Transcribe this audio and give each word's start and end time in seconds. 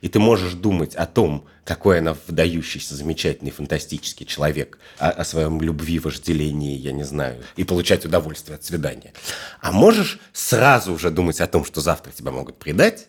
и 0.00 0.08
ты 0.08 0.18
можешь 0.18 0.54
думать 0.54 0.94
о 0.94 1.06
том, 1.06 1.46
какой 1.64 1.98
она 1.98 2.16
выдающийся, 2.26 2.94
замечательный, 2.94 3.50
фантастический 3.50 4.26
человек, 4.26 4.78
о, 4.98 5.10
о 5.10 5.24
своем 5.24 5.60
любви, 5.60 5.98
вожделении, 5.98 6.76
я 6.76 6.92
не 6.92 7.04
знаю, 7.04 7.42
и 7.56 7.64
получать 7.64 8.04
удовольствие 8.04 8.56
от 8.56 8.64
свидания. 8.64 9.12
А 9.60 9.72
можешь 9.72 10.18
сразу 10.32 10.92
уже 10.92 11.10
думать 11.10 11.40
о 11.40 11.46
том, 11.46 11.64
что 11.64 11.80
завтра 11.80 12.12
тебя 12.12 12.30
могут 12.30 12.58
предать, 12.58 13.08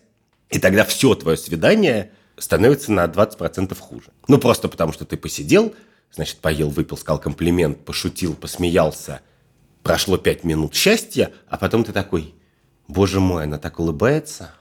и 0.50 0.58
тогда 0.58 0.84
все 0.84 1.14
твое 1.14 1.36
свидание 1.36 2.10
становится 2.36 2.92
на 2.92 3.04
20% 3.04 3.78
хуже. 3.78 4.10
Ну, 4.28 4.38
просто 4.38 4.68
потому 4.68 4.92
что 4.92 5.04
ты 5.04 5.16
посидел, 5.16 5.74
значит, 6.12 6.38
поел, 6.38 6.70
выпил, 6.70 6.96
сказал 6.96 7.20
комплимент, 7.20 7.84
пошутил, 7.84 8.34
посмеялся, 8.34 9.20
прошло 9.82 10.16
5 10.18 10.44
минут 10.44 10.74
счастья, 10.74 11.32
а 11.48 11.56
потом 11.56 11.84
ты 11.84 11.92
такой, 11.92 12.34
боже 12.88 13.20
мой, 13.20 13.44
она 13.44 13.58
так 13.58 13.78
улыбается, 13.78 14.52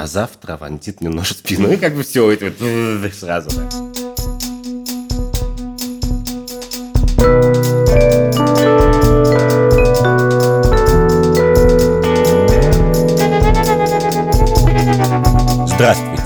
а 0.00 0.06
завтра 0.06 0.56
вонтит 0.56 1.02
немножко 1.02 1.34
спину, 1.34 1.70
и 1.70 1.76
как 1.76 1.94
бы 1.94 2.02
все 2.02 2.30
это 2.30 2.46
вот 2.46 3.12
сразу. 3.12 3.50
Здравствуйте! 15.66 16.22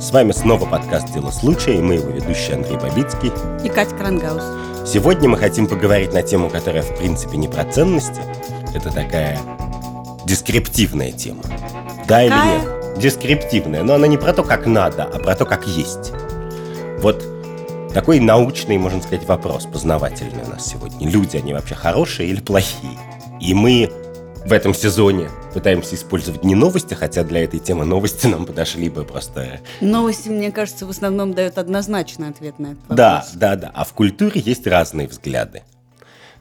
С 0.00 0.12
вами 0.12 0.30
снова 0.30 0.64
подкаст 0.64 1.12
«Дело 1.12 1.32
случая» 1.32 1.78
и 1.78 1.80
мы 1.80 1.94
его 1.94 2.10
ведущие 2.10 2.54
Андрей 2.54 2.76
Бабицкий 2.76 3.32
и 3.64 3.68
Катя 3.68 3.96
Крангаус. 3.96 4.88
Сегодня 4.88 5.28
мы 5.28 5.36
хотим 5.36 5.66
поговорить 5.66 6.12
на 6.12 6.22
тему, 6.22 6.48
которая 6.48 6.82
в 6.82 6.96
принципе 6.96 7.36
не 7.38 7.48
про 7.48 7.64
ценности. 7.64 8.20
Это 8.72 8.92
такая 8.92 9.40
дескриптивная 10.26 11.10
тема. 11.10 11.42
Да 12.06 12.22
или 12.22 12.30
нет? 12.30 12.75
Дескриптивная, 12.96 13.82
но 13.82 13.94
она 13.94 14.06
не 14.06 14.16
про 14.16 14.32
то, 14.32 14.42
как 14.42 14.66
надо, 14.66 15.04
а 15.04 15.18
про 15.18 15.34
то, 15.34 15.44
как 15.44 15.66
есть. 15.66 16.12
Вот 17.00 17.22
такой 17.92 18.20
научный, 18.20 18.78
можно 18.78 19.00
сказать, 19.00 19.26
вопрос, 19.26 19.66
познавательный 19.66 20.44
у 20.44 20.48
нас 20.48 20.66
сегодня. 20.66 21.08
Люди, 21.08 21.36
они 21.36 21.52
вообще 21.52 21.74
хорошие 21.74 22.28
или 22.28 22.40
плохие? 22.40 22.98
И 23.40 23.54
мы 23.54 23.90
в 24.44 24.52
этом 24.52 24.74
сезоне 24.74 25.28
пытаемся 25.52 25.94
использовать 25.94 26.44
не 26.44 26.54
новости, 26.54 26.94
хотя 26.94 27.24
для 27.24 27.44
этой 27.44 27.58
темы 27.58 27.84
новости 27.84 28.26
нам 28.26 28.46
подошли 28.46 28.88
бы 28.88 29.04
просто... 29.04 29.60
Новости, 29.80 30.28
мне 30.28 30.52
кажется, 30.52 30.86
в 30.86 30.90
основном 30.90 31.34
дают 31.34 31.58
однозначный 31.58 32.28
ответ 32.28 32.58
на 32.58 32.68
этот 32.68 32.80
вопрос. 32.82 32.96
Да, 32.96 33.26
да, 33.34 33.56
да. 33.56 33.72
А 33.74 33.84
в 33.84 33.92
культуре 33.92 34.40
есть 34.40 34.66
разные 34.66 35.08
взгляды. 35.08 35.62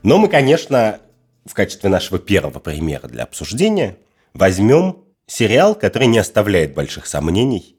Но 0.04 0.18
мы, 0.18 0.28
конечно, 0.28 1.00
в 1.46 1.54
качестве 1.54 1.90
нашего 1.90 2.20
первого 2.20 2.60
примера 2.60 3.08
для 3.08 3.24
обсуждения 3.24 3.98
возьмем 4.34 5.05
сериал, 5.28 5.76
который 5.76 6.08
не 6.08 6.18
оставляет 6.18 6.74
больших 6.74 7.06
сомнений 7.06 7.76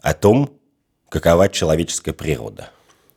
о 0.00 0.14
том, 0.14 0.50
какова 1.08 1.48
человеческая 1.48 2.12
природа. 2.12 2.70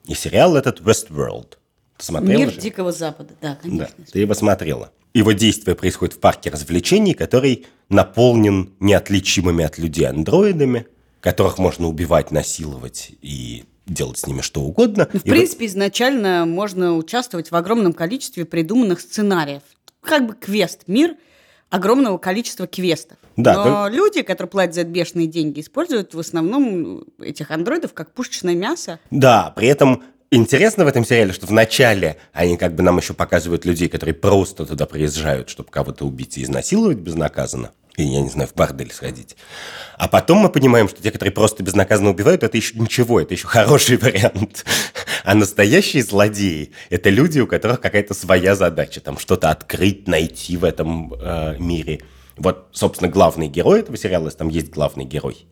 И 0.05 0.13
сериал 0.13 0.55
этот 0.55 0.81
Westworld. 0.81 1.57
Ты 1.97 2.05
смотрела 2.05 2.39
Мир 2.39 2.51
же? 2.51 2.61
Дикого 2.61 2.91
Запада, 2.91 3.33
да, 3.41 3.57
конечно. 3.61 3.93
Да, 3.97 4.05
ты 4.11 4.19
его 4.19 4.33
смотрела. 4.33 4.91
Его 5.13 5.31
действие 5.31 5.75
происходит 5.75 6.15
в 6.15 6.19
парке 6.19 6.49
развлечений, 6.49 7.13
который 7.13 7.67
наполнен 7.89 8.73
неотличимыми 8.79 9.65
от 9.65 9.77
людей 9.77 10.07
андроидами, 10.07 10.87
которых 11.19 11.57
можно 11.57 11.87
убивать, 11.87 12.31
насиловать 12.31 13.11
и 13.21 13.65
делать 13.85 14.19
с 14.19 14.27
ними 14.27 14.41
что 14.41 14.61
угодно. 14.61 15.09
Ну, 15.11 15.19
в 15.19 15.25
и 15.25 15.29
принципе, 15.29 15.65
вот... 15.65 15.71
изначально 15.71 16.45
можно 16.45 16.95
участвовать 16.95 17.51
в 17.51 17.55
огромном 17.55 17.93
количестве 17.93 18.45
придуманных 18.45 19.01
сценариев. 19.01 19.63
Как 20.01 20.25
бы 20.27 20.35
квест, 20.35 20.83
мир 20.87 21.15
огромного 21.69 22.17
количества 22.17 22.67
квестов. 22.67 23.17
Да, 23.37 23.53
Но 23.53 23.63
только... 23.63 23.95
люди, 23.95 24.21
которые 24.21 24.49
платят 24.49 24.75
за 24.75 24.81
это 24.81 24.89
бешеные 24.89 25.27
деньги, 25.27 25.61
используют 25.61 26.13
в 26.13 26.19
основном 26.19 27.05
этих 27.21 27.51
андроидов 27.51 27.93
как 27.93 28.13
пушечное 28.13 28.55
мясо. 28.55 28.99
Да, 29.11 29.53
при 29.55 29.67
этом 29.67 30.03
Интересно 30.31 30.85
в 30.85 30.87
этом 30.87 31.03
сериале, 31.05 31.33
что 31.33 31.47
вначале 31.47 32.17
они 32.33 32.55
как 32.55 32.75
бы 32.75 32.83
нам 32.83 32.97
еще 32.97 33.15
показывают 33.15 33.65
людей, 33.65 33.89
которые 33.89 34.13
просто 34.13 34.63
туда 34.63 34.85
приезжают, 34.85 35.49
чтобы 35.49 35.71
кого-то 35.71 36.05
убить 36.05 36.37
и 36.37 36.43
изнасиловать 36.43 36.99
безнаказанно. 36.99 37.71
И, 37.99 38.03
я 38.03 38.21
не 38.21 38.29
знаю, 38.29 38.47
в 38.47 38.53
бордель 38.55 38.93
сходить. 38.93 39.35
А 39.97 40.07
потом 40.07 40.37
мы 40.37 40.49
понимаем, 40.49 40.87
что 40.87 41.01
те, 41.01 41.11
которые 41.11 41.33
просто 41.33 41.63
безнаказанно 41.63 42.11
убивают, 42.11 42.43
это 42.43 42.55
еще 42.55 42.79
ничего, 42.79 43.19
это 43.19 43.33
еще 43.33 43.47
хороший 43.47 43.97
вариант. 44.01 44.65
А 45.25 45.35
настоящие 45.35 46.03
злодеи– 46.03 46.71
это 46.89 47.09
люди, 47.09 47.41
у 47.41 47.47
которых 47.47 47.81
какая-то 47.81 48.13
своя 48.13 48.55
задача, 48.55 49.01
там 49.01 49.19
что-то 49.19 49.49
открыть, 49.49 50.07
найти 50.07 50.55
в 50.55 50.63
этом 50.63 51.13
э, 51.13 51.57
мире. 51.59 51.99
Вот, 52.37 52.69
собственно, 52.71 53.11
главный 53.11 53.49
герой 53.49 53.81
этого 53.81 53.97
сериала, 53.97 54.25
если 54.25 54.37
там 54.37 54.47
есть 54.47 54.69
главный 54.69 55.03
герой, 55.03 55.45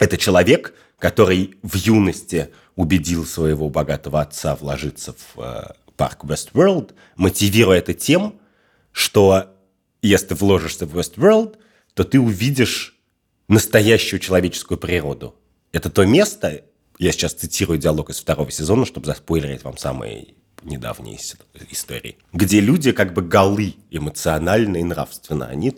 это 0.00 0.16
человек, 0.18 0.74
который 0.98 1.54
в 1.62 1.76
юности 1.76 2.48
убедил 2.74 3.24
своего 3.24 3.68
богатого 3.68 4.20
отца 4.20 4.56
вложиться 4.56 5.12
в 5.12 5.40
э, 5.40 5.72
парк 5.96 6.24
Westworld, 6.24 6.94
мотивируя 7.14 7.78
это 7.78 7.94
тем, 7.94 8.40
что 8.90 9.54
если 10.02 10.26
ты 10.26 10.34
вложишься 10.34 10.84
в 10.84 10.98
Westworld, 10.98 11.58
то 11.94 12.04
ты 12.04 12.20
увидишь 12.20 12.98
настоящую 13.48 14.20
человеческую 14.20 14.78
природу. 14.78 15.34
Это 15.72 15.90
то 15.90 16.04
место, 16.04 16.62
я 16.98 17.12
сейчас 17.12 17.34
цитирую 17.34 17.78
диалог 17.78 18.10
из 18.10 18.18
второго 18.18 18.50
сезона, 18.50 18.86
чтобы 18.86 19.06
заспойлерить 19.06 19.64
вам 19.64 19.76
самые 19.76 20.34
недавние 20.62 21.18
истории, 21.70 22.18
где 22.32 22.60
люди 22.60 22.92
как 22.92 23.14
бы 23.14 23.22
голы 23.22 23.74
эмоционально 23.90 24.76
и 24.76 24.84
нравственно. 24.84 25.46
Они, 25.46 25.76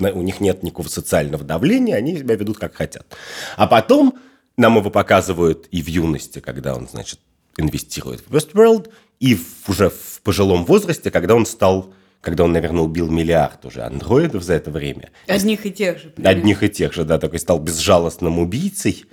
у 0.00 0.22
них 0.22 0.40
нет 0.40 0.62
никакого 0.62 0.88
социального 0.88 1.44
давления, 1.44 1.96
они 1.96 2.16
себя 2.16 2.34
ведут 2.34 2.58
как 2.58 2.74
хотят. 2.74 3.06
А 3.56 3.66
потом 3.66 4.18
нам 4.56 4.78
его 4.78 4.90
показывают 4.90 5.68
и 5.70 5.82
в 5.82 5.86
юности, 5.86 6.40
когда 6.40 6.74
он, 6.74 6.88
значит, 6.88 7.20
инвестирует 7.56 8.22
в 8.26 8.34
Westworld, 8.34 8.90
и 9.20 9.34
в, 9.36 9.68
уже 9.68 9.90
в 9.90 10.20
пожилом 10.22 10.64
возрасте, 10.64 11.10
когда 11.10 11.34
он 11.34 11.46
стал 11.46 11.94
когда 12.22 12.44
он, 12.44 12.52
наверное, 12.52 12.82
убил 12.82 13.10
миллиард 13.10 13.66
уже 13.66 13.82
андроидов 13.82 14.42
за 14.44 14.54
это 14.54 14.70
время. 14.70 15.10
Одних 15.26 15.66
и 15.66 15.72
тех 15.72 15.98
же. 15.98 16.08
Примерно. 16.10 16.38
Одних 16.38 16.62
и 16.62 16.68
тех 16.70 16.94
же, 16.94 17.04
да, 17.04 17.18
такой 17.18 17.40
стал 17.40 17.58
безжалостным 17.58 18.38
убийцей, 18.38 19.04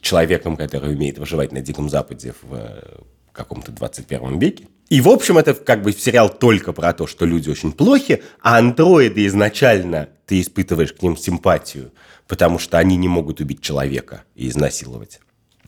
человеком, 0.00 0.56
который 0.56 0.94
умеет 0.94 1.18
выживать 1.18 1.52
на 1.52 1.60
Диком 1.60 1.88
Западе 1.88 2.34
в 2.42 2.54
э, 2.54 3.00
каком-то 3.32 3.72
21 3.72 4.38
веке. 4.38 4.68
И, 4.88 5.00
в 5.00 5.08
общем, 5.08 5.38
это 5.38 5.54
как 5.54 5.82
бы 5.82 5.92
сериал 5.92 6.28
только 6.28 6.72
про 6.72 6.92
то, 6.92 7.06
что 7.06 7.24
люди 7.24 7.48
очень 7.48 7.72
плохи, 7.72 8.22
а 8.40 8.58
андроиды 8.58 9.26
изначально 9.26 10.08
ты 10.26 10.40
испытываешь 10.40 10.92
к 10.92 11.02
ним 11.02 11.16
симпатию, 11.16 11.92
потому 12.28 12.58
что 12.58 12.78
они 12.78 12.96
не 12.96 13.08
могут 13.08 13.40
убить 13.40 13.62
человека 13.62 14.24
и 14.34 14.48
изнасиловать. 14.48 15.20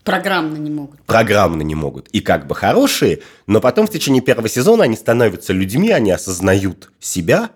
Программно 0.05 0.57
не 0.57 0.71
могут. 0.71 1.01
Программно 1.03 1.63
не 1.63 1.75
могут. 1.75 2.09
И 2.09 2.21
как 2.21 2.47
бы 2.47 2.55
хорошие, 2.55 3.21
но 3.47 3.61
потом 3.61 3.87
в 3.87 3.91
течение 3.91 4.23
первого 4.23 4.49
сезона 4.49 4.85
они 4.85 4.97
становятся 4.97 5.53
людьми, 5.53 5.91
они 5.91 6.11
осознают 6.11 6.91
себя, 6.99 7.51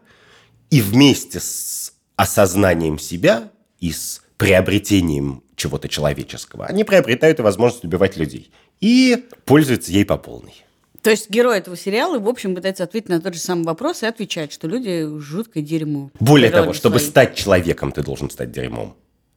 и 0.70 0.80
вместе 0.80 1.40
с 1.40 1.92
осознанием 2.16 2.98
себя 2.98 3.50
и 3.80 3.92
с 3.92 4.22
приобретением 4.36 5.42
чего-то 5.56 5.88
человеческого, 5.88 6.66
они 6.66 6.84
приобретают 6.84 7.38
и 7.38 7.42
возможность 7.42 7.84
убивать 7.84 8.16
людей. 8.16 8.50
И 8.80 9.26
пользуются 9.44 9.90
ей 9.90 10.04
по 10.04 10.16
полной. 10.16 10.62
То 11.02 11.10
есть 11.10 11.30
герой 11.30 11.58
этого 11.58 11.76
сериала, 11.76 12.18
в 12.18 12.28
общем, 12.28 12.54
пытается 12.54 12.84
ответить 12.84 13.08
на 13.08 13.20
тот 13.20 13.34
же 13.34 13.40
самый 13.40 13.64
вопрос 13.64 14.02
и 14.02 14.06
отвечает, 14.06 14.52
что 14.52 14.66
люди 14.66 15.06
жуткое 15.20 15.62
дерьмо. 15.62 16.10
Более 16.18 16.50
того, 16.50 16.72
чтобы 16.72 16.98
своей. 16.98 17.10
стать 17.10 17.36
человеком, 17.36 17.92
ты 17.92 18.02
должен 18.02 18.28
стать 18.28 18.50
дерьмом. 18.50 18.96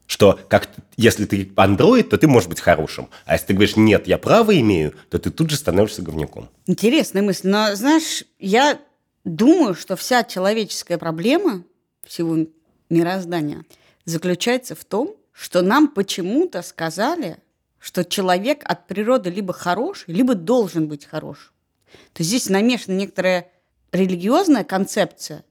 Что 0.09 0.39
как 0.49 0.69
если 0.97 1.25
ты 1.25 1.53
андроид, 1.55 2.09
то 2.09 2.17
ты 2.17 2.27
можешь 2.27 2.49
быть 2.49 2.59
хорошим. 2.59 3.09
А 3.25 3.33
если 3.33 3.45
ты 3.45 3.53
говоришь, 3.53 3.75
нет, 3.75 4.07
я 4.07 4.17
право 4.17 4.59
имею, 4.59 4.95
то 5.11 5.19
ты 5.19 5.29
тут 5.29 5.51
же 5.51 5.55
становишься 5.55 6.01
говнюком. 6.01 6.49
Интересная 6.65 7.21
мысль. 7.21 7.47
Но, 7.47 7.75
знаешь, 7.75 8.23
я 8.39 8.81
думаю, 9.23 9.75
что 9.75 9.95
вся 9.95 10.23
человеческая 10.23 10.97
проблема 10.97 11.63
всего 12.03 12.47
мироздания 12.89 13.65
заключается 14.05 14.73
в 14.73 14.83
том, 14.83 15.15
что 15.31 15.61
нам 15.61 15.87
почему-то 15.87 16.63
сказали, 16.63 17.37
что 17.77 18.03
человек 18.03 18.63
от 18.63 18.87
природы 18.87 19.29
либо 19.29 19.53
хорош, 19.53 20.05
либо 20.07 20.33
должен 20.33 20.87
быть 20.87 21.05
хорош. 21.05 21.53
То 22.13 22.23
есть 22.23 22.29
здесь 22.29 22.49
намешана 22.49 22.95
некоторая 22.95 23.51
религиозная 23.91 24.63
концепция, 24.63 25.45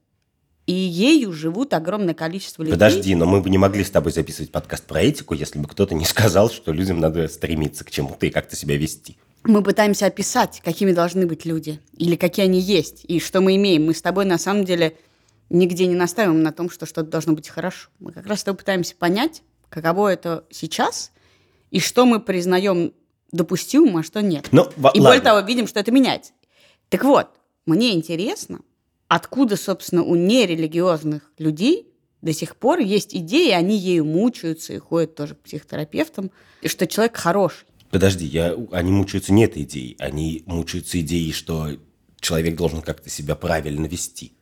и 0.69 0.73
ею 0.73 1.33
живут 1.33 1.73
огромное 1.73 2.13
количество 2.13 2.63
людей. 2.63 2.75
Подожди, 2.75 3.15
но 3.15 3.25
мы 3.25 3.41
бы 3.41 3.49
не 3.49 3.57
могли 3.57 3.83
с 3.83 3.91
тобой 3.91 4.13
записывать 4.13 4.53
подкаст 4.53 4.85
про 4.85 5.01
этику, 5.01 5.33
если 5.33 5.59
бы 5.59 5.67
кто-то 5.67 5.95
не 5.95 6.05
сказал, 6.05 6.51
что 6.51 6.73
людям 6.73 7.01
надо 7.01 7.27
стремиться 7.29 7.85
к 7.85 7.91
чему-то 7.91 8.27
и 8.27 8.31
как-то 8.31 8.55
себя 8.55 8.77
вести. 8.77 9.17
Мы 9.45 9.63
пытаемся 9.63 10.05
описать, 10.05 10.61
какими 10.63 10.93
должны 10.93 11.27
быть 11.27 11.47
люди, 11.47 11.81
или 11.97 12.17
какие 12.17 12.45
они 12.45 12.61
есть, 12.61 13.07
и 13.09 13.19
что 13.19 13.41
мы 13.41 13.57
имеем. 13.57 13.87
Мы 13.87 13.95
с 13.95 14.03
тобой 14.03 14.27
на 14.27 14.37
самом 14.37 14.67
деле 14.67 14.95
нигде 15.49 15.87
не 15.87 15.95
настаиваем 15.95 16.43
на 16.43 16.53
том, 16.53 16.69
что 16.69 16.85
что-то 16.85 17.09
должно 17.09 17.33
быть 17.33 17.49
хорошо. 17.49 17.89
Мы 17.99 18.13
как 18.13 18.27
раз 18.27 18.41
с 18.41 18.45
тобой 18.45 18.59
пытаемся 18.59 18.95
понять, 18.95 19.43
каково 19.71 20.13
это 20.13 20.45
сейчас, 20.51 21.13
и 21.71 21.81
что 21.81 22.05
мы 22.05 22.21
признаем 22.21 22.93
допустимым, 23.33 23.97
а 23.97 24.03
что 24.03 24.21
нет. 24.21 24.49
Ну, 24.53 24.65
и 24.65 24.81
ладно. 24.83 25.03
более 25.03 25.23
того, 25.23 25.41
видим, 25.41 25.67
что 25.67 25.81
это 25.81 25.91
меняется. 25.93 26.33
Так 26.91 27.05
вот, 27.05 27.29
мне 27.65 27.95
интересно, 27.95 28.61
откуда, 29.09 29.57
собственно, 29.57 30.03
у 30.03 30.15
нерелигиозных 30.15 31.33
людей 31.39 31.89
до 32.23 32.33
сих 32.33 32.57
пор 32.57 32.81
есть 32.81 33.15
идеи, 33.15 33.51
они 33.51 33.77
ею 33.77 34.05
мучаются 34.05 34.73
и 34.73 34.79
ходят 34.79 35.15
тоже 35.15 35.35
к 35.35 35.41
психотерапевтам, 35.41 36.31
и 36.63 36.69
что 36.69 36.87
человек 36.87 37.17
хороший. 37.17 37.67
Подожди, 37.91 38.27
я, 38.27 38.55
они 38.73 38.91
мучаются 38.91 39.33
не 39.33 39.45
этой 39.45 39.63
идеей, 39.63 39.97
они 39.99 40.43
мучаются 40.47 41.01
идеей, 41.01 41.33
что 41.33 41.71
человек 42.21 42.57
должен 42.57 42.83
как-то 42.83 43.09
себя 43.09 43.35
правильно 43.35 43.87
вести. 43.87 44.33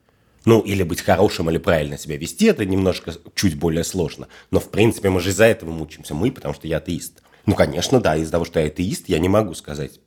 Ну, 0.45 0.61
или 0.61 0.85
быть 0.85 1.01
хорошим, 1.01 1.51
или 1.51 1.59
правильно 1.59 1.99
себя 1.99 2.17
вести, 2.17 2.47
это 2.47 2.65
немножко 2.65 3.15
чуть 3.35 3.57
более 3.57 3.85
сложно. 3.85 4.29
Но, 4.51 4.61
в 4.61 4.71
принципе, 4.71 5.11
мы 5.11 5.21
же 5.21 5.31
из-за 5.31 5.45
этого 5.45 5.71
мучимся. 5.73 6.15
Мы, 6.15 6.31
потому 6.31 6.55
что 6.55 6.69
я 6.69 6.77
атеист. 6.77 7.23
Ну, 7.47 7.57
конечно, 7.57 8.01
да, 8.01 8.17
из-за 8.17 8.31
того, 8.31 8.45
что 8.45 8.61
я 8.61 8.67
атеист, 8.67 9.09
я 9.09 9.19
не 9.19 9.29
могу 9.29 9.55
сказать, 9.55 10.01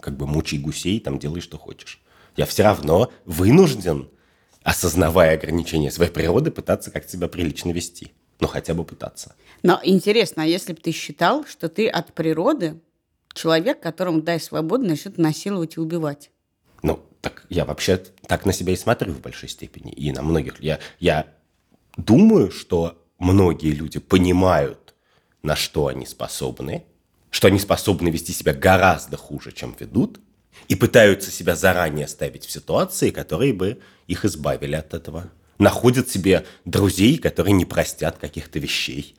как 0.00 0.16
бы 0.16 0.28
мучай 0.28 0.58
гусей, 0.58 1.00
там 1.00 1.18
делай, 1.18 1.40
что 1.40 1.58
хочешь. 1.58 2.00
Я 2.36 2.46
все 2.46 2.62
равно 2.62 3.12
вынужден, 3.24 4.08
осознавая 4.62 5.36
ограничения 5.36 5.90
своей 5.90 6.10
природы, 6.10 6.50
пытаться 6.50 6.90
как-то 6.90 7.12
себя 7.12 7.28
прилично 7.28 7.70
вести. 7.70 8.12
Ну, 8.40 8.48
хотя 8.48 8.74
бы 8.74 8.84
пытаться. 8.84 9.34
Но 9.62 9.80
интересно, 9.84 10.42
а 10.42 10.46
если 10.46 10.72
бы 10.72 10.80
ты 10.80 10.90
считал, 10.90 11.44
что 11.46 11.68
ты 11.68 11.88
от 11.88 12.12
природы 12.12 12.80
человек, 13.34 13.80
которому 13.80 14.20
дай 14.20 14.40
свободу, 14.40 14.84
начнет 14.84 15.18
насиловать 15.18 15.76
и 15.76 15.80
убивать? 15.80 16.30
Ну, 16.82 17.00
так 17.20 17.46
я 17.48 17.64
вообще 17.64 17.98
так 18.26 18.44
на 18.44 18.52
себя 18.52 18.72
и 18.72 18.76
смотрю 18.76 19.12
в 19.12 19.20
большой 19.20 19.48
степени. 19.48 19.92
И 19.92 20.10
на 20.10 20.22
многих. 20.22 20.60
Я, 20.60 20.80
я 20.98 21.26
думаю, 21.96 22.50
что 22.50 23.00
многие 23.18 23.70
люди 23.70 24.00
понимают, 24.00 24.94
на 25.42 25.54
что 25.54 25.86
они 25.86 26.06
способны, 26.06 26.84
что 27.30 27.48
они 27.48 27.58
способны 27.58 28.08
вести 28.08 28.32
себя 28.32 28.52
гораздо 28.52 29.16
хуже, 29.16 29.52
чем 29.52 29.76
ведут, 29.78 30.20
и 30.68 30.74
пытаются 30.74 31.30
себя 31.30 31.56
заранее 31.56 32.08
ставить 32.08 32.46
в 32.46 32.50
ситуации, 32.50 33.10
которые 33.10 33.52
бы 33.52 33.78
их 34.06 34.24
избавили 34.24 34.74
от 34.74 34.94
этого. 34.94 35.30
Находят 35.58 36.08
себе 36.08 36.44
друзей, 36.64 37.18
которые 37.18 37.52
не 37.52 37.64
простят 37.64 38.18
каких-то 38.18 38.58
вещей, 38.58 39.16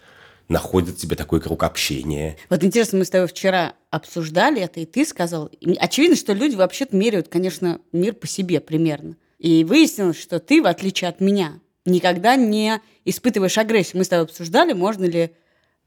находят 0.50 1.00
себе 1.00 1.16
такой 1.16 1.42
круг 1.42 1.64
общения. 1.64 2.38
Вот 2.50 2.64
интересно, 2.64 3.00
мы 3.00 3.06
с 3.06 3.10
тобой 3.10 3.28
вчера 3.28 3.74
обсуждали 3.92 4.62
это, 4.62 4.80
и 4.80 4.86
ты 4.86 5.06
сказал, 5.06 5.50
очевидно, 5.80 6.16
что 6.16 6.34
люди 6.34 6.56
вообще-то 6.56 6.96
меряют, 6.96 7.28
конечно, 7.28 7.80
мир 7.92 8.14
по 8.14 8.28
себе 8.28 8.60
примерно. 8.60 9.16
И 9.40 9.64
выяснилось, 9.64 10.20
что 10.20 10.40
ты, 10.40 10.62
в 10.62 10.68
отличие 10.68 11.10
от 11.10 11.20
меня, 11.20 11.60
никогда 11.86 12.36
не 12.36 12.82
испытываешь 13.06 13.58
агрессию. 13.58 13.98
Мы 13.98 14.06
с 14.06 14.10
тобой 14.10 14.26
обсуждали, 14.26 14.74
можно 14.74 15.06
ли 15.06 15.32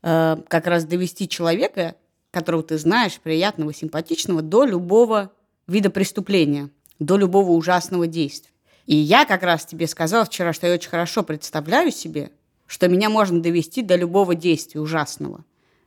э, 0.03 0.37
как 0.49 0.67
раз 0.67 0.85
довести 0.85 1.29
человека, 1.29 1.97
которого 2.37 2.63
ты 2.63 2.77
знаешь, 2.77 3.19
приятного, 3.19 3.73
симпатичного, 3.73 4.43
до 4.43 4.67
любого 4.67 5.33
вида 5.67 5.89
преступления, 5.89 6.69
до 6.99 7.17
любого 7.17 7.53
ужасного 7.53 8.07
действия. 8.07 8.51
И 8.85 8.95
я 8.95 9.25
как 9.25 9.43
раз 9.43 9.65
тебе 9.65 9.87
сказала 9.87 10.27
вчера, 10.27 10.53
что 10.53 10.67
я 10.67 10.75
очень 10.75 10.91
хорошо 10.91 11.23
представляю 11.23 11.91
себе, 11.91 12.31
что 12.67 12.89
меня 12.89 13.09
можно 13.09 13.41
довести 13.41 13.81
до 13.81 13.97
любого 13.97 14.35
действия 14.35 14.83
ужасного. 14.83 15.47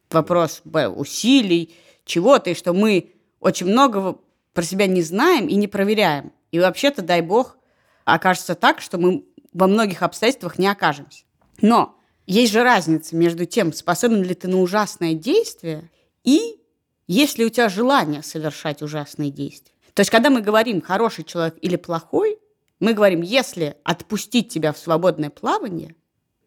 Вопрос 0.09 0.63
усилий, 0.65 1.75
чего-то, 2.03 2.49
и 2.49 2.55
что 2.55 2.73
мы 2.73 3.11
очень 3.39 3.67
много 3.67 4.17
про 4.53 4.63
себя 4.63 4.87
не 4.87 5.03
знаем 5.03 5.45
и 5.45 5.53
не 5.53 5.67
проверяем. 5.67 6.31
И 6.51 6.57
вообще-то, 6.57 7.03
дай 7.03 7.21
бог, 7.21 7.59
окажется 8.05 8.55
так, 8.55 8.81
что 8.81 8.97
мы 8.97 9.23
во 9.53 9.67
многих 9.67 10.01
обстоятельствах 10.01 10.57
не 10.57 10.65
окажемся. 10.65 11.25
Но 11.61 11.95
есть 12.25 12.51
же 12.51 12.63
разница 12.63 13.15
между 13.15 13.45
тем, 13.45 13.71
способен 13.71 14.23
ли 14.23 14.33
ты 14.33 14.47
на 14.47 14.59
ужасное 14.59 15.13
действие 15.13 15.91
и 16.23 16.59
есть 17.07 17.37
ли 17.37 17.45
у 17.45 17.49
тебя 17.49 17.69
желание 17.69 18.21
совершать 18.21 18.81
ужасные 18.81 19.31
действия. 19.31 19.73
То 19.93 20.01
есть, 20.01 20.11
когда 20.11 20.29
мы 20.29 20.41
говорим 20.41 20.81
хороший 20.81 21.23
человек 21.23 21.55
или 21.61 21.75
плохой, 21.75 22.37
мы 22.79 22.93
говорим, 22.93 23.21
если 23.21 23.75
отпустить 23.83 24.49
тебя 24.49 24.71
в 24.71 24.77
свободное 24.77 25.29
плавание, 25.29 25.95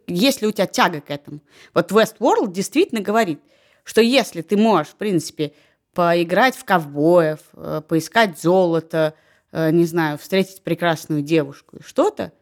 если 0.07 0.47
у 0.47 0.53
тебя 0.53 0.67
тяга 0.67 1.01
к 1.01 1.11
этому. 1.11 1.41
Вот 1.75 1.91
Westworld 1.93 2.53
действительно 2.53 3.01
говорит, 3.01 3.41
что 3.85 4.01
если 4.01 4.43
ты 4.43 4.57
можешь, 4.57 4.93
в 4.93 4.97
принципе, 4.97 5.53
поиграть 5.95 6.57
в 6.57 6.65
ковбоев, 6.65 7.41
э, 7.55 7.83
поискать 7.87 8.41
золото, 8.41 9.15
э, 9.51 9.71
не 9.71 9.85
знаю, 9.85 10.19
встретить 10.19 10.63
прекрасную 10.63 11.23
девушку 11.23 11.77
и 11.79 11.83
что-то, 11.83 12.33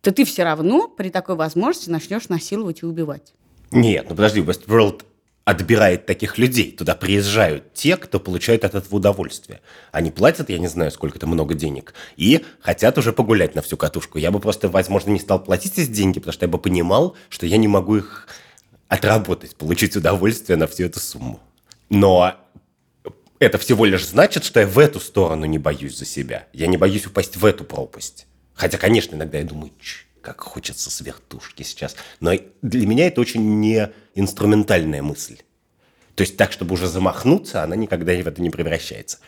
то 0.00 0.12
ты 0.12 0.24
все 0.24 0.44
равно 0.44 0.88
при 0.88 1.10
такой 1.10 1.34
возможности 1.34 1.90
начнешь 1.90 2.28
насиловать 2.28 2.82
и 2.82 2.86
убивать. 2.86 3.34
Нет, 3.70 4.06
ну 4.08 4.14
подожди, 4.14 4.40
Westworld 4.40 5.02
отбирает 5.48 6.04
таких 6.04 6.36
людей. 6.36 6.72
Туда 6.72 6.94
приезжают 6.94 7.72
те, 7.72 7.96
кто 7.96 8.20
получает 8.20 8.66
от 8.66 8.74
этого 8.74 8.96
удовольствие. 8.96 9.62
Они 9.92 10.10
платят, 10.10 10.50
я 10.50 10.58
не 10.58 10.66
знаю, 10.66 10.90
сколько-то 10.90 11.26
много 11.26 11.54
денег, 11.54 11.94
и 12.18 12.44
хотят 12.60 12.98
уже 12.98 13.14
погулять 13.14 13.54
на 13.54 13.62
всю 13.62 13.78
катушку. 13.78 14.18
Я 14.18 14.30
бы 14.30 14.40
просто, 14.40 14.68
возможно, 14.68 15.10
не 15.10 15.18
стал 15.18 15.42
платить 15.42 15.78
эти 15.78 15.88
деньги, 15.88 16.18
потому 16.18 16.34
что 16.34 16.44
я 16.44 16.50
бы 16.50 16.58
понимал, 16.58 17.16
что 17.30 17.46
я 17.46 17.56
не 17.56 17.66
могу 17.66 17.96
их 17.96 18.28
отработать, 18.88 19.56
получить 19.56 19.96
удовольствие 19.96 20.58
на 20.58 20.66
всю 20.66 20.84
эту 20.84 21.00
сумму. 21.00 21.40
Но 21.88 22.34
это 23.38 23.56
всего 23.56 23.86
лишь 23.86 24.06
значит, 24.06 24.44
что 24.44 24.60
я 24.60 24.66
в 24.66 24.78
эту 24.78 25.00
сторону 25.00 25.46
не 25.46 25.56
боюсь 25.56 25.96
за 25.96 26.04
себя. 26.04 26.46
Я 26.52 26.66
не 26.66 26.76
боюсь 26.76 27.06
упасть 27.06 27.38
в 27.38 27.44
эту 27.46 27.64
пропасть. 27.64 28.26
Хотя, 28.52 28.76
конечно, 28.76 29.16
иногда 29.16 29.38
я 29.38 29.44
думаю, 29.44 29.72
как 30.20 30.40
хочется 30.40 30.90
с 30.90 31.00
вертушки 31.00 31.62
сейчас. 31.62 31.96
Но 32.20 32.32
для 32.62 32.86
меня 32.86 33.06
это 33.06 33.20
очень 33.20 33.60
не 33.60 33.90
инструментальная 34.14 35.02
мысль. 35.02 35.38
То 36.14 36.22
есть 36.22 36.36
так, 36.36 36.52
чтобы 36.52 36.74
уже 36.74 36.88
замахнуться, 36.88 37.62
она 37.62 37.76
никогда 37.76 38.12
в 38.12 38.26
это 38.26 38.42
не 38.42 38.50
превращается. 38.50 39.18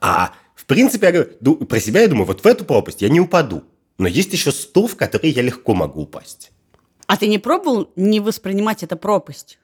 А 0.00 0.34
в 0.54 0.66
принципе, 0.66 1.06
я 1.06 1.12
говорю, 1.12 1.66
про 1.66 1.80
себя 1.80 2.02
я 2.02 2.08
думаю, 2.08 2.26
вот 2.26 2.42
в 2.42 2.46
эту 2.46 2.64
пропасть 2.64 3.02
я 3.02 3.08
не 3.08 3.20
упаду. 3.20 3.64
Но 3.98 4.08
есть 4.08 4.32
еще 4.32 4.52
сто, 4.52 4.86
в 4.86 4.96
которые 4.96 5.32
я 5.32 5.42
легко 5.42 5.74
могу 5.74 6.02
упасть. 6.02 6.50
А 7.06 7.16
ты 7.16 7.26
не 7.26 7.38
пробовал 7.38 7.90
не 7.96 8.20
воспринимать 8.20 8.82
это 8.82 8.96
пропасть? 8.96 9.58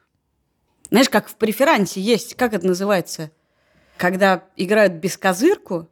Знаешь, 0.90 1.08
как 1.08 1.28
в 1.28 1.34
преферансе 1.34 2.00
есть, 2.00 2.34
как 2.34 2.54
это 2.54 2.66
называется, 2.66 3.30
когда 3.96 4.44
играют 4.56 4.94
без 4.94 5.16
козырку, 5.16 5.88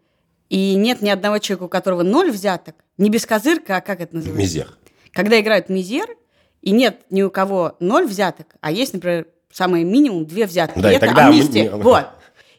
и 0.49 0.75
нет 0.75 1.03
ни 1.03 1.09
одного 1.09 1.39
человека, 1.39 1.65
у 1.65 1.69
которого 1.69 2.03
ноль 2.03 2.31
взяток, 2.31 2.77
не 2.99 3.11
без 3.11 3.27
козырка, 3.27 3.77
а 3.77 3.81
как 3.81 4.01
это 4.01 4.17
называется? 4.17 4.41
Мизер. 4.41 4.79
Когда 5.13 5.41
играют 5.41 5.69
мизер, 5.69 6.17
и 6.63 6.73
нет 6.73 7.03
ни 7.11 7.23
у 7.23 7.31
кого 7.31 7.77
ноль 7.81 8.07
взяток, 8.07 8.57
а 8.61 8.73
есть, 8.73 8.93
например, 8.93 9.29
самое 9.53 9.85
минимум 9.85 10.27
две 10.27 10.47
взятки. 10.47 10.79
Да, 10.79 10.91
и, 10.91 10.95
и 10.95 10.97
это 10.97 11.07
тогда 11.07 11.29
амнистия. 11.29 11.71
Мы... 11.71 11.83
Вот. 11.83 12.07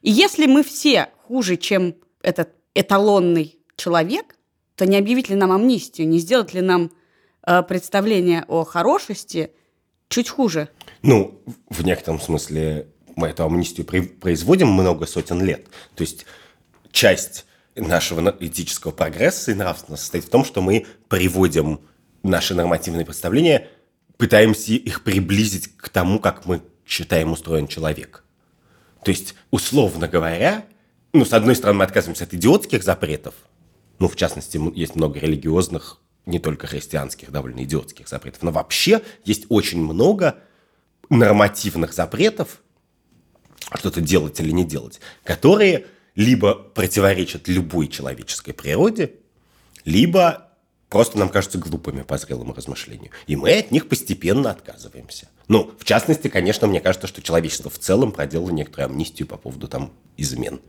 И 0.02 0.12
если 0.12 0.46
мы 0.46 0.64
все 0.64 1.10
хуже, 1.28 1.58
чем 1.58 1.96
этот 2.22 2.50
эталонный 2.74 3.60
человек, 3.76 4.36
то 4.76 4.86
не 4.86 4.98
объявить 4.98 5.30
ли 5.30 5.36
нам 5.36 5.52
амнистию, 5.52 6.08
не 6.08 6.20
сделать 6.20 6.54
ли 6.54 6.62
нам 6.62 6.92
э, 7.46 7.64
представление 7.64 8.46
о 8.48 8.64
хорошести 8.64 9.52
чуть 10.08 10.30
хуже? 10.30 10.70
Ну, 11.02 11.42
в 11.70 11.84
некотором 11.84 12.20
смысле 12.20 12.88
мы 13.16 13.30
эту 13.30 13.44
амнистию 13.44 13.86
производим 13.86 14.70
много 14.70 15.06
сотен 15.08 15.44
лет. 15.44 15.68
То 15.96 16.02
есть 16.02 16.26
часть 16.92 17.47
нашего 17.78 18.36
этического 18.40 18.92
прогресса 18.92 19.52
и 19.52 19.56
нравственности 19.56 20.04
состоит 20.04 20.26
в 20.26 20.30
том, 20.30 20.44
что 20.44 20.62
мы 20.62 20.86
приводим 21.08 21.82
наши 22.24 22.56
нормативные 22.56 23.06
представления, 23.06 23.70
пытаемся 24.18 24.74
их 24.74 25.04
приблизить 25.04 25.76
к 25.78 25.90
тому, 25.90 26.20
как 26.20 26.46
мы 26.46 26.62
считаем 26.86 27.32
устроен 27.32 27.68
человек. 27.68 28.24
То 29.04 29.12
есть, 29.12 29.36
условно 29.52 30.08
говоря, 30.08 30.66
ну, 31.14 31.24
с 31.24 31.34
одной 31.34 31.56
стороны, 31.56 31.80
мы 31.80 31.86
отказываемся 31.86 32.26
от 32.26 32.34
идиотских 32.34 32.84
запретов, 32.84 33.36
ну, 34.00 34.08
в 34.08 34.16
частности, 34.16 34.60
есть 34.76 34.96
много 34.96 35.20
религиозных, 35.20 36.00
не 36.26 36.40
только 36.40 36.68
христианских, 36.68 37.32
довольно 37.32 37.64
идиотских 37.64 38.08
запретов, 38.08 38.44
но 38.44 38.52
вообще 38.52 39.02
есть 39.24 39.46
очень 39.50 39.82
много 39.82 40.36
нормативных 41.10 41.94
запретов, 41.94 42.62
что-то 43.74 44.02
делать 44.02 44.40
или 44.40 44.52
не 44.52 44.66
делать, 44.66 45.00
которые 45.24 45.88
либо 46.18 46.56
противоречат 46.56 47.48
любой 47.48 47.88
человеческой 47.88 48.54
природе, 48.54 49.14
либо 49.86 50.50
просто 50.90 51.20
нам 51.20 51.30
кажутся 51.30 51.60
глупыми 51.60 52.02
по 52.02 52.18
зрелому 52.18 52.54
размышлению. 52.54 53.12
И 53.28 53.36
мы 53.36 53.54
от 53.54 53.70
них 53.70 53.88
постепенно 53.88 54.50
отказываемся. 54.50 55.30
Ну, 55.48 55.72
в 55.78 55.86
частности, 55.86 56.28
конечно, 56.28 56.66
мне 56.68 56.82
кажется, 56.82 57.08
что 57.08 57.22
человечество 57.22 57.70
в 57.70 57.78
целом 57.78 58.12
проделало 58.12 58.50
некоторую 58.50 58.90
амнистию 58.90 59.28
по 59.28 59.38
поводу 59.38 59.68
там 59.68 59.94
измен. 60.18 60.60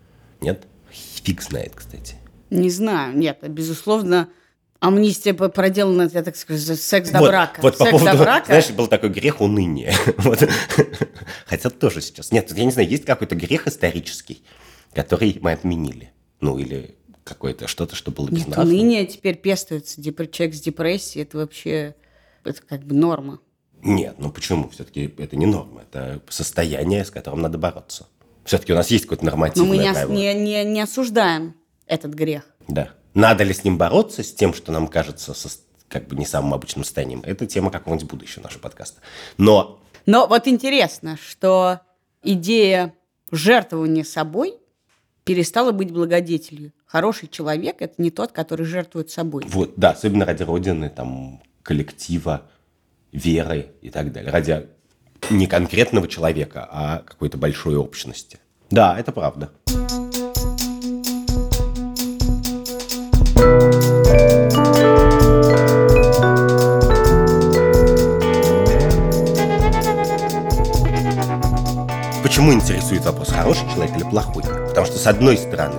Нет? 0.43 0.67
Фиг 0.91 1.41
знает, 1.41 1.73
кстати. 1.75 2.17
Не 2.51 2.69
знаю, 2.69 3.17
нет, 3.17 3.39
безусловно, 3.49 4.29
амнистия 4.81 5.33
проделана, 5.33 6.11
я 6.13 6.23
так 6.23 6.37
скажу, 6.37 6.77
секс 6.77 7.09
до 7.09 7.21
вот, 7.21 7.29
брака. 7.29 7.61
Вот 7.63 7.79
секс 7.79 7.91
по 7.91 7.99
поводу, 7.99 8.19
до 8.19 8.23
брака. 8.23 8.47
знаешь, 8.47 8.71
был 8.71 8.87
такой 8.87 9.09
грех 9.09 9.41
уныния. 9.41 9.95
вот. 10.19 10.47
Хотя 11.47 11.71
тоже 11.71 12.03
сейчас. 12.03 12.33
Нет, 12.33 12.53
я 12.55 12.65
не 12.65 12.71
знаю, 12.71 12.87
есть 12.87 13.07
какой-то 13.07 13.35
грех 13.35 13.67
исторический, 13.67 14.43
который 14.99 15.39
мы 15.41 15.53
отменили. 15.53 16.13
Ну, 16.41 16.59
или 16.59 16.97
какое-то 17.23 17.69
что-то, 17.69 17.95
что 17.95 18.11
было 18.11 18.25
Нет, 18.25 18.35
безнравственно. 18.35 18.69
уныние 18.69 19.07
теперь 19.07 19.37
пестуется. 19.37 20.03
Человек 20.03 20.57
с 20.57 20.61
депрессией– 20.61 21.23
это 21.25 21.39
вообще 21.39 21.95
это 22.43 22.61
как 22.63 22.83
бы 22.83 22.97
норма. 22.97 23.39
Нет, 23.81 24.17
ну 24.19 24.33
почему? 24.33 24.69
Все-таки 24.71 25.15
это 25.19 25.37
не 25.37 25.47
норма. 25.47 25.83
Это 25.83 26.21
состояние, 26.29 27.05
с 27.05 27.13
которым 27.13 27.43
надо 27.43 27.59
бороться. 27.59 28.09
Все-таки 28.45 28.73
у 28.73 28.77
нас 28.77 28.91
есть 28.91 29.05
какое-то 29.05 29.25
Но 29.25 29.31
нормативное 29.31 29.69
мы 29.69 29.77
не, 29.85 29.93
правило. 29.93 30.13
не, 30.13 30.35
не, 30.35 30.65
не 30.65 30.81
осуждаем 30.81 31.55
этот 31.87 32.15
грех. 32.15 32.43
Да. 32.67 32.91
Надо 33.15 33.45
ли 33.45 33.55
с 33.55 33.63
ним 33.63 33.79
бороться, 33.79 34.25
с 34.25 34.35
тем, 34.35 34.53
что 34.53 34.73
нам 34.73 34.89
кажется 34.89 35.33
со- 35.33 35.61
как 35.87 36.09
бы 36.09 36.17
не 36.17 36.27
самым 36.27 36.55
обычным 36.55 36.83
состоянием. 36.83 37.23
Это 37.25 37.47
тема 37.47 37.71
какого-нибудь 37.71 38.09
будущего 38.11 38.43
нашего 38.43 38.63
подкаста. 38.63 39.01
Но... 39.37 39.79
Но 40.07 40.27
вот 40.27 40.49
интересно, 40.49 41.17
что 41.23 41.81
идея 42.25 42.95
жертвования 43.31 44.03
собой 44.03 44.59
перестала 45.29 45.73
быть 45.73 45.91
благодетелью. 45.91 46.73
Хороший 46.87 47.29
человек– 47.29 47.77
это 47.81 48.01
не 48.01 48.11
тот, 48.11 48.33
который 48.33 48.65
жертвует 48.65 49.11
собой. 49.11 49.45
Вот, 49.47 49.75
да, 49.77 49.91
особенно 49.91 50.25
ради 50.25 50.43
Родины, 50.43 50.89
там, 50.89 51.43
коллектива, 51.63 52.45
веры 53.13 53.67
и 53.83 53.91
так 53.91 54.11
далее. 54.11 54.33
Ради 54.33 54.67
не 55.29 55.47
конкретного 55.47 56.09
человека, 56.09 56.67
а 56.71 57.03
какой-то 57.05 57.37
большой 57.37 57.77
общности. 57.77 58.39
Да, 58.71 58.99
это 58.99 59.13
правда. 59.13 59.51
Почему 72.23 72.55
интересует 72.55 73.05
вопрос, 73.05 73.29
хороший 73.29 73.71
человек 73.75 73.95
или 73.95 74.05
плохой? 74.05 74.68
Потому 74.79 74.93
что, 74.93 75.03
с 75.03 75.09
одной 75.09 75.37
стороны, 75.37 75.75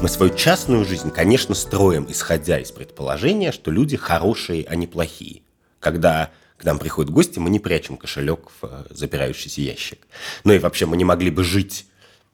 мы 0.00 0.08
свою 0.08 0.32
частную 0.32 0.84
жизнь, 0.84 1.10
конечно, 1.10 1.52
строим, 1.52 2.06
исходя 2.08 2.60
из 2.60 2.70
предположения, 2.70 3.50
что 3.50 3.72
люди 3.72 3.96
хорошие, 3.96 4.64
а 4.68 4.76
не 4.76 4.86
плохие. 4.86 5.42
Когда 5.80 6.30
к 6.56 6.64
нам 6.64 6.78
приходят 6.78 7.10
гости, 7.10 7.40
мы 7.40 7.50
не 7.50 7.58
прячем 7.58 7.96
кошелек 7.96 8.52
в 8.60 8.66
э, 8.66 8.84
запирающийся 8.90 9.62
ящик. 9.62 10.06
Ну 10.44 10.52
и 10.52 10.60
вообще 10.60 10.86
мы 10.86 10.96
не 10.96 11.02
могли 11.02 11.30
бы 11.30 11.42
жить 11.42 11.86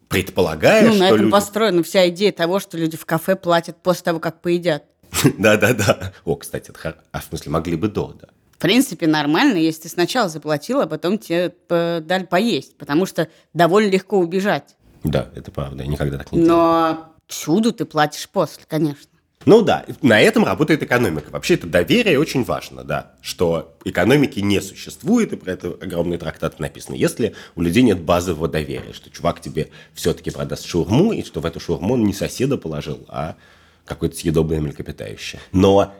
предполагая, 0.09 0.88
ну, 0.88 0.90
что 0.90 1.00
на 1.00 1.07
этом 1.07 1.19
люди... 1.19 1.31
построена 1.31 1.83
вся 1.83 2.07
идея 2.11 2.33
того, 2.33 2.61
что 2.61 2.76
люди 2.76 2.99
в 2.99 3.07
кафе 3.07 3.35
платят 3.35 3.83
после 3.83 4.04
того, 4.04 4.21
как 4.21 4.42
поедят. 4.42 4.85
Да-да-да. 5.38 6.12
О, 6.26 6.37
кстати. 6.37 6.75
А 7.11 7.21
в 7.21 7.25
смысле, 7.25 7.52
могли 7.52 7.76
бы 7.76 7.88
до, 7.88 8.09
да. 8.21 8.28
В 8.50 8.59
принципе, 8.59 9.07
нормально, 9.07 9.57
если 9.57 9.85
ты 9.85 9.88
сначала 9.88 10.28
заплатил, 10.28 10.83
а 10.83 10.87
потом 10.87 11.16
тебе 11.16 11.54
дали 11.71 12.25
поесть, 12.26 12.76
потому 12.76 13.07
что 13.07 13.28
довольно 13.54 13.88
легко 13.88 14.19
убежать. 14.19 14.76
Да, 15.04 15.28
это 15.35 15.50
правда, 15.50 15.82
я 15.82 15.88
никогда 15.88 16.18
так 16.18 16.32
не 16.32 16.42
делал. 16.42 16.59
Но 16.59 17.14
всюду 17.26 17.73
ты 17.73 17.85
платишь 17.85 18.28
после, 18.28 18.64
конечно. 18.68 19.09
Ну 19.44 19.62
да, 19.62 19.85
на 20.02 20.21
этом 20.21 20.44
работает 20.44 20.82
экономика. 20.82 21.30
Вообще 21.30 21.54
это 21.54 21.66
доверие 21.66 22.18
очень 22.21 22.44
важно, 22.44 22.85
да, 22.85 23.12
что 23.21 23.76
экономики 23.85 24.38
не 24.38 24.61
существует, 24.61 25.32
и 25.32 25.37
про 25.37 25.52
это 25.52 25.68
огромный 25.80 26.16
трактат 26.16 26.61
написано, 26.61 26.94
если 26.94 27.35
у 27.56 27.62
людей 27.62 27.82
нет 27.82 28.00
базового 28.00 28.47
доверия, 28.47 28.92
что 28.92 29.11
чувак 29.11 29.40
тебе 29.40 29.71
все-таки 29.94 30.30
продаст 30.30 30.64
шаурму, 30.64 31.12
и 31.12 31.25
что 31.25 31.40
в 31.40 31.47
эту 31.47 31.59
шаурму 31.59 31.94
он 31.94 32.04
не 32.04 32.12
соседа 32.12 32.56
положил, 32.56 33.04
а 33.09 33.37
какое-то 33.85 34.16
съедобное 34.16 34.61
млекопитающее. 34.61 35.40
Но 35.50 35.92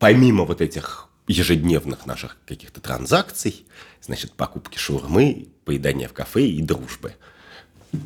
помимо 0.00 0.44
вот 0.44 0.60
этих 0.60 1.08
ежедневных 1.28 2.06
наших 2.06 2.38
каких-то 2.46 2.80
транзакций, 2.80 3.66
значит, 4.00 4.32
покупки 4.32 4.78
шаурмы, 4.78 5.48
поедания 5.64 6.08
в 6.08 6.12
кафе 6.12 6.42
и 6.46 6.62
дружбы, 6.62 7.14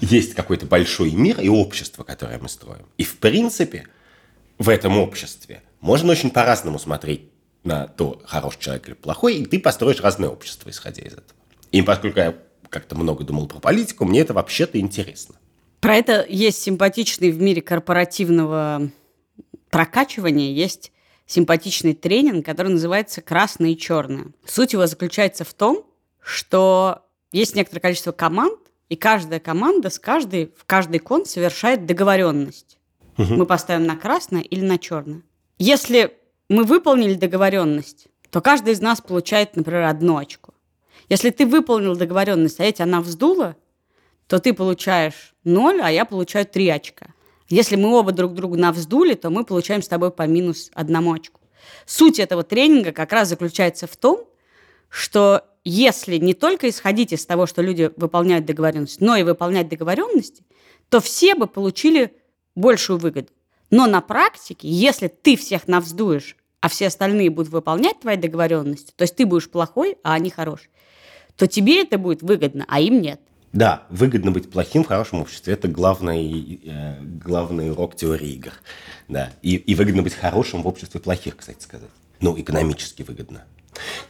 есть 0.01 0.35
какой-то 0.35 0.67
большой 0.67 1.11
мир 1.13 1.41
и 1.41 1.49
общество, 1.49 2.05
которое 2.05 2.39
мы 2.39 2.49
строим. 2.49 2.87
И 2.99 3.05
в 3.05 3.19
принципе– 3.19 3.87
в 4.63 4.69
этом 4.69 4.99
обществе. 4.99 5.63
Можно 5.81 6.13
очень 6.13 6.31
по-разному 6.31 6.79
смотреть 6.79 7.23
на 7.65 7.87
то, 7.87 8.21
хороший 8.25 8.61
человек 8.61 8.89
или 8.89 8.95
плохой, 8.95 9.37
и 9.37 9.47
ты 9.47 9.59
построишь 9.59 10.01
разное 10.01 10.29
общество, 10.29 10.71
исходя 10.71 11.03
из 11.03 11.13
этого. 11.13 11.27
И 11.71 11.83
поскольку 11.83 12.19
я 12.19 12.37
как-то 12.69 12.97
много 12.97 13.25
думал 13.25 13.47
про 13.47 13.59
политику, 13.59 14.05
мне 14.05 14.21
это 14.21 14.35
вообще-то 14.35 14.79
интересно. 14.79 15.35
Про 15.81 15.97
это 15.97 16.25
есть 16.29 16.63
симпатичный 16.63 17.31
в 17.31 17.41
мире 17.41 17.61
корпоративного 17.61 18.91
прокачивания, 19.71 20.53
есть 20.53 20.93
симпатичный 21.27 21.95
тренинг, 21.95 22.45
который 22.47 22.69
называется 22.69 23.21
«Красное 23.21 23.71
и 23.71 23.77
черное». 23.77 24.27
Суть 24.47 24.75
его 24.75 24.87
заключается 24.87 25.45
в 25.45 25.55
том, 25.55 25.85
что 26.21 27.03
есть 27.33 27.57
некоторое 27.57 27.81
количество 27.81 28.13
команд, 28.13 28.61
и 28.93 28.97
каждая 28.97 29.41
команда 29.41 29.89
с 29.89 29.99
каждой, 29.99 30.53
в 30.55 30.67
каждый 30.67 30.99
кон 30.99 31.25
совершает 31.25 31.87
договоренность. 31.87 32.77
Угу. 33.17 33.37
Мы 33.37 33.47
поставим 33.47 33.87
на 33.87 33.97
красное 33.97 34.43
или 34.43 34.63
на 34.63 34.77
черное. 34.77 35.23
Если 35.59 36.13
мы 36.51 36.65
выполнили 36.65 37.15
договоренность, 37.15 38.09
то 38.29 38.43
каждый 38.43 38.75
из 38.75 38.83
нас 38.83 39.01
получает, 39.01 39.57
например, 39.57 39.85
одно 39.85 40.19
очко. 40.19 40.53
Если 41.09 41.31
ты 41.31 41.47
выполнил 41.47 41.97
договоренность, 41.97 42.61
а 42.61 42.65
эти 42.65 42.83
она 42.83 43.01
вздула, 43.01 43.57
то 44.27 44.39
ты 44.41 44.53
получаешь 44.53 45.35
0, 45.45 45.81
а 45.81 45.91
я 45.91 46.05
получаю 46.05 46.45
3 46.45 46.69
очка. 46.69 47.07
Если 47.49 47.77
мы 47.77 47.99
оба 47.99 48.13
друг 48.13 48.35
другу 48.35 48.57
навздули, 48.57 49.15
то 49.15 49.31
мы 49.31 49.47
получаем 49.47 49.81
с 49.81 49.89
тобой 49.89 50.11
по 50.11 50.27
минус 50.27 50.71
одному 50.75 51.15
очку. 51.15 51.41
Суть 51.87 52.19
этого 52.19 52.43
тренинга 52.43 52.93
как 52.93 53.11
раз 53.15 53.31
заключается 53.31 53.87
в 53.87 53.97
том, 53.97 54.29
что 54.91 55.47
если 55.65 56.17
не 56.17 56.35
только 56.35 56.69
исходить 56.69 57.13
из 57.13 57.25
того, 57.27 57.47
что 57.47 57.63
люди 57.63 57.91
выполняют 57.97 58.47
договоренность, 58.47 59.01
но 59.01 59.17
и 59.17 59.23
выполнять 59.23 59.69
договоренности, 59.69 60.45
то 60.89 61.01
все 61.01 61.35
бы 61.35 61.47
получили 61.47 62.15
большую 62.55 62.99
выгоду. 62.99 63.29
Но 63.71 63.87
на 63.87 64.01
практике, 64.01 64.69
если 64.69 65.09
ты 65.09 65.37
всех 65.37 65.69
навздуешь, 65.69 66.37
а 66.61 66.69
все 66.69 66.89
остальные 66.89 67.31
будут 67.31 67.53
выполнять 67.53 68.01
твои 68.01 68.17
договоренности, 68.17 68.93
то 68.95 69.03
есть 69.03 69.17
ты 69.17 69.27
будешь 69.27 69.51
плохой, 69.51 69.97
а 70.03 70.15
они 70.15 70.31
хорошие, 70.31 70.71
то 71.37 71.47
тебе 71.47 71.83
это 71.83 71.99
будет 71.99 72.23
выгодно, 72.23 72.65
а 72.69 72.81
им 72.81 73.01
нет. 73.01 73.21
Да, 73.53 73.87
выгодно 73.91 74.31
быть 74.31 74.51
плохим 74.51 74.83
в 74.83 74.89
хорошем 74.89 75.21
обществе. 75.21 75.53
Это 75.53 75.69
главный, 75.69 76.61
э, 76.65 77.01
главный 77.03 77.71
урок 77.71 77.97
теории 77.97 78.31
игр. 78.31 78.53
Да. 79.09 79.31
И, 79.43 79.57
и 79.57 79.75
выгодно 79.75 80.03
быть 80.03 80.15
хорошим 80.15 80.63
в 80.63 80.67
обществе 80.67 81.01
плохих, 81.01 81.37
кстати 81.37 81.63
сказать. 81.63 81.91
Ну, 82.21 82.39
экономически 82.41 83.03
выгодно. 83.03 83.45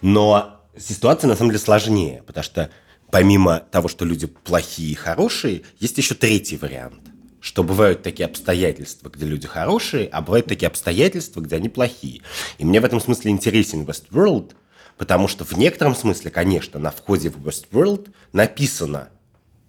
Но 0.00 0.61
ситуация 0.76 1.28
на 1.28 1.36
самом 1.36 1.50
деле 1.50 1.60
сложнее, 1.60 2.22
потому 2.26 2.44
что 2.44 2.70
помимо 3.10 3.60
того, 3.60 3.88
что 3.88 4.04
люди 4.04 4.26
плохие 4.26 4.92
и 4.92 4.94
хорошие, 4.94 5.62
есть 5.78 5.98
еще 5.98 6.14
третий 6.14 6.56
вариант 6.56 7.12
что 7.42 7.64
бывают 7.64 8.04
такие 8.04 8.24
обстоятельства, 8.24 9.10
где 9.10 9.26
люди 9.26 9.48
хорошие, 9.48 10.08
а 10.12 10.22
бывают 10.22 10.46
такие 10.46 10.68
обстоятельства, 10.68 11.40
где 11.40 11.56
они 11.56 11.68
плохие. 11.68 12.22
И 12.58 12.64
мне 12.64 12.80
в 12.80 12.84
этом 12.84 13.00
смысле 13.00 13.32
интересен 13.32 13.82
Westworld, 13.82 14.52
потому 14.96 15.26
что 15.26 15.44
в 15.44 15.52
некотором 15.58 15.96
смысле, 15.96 16.30
конечно, 16.30 16.78
на 16.78 16.92
входе 16.92 17.30
в 17.30 17.46
Westworld 17.46 18.12
написано, 18.32 19.08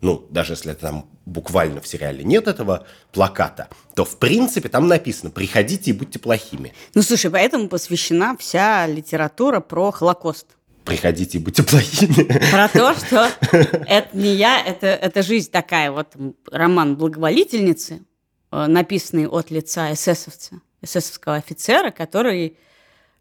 ну, 0.01 0.23
даже 0.29 0.53
если 0.53 0.73
там 0.73 1.09
буквально 1.25 1.81
в 1.81 1.87
сериале 1.87 2.23
нет 2.23 2.47
этого 2.47 2.85
плаката, 3.11 3.69
то 3.95 4.05
в 4.05 4.19
принципе 4.19 4.69
там 4.69 4.87
написано 4.87 5.31
«приходите 5.31 5.89
и 5.89 5.93
будьте 5.93 6.19
плохими». 6.19 6.73
Ну, 6.93 7.01
слушай, 7.01 7.31
поэтому 7.31 7.69
посвящена 7.69 8.37
вся 8.37 8.85
литература 8.85 9.61
про 9.61 9.91
Холокост 9.91 10.45
приходите 10.83 11.37
и 11.37 11.41
будьте 11.41 11.63
плохими. 11.63 12.23
Про 12.51 12.67
то, 12.67 12.93
что 12.97 13.29
это 13.51 14.09
не 14.13 14.35
я, 14.35 14.61
это, 14.61 14.87
это 14.87 15.21
жизнь 15.21 15.51
такая. 15.51 15.91
Вот 15.91 16.13
роман 16.51 16.95
«Благоволительницы», 16.95 18.03
э, 18.51 18.65
написанный 18.67 19.27
от 19.27 19.51
лица 19.51 19.93
эсэсовца, 19.93 20.61
эсэсовского 20.81 21.35
офицера, 21.35 21.91
который 21.91 22.57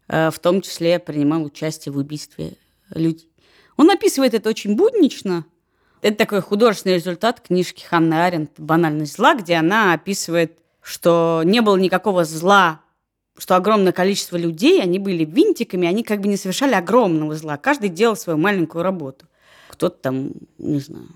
э, 0.07 0.29
в 0.31 0.39
том 0.39 0.61
числе 0.61 0.99
принимал 0.99 1.43
участие 1.43 1.93
в 1.93 1.97
убийстве 1.97 2.53
людей. 2.93 3.29
Он 3.77 3.89
описывает 3.89 4.33
это 4.33 4.49
очень 4.49 4.75
буднично. 4.75 5.45
Это 6.01 6.17
такой 6.17 6.41
художественный 6.41 6.95
результат 6.95 7.39
книжки 7.39 7.83
Ханны 7.83 8.13
Аренд 8.13 8.51
«Банальность 8.57 9.15
зла», 9.15 9.35
где 9.35 9.55
она 9.55 9.93
описывает, 9.93 10.59
что 10.81 11.41
не 11.45 11.61
было 11.61 11.77
никакого 11.77 12.25
зла 12.25 12.82
что 13.37 13.55
огромное 13.55 13.91
количество 13.91 14.37
людей, 14.37 14.81
они 14.81 14.99
были 14.99 15.25
винтиками, 15.25 15.87
они 15.87 16.03
как 16.03 16.21
бы 16.21 16.27
не 16.27 16.37
совершали 16.37 16.73
огромного 16.73 17.35
зла. 17.35 17.57
Каждый 17.57 17.89
делал 17.89 18.15
свою 18.15 18.37
маленькую 18.37 18.83
работу. 18.83 19.25
Кто-то 19.69 19.97
там, 19.97 20.31
не 20.59 20.79
знаю, 20.79 21.07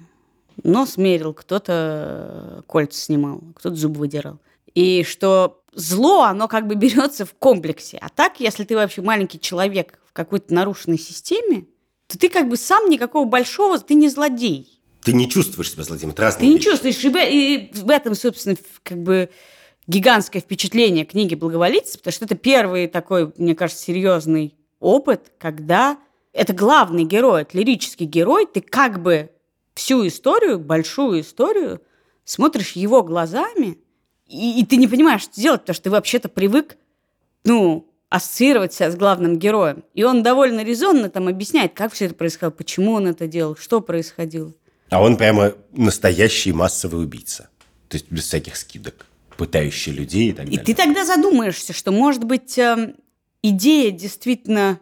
нос 0.63 0.97
мерил, 0.97 1.33
кто-то 1.33 2.63
кольца 2.67 2.99
снимал, 2.99 3.41
кто-то 3.55 3.75
зубы 3.75 3.99
выдирал. 3.99 4.39
И 4.73 5.03
что 5.03 5.61
зло, 5.73 6.23
оно 6.23 6.47
как 6.47 6.67
бы 6.67 6.75
берется 6.75 7.25
в 7.25 7.33
комплексе. 7.33 7.97
А 8.01 8.09
так, 8.09 8.39
если 8.39 8.63
ты 8.63 8.75
вообще 8.75 9.01
маленький 9.01 9.39
человек 9.39 9.99
в 10.05 10.13
какой-то 10.13 10.53
нарушенной 10.53 10.99
системе, 10.99 11.65
то 12.07 12.17
ты 12.17 12.29
как 12.29 12.49
бы 12.49 12.57
сам 12.57 12.89
никакого 12.89 13.25
большого, 13.25 13.77
ты 13.79 13.93
не 13.93 14.09
злодей. 14.09 14.79
Ты 15.03 15.13
не 15.13 15.29
чувствуешь 15.29 15.71
себя 15.71 15.83
злодеем, 15.83 16.11
это 16.11 16.23
разные 16.23 16.47
Ты 16.47 16.53
не 16.53 16.59
чувствуешь, 16.59 17.03
и 17.03 17.71
в 17.73 17.89
этом, 17.89 18.15
собственно, 18.15 18.57
как 18.83 18.97
бы 19.01 19.29
гигантское 19.87 20.41
впечатление 20.41 21.05
книги 21.05 21.35
«Благоволительство», 21.35 21.99
потому 21.99 22.13
что 22.13 22.25
это 22.25 22.35
первый 22.35 22.87
такой, 22.87 23.31
мне 23.37 23.55
кажется, 23.55 23.83
серьезный 23.83 24.55
опыт, 24.79 25.31
когда 25.37 25.97
это 26.33 26.53
главный 26.53 27.03
герой, 27.03 27.41
это 27.41 27.57
лирический 27.57 28.05
герой, 28.05 28.45
ты 28.45 28.61
как 28.61 29.01
бы 29.01 29.31
всю 29.73 30.05
историю, 30.05 30.59
большую 30.59 31.21
историю, 31.21 31.81
смотришь 32.25 32.73
его 32.73 33.01
глазами, 33.03 33.77
и, 34.27 34.59
и 34.59 34.65
ты 34.65 34.75
не 34.75 34.87
понимаешь, 34.87 35.23
что 35.23 35.39
делать, 35.39 35.61
потому 35.61 35.75
что 35.75 35.83
ты 35.85 35.89
вообще-то 35.89 36.29
привык, 36.29 36.77
ну, 37.43 37.89
ассоциировать 38.09 38.73
себя 38.73 38.91
с 38.91 38.95
главным 38.95 39.37
героем. 39.37 39.83
И 39.93 40.03
он 40.03 40.23
довольно 40.23 40.63
резонно 40.63 41.09
там 41.09 41.27
объясняет, 41.27 41.73
как 41.73 41.93
все 41.93 42.05
это 42.05 42.15
происходило, 42.15 42.51
почему 42.51 42.93
он 42.93 43.07
это 43.07 43.27
делал, 43.27 43.55
что 43.55 43.81
происходило. 43.81 44.53
А 44.89 45.01
он 45.01 45.17
прямо 45.17 45.53
настоящий 45.71 46.53
массовый 46.53 47.03
убийца. 47.03 47.49
То 47.89 47.95
есть 47.95 48.09
без 48.09 48.25
всяких 48.25 48.55
скидок 48.55 49.05
пытающий 49.37 49.91
людей 49.91 50.29
и 50.29 50.33
так 50.33 50.45
далее. 50.45 50.61
И 50.61 50.65
ты 50.65 50.73
тогда 50.73 51.05
задумаешься, 51.05 51.73
что, 51.73 51.91
может 51.91 52.23
быть, 52.23 52.57
э, 52.57 52.95
идея 53.41 53.91
действительно... 53.91 54.79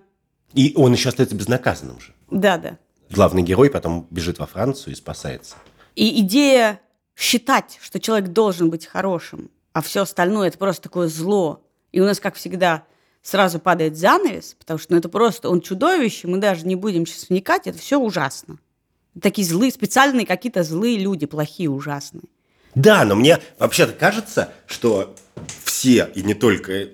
И 0.54 0.74
он 0.76 0.94
еще 0.94 1.10
остается 1.10 1.36
безнаказанным 1.36 2.00
же. 2.00 2.14
Да, 2.32 2.58
да. 2.58 2.78
Главный 3.10 3.44
герой 3.44 3.70
потом 3.70 4.08
бежит 4.10 4.40
во 4.40 4.48
Францию 4.48 4.94
и 4.94 4.96
спасается. 4.96 5.56
И 5.96 6.22
идея 6.22 6.80
считать, 7.16 7.78
что 7.82 8.00
человек 8.00 8.30
должен 8.30 8.70
быть 8.70 8.86
хорошим, 8.86 9.52
а 9.74 9.82
все 9.82 10.02
остальное 10.02 10.48
это 10.48 10.58
просто 10.58 10.84
такое 10.84 11.08
зло. 11.08 11.64
И 11.92 12.02
у 12.02 12.06
нас, 12.06 12.20
как 12.20 12.36
всегда, 12.36 12.84
сразу 13.22 13.60
падает 13.60 13.98
занавес, 13.98 14.56
потому 14.60 14.80
что 14.80 14.94
ну, 14.94 15.00
это 15.00 15.10
просто 15.10 15.50
он 15.50 15.62
чудовище, 15.62 16.28
мы 16.28 16.38
даже 16.38 16.66
не 16.66 16.76
будем 16.76 17.06
сейчас 17.06 17.30
вникать, 17.30 17.68
это 17.68 17.78
все 17.78 17.98
ужасно. 18.00 18.60
Такие 19.22 19.48
злые, 19.48 19.72
специальные 19.72 20.26
какие-то 20.26 20.64
злые 20.64 20.98
люди, 20.98 21.26
плохие, 21.26 21.70
ужасные. 21.70 22.24
Да, 22.76 23.06
но 23.06 23.16
мне 23.16 23.40
вообще-то 23.58 23.94
кажется, 23.94 24.54
что 24.68 25.16
все, 25.64 26.10
и 26.14 26.24
не 26.24 26.34
только, 26.34 26.90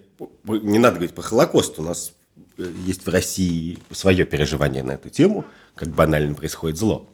не 0.46 0.80
надо 0.80 0.96
говорить 0.96 1.16
про 1.16 1.24
Холокост, 1.24 1.80
у 1.80 1.84
нас 1.84 2.14
э, 2.58 2.72
есть 2.86 3.06
в 3.06 3.10
России 3.10 3.80
свое 3.92 4.26
переживание 4.26 4.84
на 4.84 4.94
эту 4.94 5.10
тему, 5.10 5.46
как 5.76 5.90
банально 5.90 6.36
происходит 6.36 6.78
зло. 6.78 7.10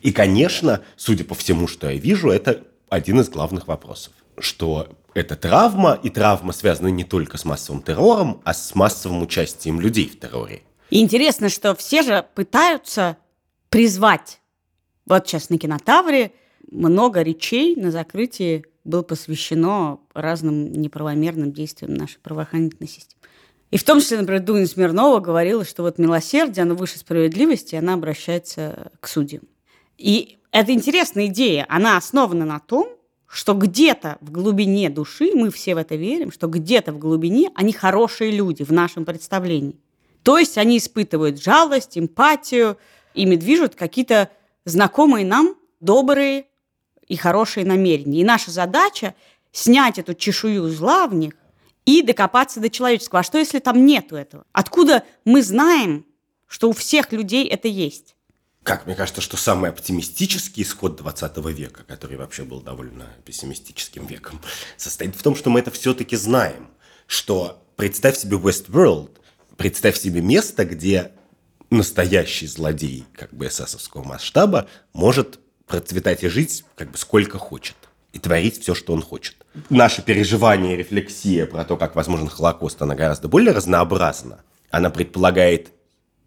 И, 0.00 0.12
конечно, 0.12 0.82
судя 0.96 1.24
по 1.24 1.34
всему, 1.34 1.68
что 1.68 1.90
я 1.90 1.98
вижу, 1.98 2.30
это 2.30 2.64
один 2.88 3.20
из 3.20 3.28
главных 3.28 3.66
вопросов, 3.66 4.12
что 4.38 4.88
это 5.14 5.36
травма, 5.36 5.98
и 6.02 6.10
травма 6.10 6.52
связана 6.52 6.88
не 6.88 7.04
только 7.04 7.38
с 7.38 7.44
массовым 7.44 7.82
террором, 7.82 8.40
а 8.44 8.54
с 8.54 8.74
массовым 8.74 9.22
участием 9.22 9.80
людей 9.80 10.08
в 10.08 10.20
терроре. 10.20 10.62
И 10.90 11.00
интересно, 11.00 11.48
что 11.48 11.74
все 11.74 12.02
же 12.02 12.24
пытаются 12.34 13.16
призвать. 13.68 14.40
Вот 15.06 15.26
сейчас 15.26 15.50
на 15.50 15.58
кинотавре 15.58 16.32
много 16.70 17.22
речей 17.22 17.76
на 17.76 17.90
закрытии 17.90 18.64
было 18.84 19.02
посвящено 19.02 19.98
разным 20.14 20.72
неправомерным 20.72 21.52
действиям 21.52 21.94
нашей 21.94 22.18
правоохранительной 22.20 22.88
системы. 22.88 23.20
И 23.70 23.78
в 23.78 23.84
том 23.84 24.00
числе, 24.00 24.18
например, 24.18 24.42
Дуня 24.42 24.66
Смирнова 24.66 25.18
говорила, 25.18 25.64
что 25.64 25.82
вот 25.82 25.98
милосердие, 25.98 26.62
оно 26.62 26.74
выше 26.74 26.98
справедливости, 26.98 27.74
она 27.74 27.94
обращается 27.94 28.92
к 29.00 29.08
судьям. 29.08 29.42
И 29.98 30.38
это 30.52 30.72
интересная 30.72 31.26
идея. 31.26 31.66
Она 31.68 31.96
основана 31.96 32.44
на 32.44 32.60
том, 32.60 32.88
что 33.26 33.54
где-то 33.54 34.18
в 34.20 34.30
глубине 34.30 34.88
души, 34.88 35.32
мы 35.34 35.50
все 35.50 35.74
в 35.74 35.78
это 35.78 35.96
верим, 35.96 36.30
что 36.30 36.46
где-то 36.46 36.92
в 36.92 36.98
глубине 36.98 37.50
они 37.54 37.72
хорошие 37.72 38.30
люди 38.30 38.62
в 38.62 38.70
нашем 38.70 39.04
представлении. 39.04 39.76
То 40.22 40.38
есть 40.38 40.58
они 40.58 40.78
испытывают 40.78 41.42
жалость, 41.42 41.98
эмпатию, 41.98 42.78
ими 43.14 43.36
движут 43.36 43.74
какие-то 43.74 44.30
знакомые 44.64 45.26
нам 45.26 45.56
добрые 45.80 46.46
и 47.08 47.16
хорошие 47.16 47.64
намерения. 47.64 48.20
И 48.20 48.24
наша 48.24 48.50
задача 48.50 49.14
снять 49.52 49.98
эту 49.98 50.14
чешую 50.14 50.68
зла 50.70 51.06
в 51.06 51.14
них 51.14 51.34
и 51.84 52.02
докопаться 52.02 52.60
до 52.60 52.68
человеческого. 52.68 53.20
А 53.20 53.22
что, 53.22 53.38
если 53.38 53.58
там 53.58 53.86
нету 53.86 54.16
этого? 54.16 54.44
Откуда 54.52 55.04
мы 55.24 55.42
знаем, 55.42 56.04
что 56.46 56.68
у 56.68 56.72
всех 56.72 57.12
людей 57.12 57.46
это 57.46 57.68
есть? 57.68 58.16
Как 58.62 58.86
мне 58.86 58.96
кажется, 58.96 59.20
что 59.20 59.36
самый 59.36 59.70
оптимистический 59.70 60.64
исход 60.64 60.96
20 60.96 61.36
века, 61.54 61.84
который 61.84 62.16
вообще 62.16 62.42
был 62.42 62.60
довольно 62.60 63.06
пессимистическим 63.24 64.06
веком, 64.06 64.40
состоит 64.76 65.14
в 65.14 65.22
том, 65.22 65.36
что 65.36 65.50
мы 65.50 65.60
это 65.60 65.70
все-таки 65.70 66.16
знаем. 66.16 66.68
Что 67.06 67.62
представь 67.76 68.18
себе 68.18 68.36
Westworld, 68.36 69.10
представь 69.56 69.96
себе 69.96 70.20
место, 70.20 70.64
где 70.64 71.12
настоящий 71.70 72.48
злодей 72.48 73.04
как 73.14 73.32
бы 73.32 73.46
эсэсовского 73.46 74.02
масштаба 74.02 74.68
может 74.92 75.38
процветать 75.66 76.24
и 76.24 76.28
жить 76.28 76.64
как 76.74 76.90
бы 76.90 76.98
сколько 76.98 77.38
хочет 77.38 77.76
и 78.12 78.18
творить 78.18 78.60
все, 78.60 78.74
что 78.74 78.92
он 78.92 79.02
хочет. 79.02 79.36
Наше 79.68 80.02
переживание 80.02 80.74
и 80.74 80.76
рефлексия 80.76 81.46
про 81.46 81.64
то, 81.64 81.76
как 81.76 81.94
возможен 81.94 82.28
Холокост, 82.28 82.80
она 82.80 82.94
гораздо 82.94 83.28
более 83.28 83.52
разнообразна. 83.52 84.40
Она 84.70 84.90
предполагает 84.90 85.72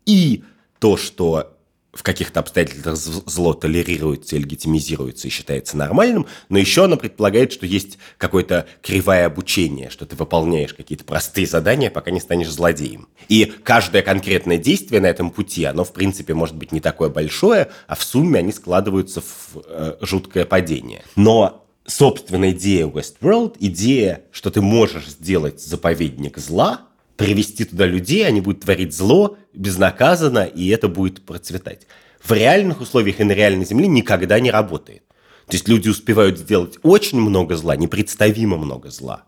и 0.05 0.43
то, 0.79 0.97
что 0.97 1.57
в 1.91 2.03
каких-то 2.03 2.39
обстоятельствах 2.39 2.95
зло 2.97 3.53
толерируется 3.53 4.35
и 4.35 4.39
легитимизируется 4.39 5.27
и 5.27 5.31
считается 5.31 5.75
нормальным, 5.75 6.27
но 6.47 6.59
еще 6.59 6.85
она 6.85 6.97
предполагает, 6.97 7.51
что 7.51 7.65
есть 7.65 7.97
какое-то 8.17 8.67
кривое 8.83 9.25
обучение, 9.25 9.89
что 9.89 10.05
ты 10.05 10.15
выполняешь 10.15 10.73
какие-то 10.73 11.03
простые 11.03 11.47
задания, 11.47 11.89
пока 11.89 12.11
не 12.11 12.19
станешь 12.19 12.49
злодеем. 12.49 13.07
И 13.27 13.45
каждое 13.63 14.03
конкретное 14.03 14.57
действие 14.57 15.01
на 15.01 15.07
этом 15.07 15.31
пути, 15.31 15.63
оно, 15.63 15.83
в 15.83 15.91
принципе, 15.91 16.33
может 16.35 16.55
быть 16.55 16.71
не 16.71 16.79
такое 16.79 17.09
большое, 17.09 17.69
а 17.87 17.95
в 17.95 18.03
сумме 18.03 18.39
они 18.39 18.51
складываются 18.51 19.21
в 19.21 19.63
э, 19.65 19.97
жуткое 20.01 20.45
падение. 20.45 21.03
Но 21.15 21.65
собственная 21.87 22.51
идея 22.51 22.85
Westworld, 22.85 23.55
идея, 23.59 24.21
что 24.31 24.51
ты 24.51 24.61
можешь 24.61 25.07
сделать 25.07 25.59
заповедник 25.59 26.37
зла– 26.37 26.81
привести 27.19 27.65
туда 27.65 27.85
людей, 27.85 28.25
они 28.25 28.39
будут 28.39 28.61
творить 28.61 28.95
зло 28.95 29.37
безнаказанно, 29.53 30.45
и 30.45 30.69
это 30.69 30.87
будет 30.87 31.25
процветать. 31.25 31.85
В 32.23 32.31
реальных 32.31 32.79
условиях 32.79 33.19
и 33.19 33.25
на 33.25 33.33
реальной 33.33 33.65
земле 33.65 33.87
никогда 33.87 34.39
не 34.39 34.51
работает. 34.51 35.03
То 35.47 35.55
есть 35.55 35.67
люди 35.67 35.89
успевают 35.89 36.39
сделать 36.39 36.77
очень 36.81 37.19
много 37.19 37.57
зла, 37.57 37.75
непредставимо 37.75 38.55
много 38.55 38.89
зла. 38.89 39.25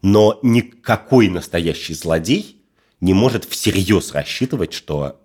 Но 0.00 0.38
никакой 0.42 1.28
настоящий 1.28 1.92
злодей 1.92 2.62
не 3.02 3.12
может 3.12 3.44
всерьез 3.44 4.12
рассчитывать, 4.12 4.72
что 4.72 5.20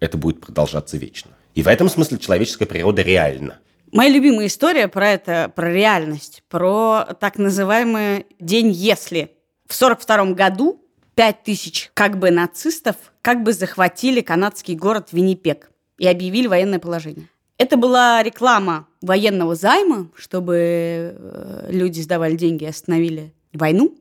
это 0.00 0.16
будет 0.16 0.40
продолжаться 0.40 0.96
вечно. 0.96 1.32
И 1.54 1.62
в 1.62 1.68
этом 1.68 1.90
смысле 1.90 2.18
человеческая 2.18 2.66
природа 2.66 3.02
реальна. 3.02 3.58
Моя 3.92 4.08
любимая 4.10 4.46
история 4.46 4.88
про 4.88 5.10
это, 5.10 5.52
про 5.54 5.70
реальность, 5.70 6.42
про 6.48 7.04
так 7.20 7.36
называемый 7.36 8.24
«день 8.40 8.70
если». 8.70 9.32
В 9.66 9.74
1942 9.74 10.34
году 10.34 10.83
пять 11.14 11.42
тысяч 11.42 11.90
как 11.94 12.18
бы 12.18 12.30
нацистов 12.30 12.96
как 13.22 13.42
бы 13.42 13.52
захватили 13.52 14.20
канадский 14.20 14.74
город 14.74 15.08
Виннипек 15.12 15.70
и 15.98 16.06
объявили 16.06 16.46
военное 16.46 16.78
положение. 16.78 17.28
Это 17.56 17.76
была 17.76 18.22
реклама 18.22 18.88
военного 19.00 19.54
займа, 19.54 20.10
чтобы 20.16 20.56
э, 20.56 21.68
люди 21.70 22.00
сдавали 22.00 22.36
деньги 22.36 22.64
и 22.64 22.68
остановили 22.68 23.32
войну. 23.52 23.96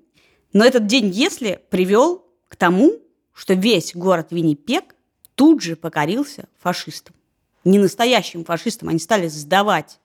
Но 0.54 0.66
этот 0.66 0.88
день, 0.88 1.10
если 1.10 1.60
привел 1.70 2.26
к 2.48 2.56
тому, 2.56 2.94
что 3.34 3.54
весь 3.54 3.96
город 3.96 4.28
Виннипек 4.32 4.96
тут 5.36 5.62
же 5.62 5.76
покорился 5.76 6.48
фашистам. 6.60 7.16
Не 7.64 7.80
настоящим 7.80 8.44
фашистам, 8.44 8.90
они 8.90 9.00
стали 9.00 9.28
сдавать 9.28 10.00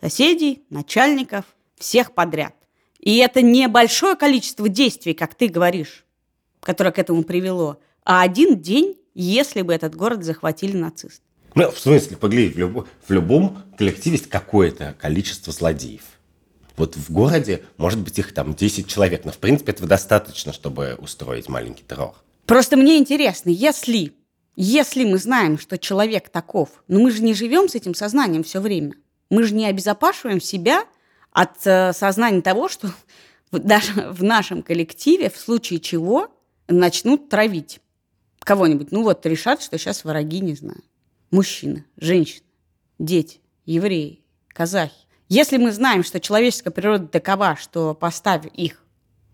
соседей, 0.00 0.62
начальников, 0.68 1.44
всех 1.76 2.12
подряд. 2.12 2.54
И 2.98 3.18
это 3.18 3.42
небольшое 3.42 4.16
количество 4.16 4.68
действий, 4.68 5.14
как 5.14 5.34
ты 5.34 5.48
говоришь 5.48 6.04
которое 6.62 6.92
к 6.92 6.98
этому 6.98 7.24
привело, 7.24 7.78
а 8.04 8.22
один 8.22 8.60
день, 8.60 8.96
если 9.14 9.62
бы 9.62 9.74
этот 9.74 9.94
город 9.94 10.24
захватили 10.24 10.76
нацисты. 10.76 11.22
Ну, 11.54 11.70
в 11.70 11.78
смысле, 11.78 12.16
погляди, 12.16 12.48
в, 12.52 12.58
любо, 12.58 12.86
в 13.06 13.12
любом 13.12 13.58
коллективе 13.76 14.16
есть 14.16 14.28
какое-то 14.28 14.96
количество 14.98 15.52
злодеев. 15.52 16.02
Вот 16.76 16.96
в 16.96 17.12
городе, 17.12 17.62
может 17.76 18.00
быть, 18.00 18.18
их 18.18 18.32
там 18.32 18.54
10 18.54 18.88
человек, 18.88 19.24
но, 19.24 19.32
в 19.32 19.38
принципе, 19.38 19.72
этого 19.72 19.86
достаточно, 19.86 20.52
чтобы 20.54 20.96
устроить 20.98 21.48
маленький 21.48 21.84
террор. 21.84 22.14
Просто 22.46 22.76
мне 22.76 22.96
интересно, 22.96 23.50
если, 23.50 24.14
если 24.56 25.04
мы 25.04 25.18
знаем, 25.18 25.58
что 25.58 25.76
человек 25.76 26.30
таков, 26.30 26.70
но 26.88 27.00
мы 27.00 27.10
же 27.10 27.22
не 27.22 27.34
живем 27.34 27.68
с 27.68 27.74
этим 27.74 27.94
сознанием 27.94 28.42
все 28.42 28.60
время. 28.60 28.94
Мы 29.28 29.44
же 29.44 29.54
не 29.54 29.66
обезопашиваем 29.66 30.40
себя 30.40 30.84
от 31.30 31.66
э, 31.66 31.92
сознания 31.92 32.40
того, 32.40 32.68
что 32.68 32.90
даже 33.52 33.92
в 34.10 34.22
нашем 34.22 34.62
коллективе, 34.62 35.28
в 35.28 35.36
случае 35.36 35.80
чего, 35.80 36.30
начнут 36.78 37.28
травить 37.28 37.80
кого-нибудь. 38.40 38.92
Ну 38.92 39.02
вот 39.02 39.24
решат, 39.26 39.62
что 39.62 39.78
сейчас 39.78 40.04
враги, 40.04 40.40
не 40.40 40.54
знаю. 40.54 40.82
Мужчины, 41.30 41.84
женщины, 41.96 42.44
дети, 42.98 43.40
евреи, 43.64 44.20
казахи. 44.48 45.06
Если 45.28 45.56
мы 45.56 45.72
знаем, 45.72 46.04
что 46.04 46.20
человеческая 46.20 46.70
природа 46.70 47.06
такова, 47.06 47.56
что 47.56 47.94
поставь 47.94 48.46
их 48.54 48.84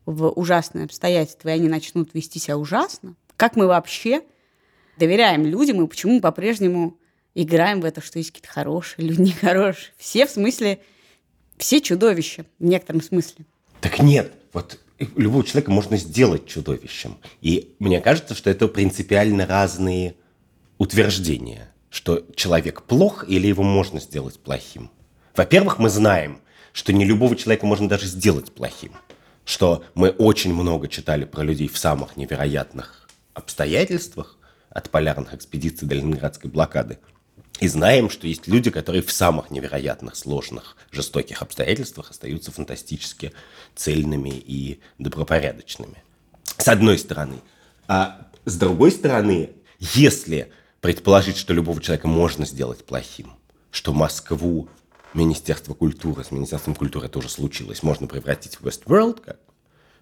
в 0.07 0.29
ужасные 0.29 0.85
обстоятельства, 0.85 1.49
и 1.49 1.53
они 1.53 1.69
начнут 1.69 2.15
вести 2.15 2.39
себя 2.39 2.57
ужасно, 2.57 3.17
как 3.37 3.57
мы 3.57 3.67
вообще 3.67 4.23
доверяем 4.97 5.45
людям, 5.45 5.83
и 5.83 5.89
почему 5.89 6.15
мы 6.15 6.21
по-прежнему 6.21 6.99
играем 7.35 7.81
в 7.81 7.85
это, 7.85 8.01
что 8.01 8.19
есть 8.19 8.31
какие-то 8.31 8.53
хорошие 8.53 9.09
люди, 9.09 9.21
нехорошие. 9.21 9.93
Все 9.97 10.27
в 10.27 10.31
смысле, 10.31 10.81
все 11.57 11.81
чудовища 11.81 12.47
в 12.59 12.65
некотором 12.65 13.03
смысле. 13.03 13.45
Так 13.81 14.01
нет, 14.01 14.33
вот 14.53 14.79
любого 15.17 15.45
человека 15.45 15.71
можно 15.71 15.97
сделать 15.97 16.47
чудовищем. 16.47 17.19
И 17.41 17.75
мне 17.79 18.01
кажется, 18.01 18.35
что 18.35 18.51
это 18.51 18.69
принципиально 18.69 19.47
разные 19.47 20.15
утверждения, 20.79 21.73
что 21.91 22.25
человек 22.35 22.83
плох 22.83 23.25
или 23.29 23.47
его 23.47 23.63
можно 23.63 24.01
сделать 24.01 24.39
плохим. 24.39 24.91
Во-первых, 25.37 25.79
мы 25.79 25.89
знаем, 25.89 26.41
что 26.73 26.93
не 26.93 27.05
любого 27.05 27.37
человека 27.37 27.67
можно 27.67 27.89
даже 27.89 28.07
сделать 28.07 28.53
плохим, 28.53 28.93
что 29.45 29.85
мы 29.95 30.11
очень 30.11 30.53
много 30.53 30.89
читали 30.89 31.25
про 31.25 31.43
людей 31.43 31.69
в 31.69 31.79
самых 31.79 32.17
невероятных 32.17 33.09
обстоятельствах, 33.35 34.37
от 34.71 34.91
полярных 34.91 35.35
экспедиций 35.35 35.89
до 35.89 35.95
ленинградской 35.95 36.51
блокады– 36.51 36.99
и 37.61 37.69
знаем, 37.69 38.09
что 38.09 38.27
есть 38.27 38.47
люди, 38.47 38.71
которые 38.71 39.03
в 39.03 39.11
самых 39.11 39.51
невероятных, 39.51 40.17
сложных, 40.17 40.77
жестоких 40.91 41.43
обстоятельствах 41.43 42.11
остаются 42.11 42.53
фантастически 42.53 43.33
цельными 43.75 44.31
и 44.31 44.81
добропорядочными. 44.99 46.03
С 46.57 46.69
одной 46.69 46.99
стороны. 46.99 47.41
А 47.89 48.29
с 48.45 48.57
другой 48.57 48.93
стороны, 48.93 49.51
если 49.81 50.53
предположить, 50.81 51.37
что 51.37 51.53
любого 51.53 51.81
человека 51.81 52.07
можно 52.07 52.47
сделать 52.47 52.85
плохим, 52.85 53.33
что 53.71 53.93
Москву 53.93 54.69
Министерство 55.15 55.75
культуры, 55.75 56.25
с 56.25 56.31
Министерством 56.31 56.75
культуры 56.75 57.07
это 57.07 57.19
уже 57.19 57.29
случилось, 57.29 57.83
можно 57.83 58.07
превратить 58.07 58.57
в 58.57 58.67
Westworld, 58.67 59.21
как, 59.21 59.39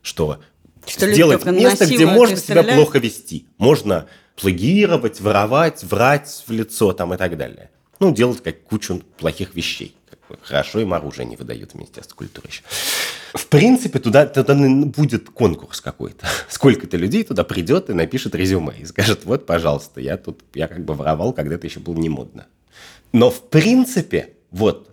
что, 0.02 0.40
Что 0.86 1.10
сделать 1.10 1.44
место, 1.46 1.86
где 1.86 2.06
можно 2.06 2.36
себя 2.36 2.62
плохо 2.62 2.98
вести. 2.98 3.46
Можно 3.56 4.06
плагиировать, 4.36 5.20
воровать, 5.20 5.82
врать 5.82 6.44
в 6.46 6.52
лицо 6.52 6.92
там 6.92 7.14
и 7.14 7.16
так 7.16 7.36
далее. 7.36 7.70
Ну, 7.98 8.12
делать 8.14 8.42
как 8.42 8.62
кучу 8.62 9.02
плохих 9.18 9.54
вещей. 9.54 9.96
Хорошо 10.42 10.80
им 10.80 10.92
оружие 10.92 11.26
не 11.26 11.36
выдают 11.36 11.72
в 11.72 11.74
Министерство 11.76 12.16
культуры 12.16 12.48
еще. 12.48 12.62
В 13.32 13.46
принципе, 13.46 13.98
туда, 13.98 14.26
туда 14.26 14.54
будет 14.54 15.30
конкурс 15.30 15.80
какой-то. 15.80 16.26
Сколько-то 16.48 16.96
людей 16.96 17.22
туда 17.22 17.44
придет 17.44 17.90
и 17.90 17.92
напишет 17.92 18.34
резюме 18.34 18.74
и 18.78 18.84
скажет, 18.86 19.24
вот, 19.24 19.46
пожалуйста, 19.46 20.00
я 20.00 20.16
тут, 20.16 20.42
я 20.54 20.68
как 20.68 20.84
бы 20.84 20.94
воровал, 20.94 21.32
когда 21.32 21.54
это 21.54 21.66
еще 21.66 21.80
было 21.80 21.94
не 21.94 22.08
модно. 22.08 22.46
Но 23.12 23.30
в 23.30 23.48
принципе, 23.48 24.30
вот, 24.50 24.90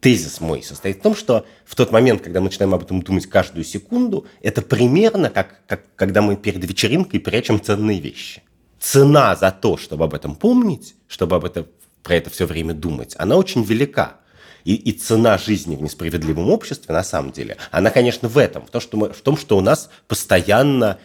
тезис 0.00 0.40
мой 0.40 0.62
состоит 0.62 0.98
в 0.98 1.02
том, 1.02 1.14
что 1.16 1.46
в 1.64 1.74
тот 1.74 1.90
момент, 1.90 2.22
когда 2.22 2.40
мы 2.40 2.46
начинаем 2.46 2.74
об 2.74 2.82
этом 2.82 3.02
думать 3.02 3.26
каждую 3.26 3.64
секунду, 3.64 4.26
это 4.40 4.62
примерно 4.62 5.30
как, 5.30 5.60
как 5.66 5.82
когда 5.96 6.22
мы 6.22 6.36
перед 6.36 6.64
вечеринкой 6.64 7.20
прячем 7.20 7.60
ценные 7.60 8.00
вещи. 8.00 8.42
Цена 8.80 9.36
за 9.36 9.52
то, 9.52 9.76
чтобы 9.76 10.04
об 10.04 10.14
этом 10.14 10.34
помнить, 10.34 10.94
чтобы 11.06 11.36
об 11.36 11.44
этом, 11.44 11.66
про 12.02 12.14
это 12.14 12.30
все 12.30 12.46
время 12.46 12.72
думать, 12.72 13.14
она 13.18 13.36
очень 13.36 13.62
велика. 13.62 14.16
И, 14.64 14.74
и 14.74 14.92
цена 14.92 15.38
жизни 15.38 15.76
в 15.76 15.82
несправедливом 15.82 16.50
обществе, 16.50 16.94
на 16.94 17.02
самом 17.02 17.32
деле, 17.32 17.56
она, 17.70 17.90
конечно, 17.90 18.28
в 18.28 18.36
этом, 18.36 18.66
в 18.66 18.70
том, 18.70 18.80
что, 18.80 18.96
мы, 18.96 19.10
в 19.10 19.20
том, 19.22 19.36
что 19.36 19.56
у 19.56 19.60
нас 19.60 19.90
постоянно 20.06 20.98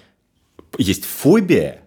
есть 0.78 1.06
фобия, 1.06 1.82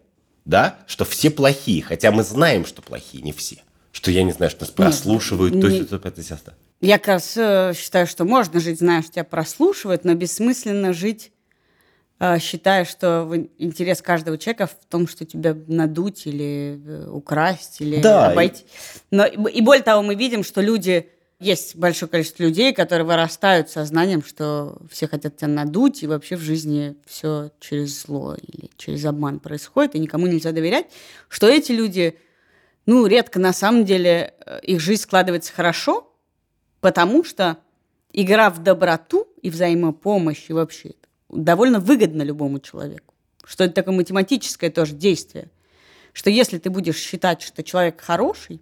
да, 0.44 0.78
что 0.86 1.04
все 1.04 1.30
плохие, 1.30 1.82
хотя 1.82 2.10
мы 2.10 2.22
знаем, 2.22 2.64
что 2.64 2.80
плохие 2.80 3.22
не 3.22 3.32
все. 3.32 3.56
Что, 3.92 4.10
я 4.10 4.22
не 4.22 4.32
знаю, 4.32 4.50
что 4.50 4.64
нас 4.64 4.70
прослушивают, 4.70 5.60
то 5.60 5.68
есть, 5.68 5.92
это, 5.92 5.96
это, 5.96 6.20
это. 6.20 6.54
Я 6.80 6.98
как 6.98 7.08
раз 7.08 7.32
считаю, 7.76 8.06
что 8.06 8.24
можно 8.24 8.60
жить, 8.60 8.78
зная, 8.78 9.02
что 9.02 9.12
тебя 9.12 9.24
прослушивают, 9.24 10.04
но 10.04 10.14
бессмысленно 10.14 10.92
жить, 10.92 11.32
считая, 12.38 12.84
что 12.84 13.30
интерес 13.58 14.02
каждого 14.02 14.38
человека 14.38 14.66
в 14.66 14.86
том, 14.88 15.06
что 15.06 15.24
тебя 15.24 15.56
надуть 15.66 16.26
или 16.26 16.80
э, 16.84 17.08
украсть, 17.10 17.80
или 17.80 18.00
Да, 18.00 18.28
обойти. 18.28 18.64
Но, 19.10 19.24
и, 19.24 19.36
и 19.52 19.60
более 19.60 19.82
того, 19.82 20.02
мы 20.02 20.14
видим, 20.14 20.42
что 20.44 20.60
люди... 20.60 21.10
Есть 21.40 21.76
большое 21.76 22.10
количество 22.10 22.42
людей, 22.42 22.72
которые 22.72 23.06
вырастают 23.06 23.70
сознанием, 23.70 24.24
что 24.24 24.76
все 24.90 25.06
хотят 25.06 25.36
тебя 25.36 25.46
надуть, 25.46 26.02
и 26.02 26.08
вообще 26.08 26.34
в 26.34 26.40
жизни 26.40 26.96
все 27.06 27.52
через 27.60 28.02
зло 28.02 28.34
или 28.34 28.70
через 28.76 29.04
обман 29.04 29.38
происходит, 29.38 29.94
и 29.94 30.00
никому 30.00 30.26
нельзя 30.26 30.50
доверять, 30.50 30.86
что 31.28 31.46
эти 31.46 31.70
люди, 31.70 32.18
ну, 32.86 33.06
редко 33.06 33.38
на 33.38 33.52
самом 33.52 33.84
деле 33.84 34.34
э, 34.44 34.58
их 34.64 34.80
жизнь 34.80 35.02
складывается 35.02 35.52
хорошо, 35.52 36.08
Потому 36.80 37.24
что 37.24 37.58
игра 38.12 38.50
в 38.50 38.62
доброту 38.62 39.26
и 39.42 39.50
взаимопомощь 39.50 40.48
и 40.48 40.52
вообще 40.52 40.92
довольно 41.28 41.80
выгодна 41.80 42.22
любому 42.22 42.60
человеку. 42.60 43.14
Что 43.44 43.64
это 43.64 43.74
такое 43.74 43.94
математическое 43.94 44.70
тоже 44.70 44.94
действие. 44.94 45.50
Что 46.12 46.30
если 46.30 46.58
ты 46.58 46.70
будешь 46.70 46.96
считать, 46.96 47.42
что 47.42 47.62
человек 47.62 48.00
хороший, 48.00 48.60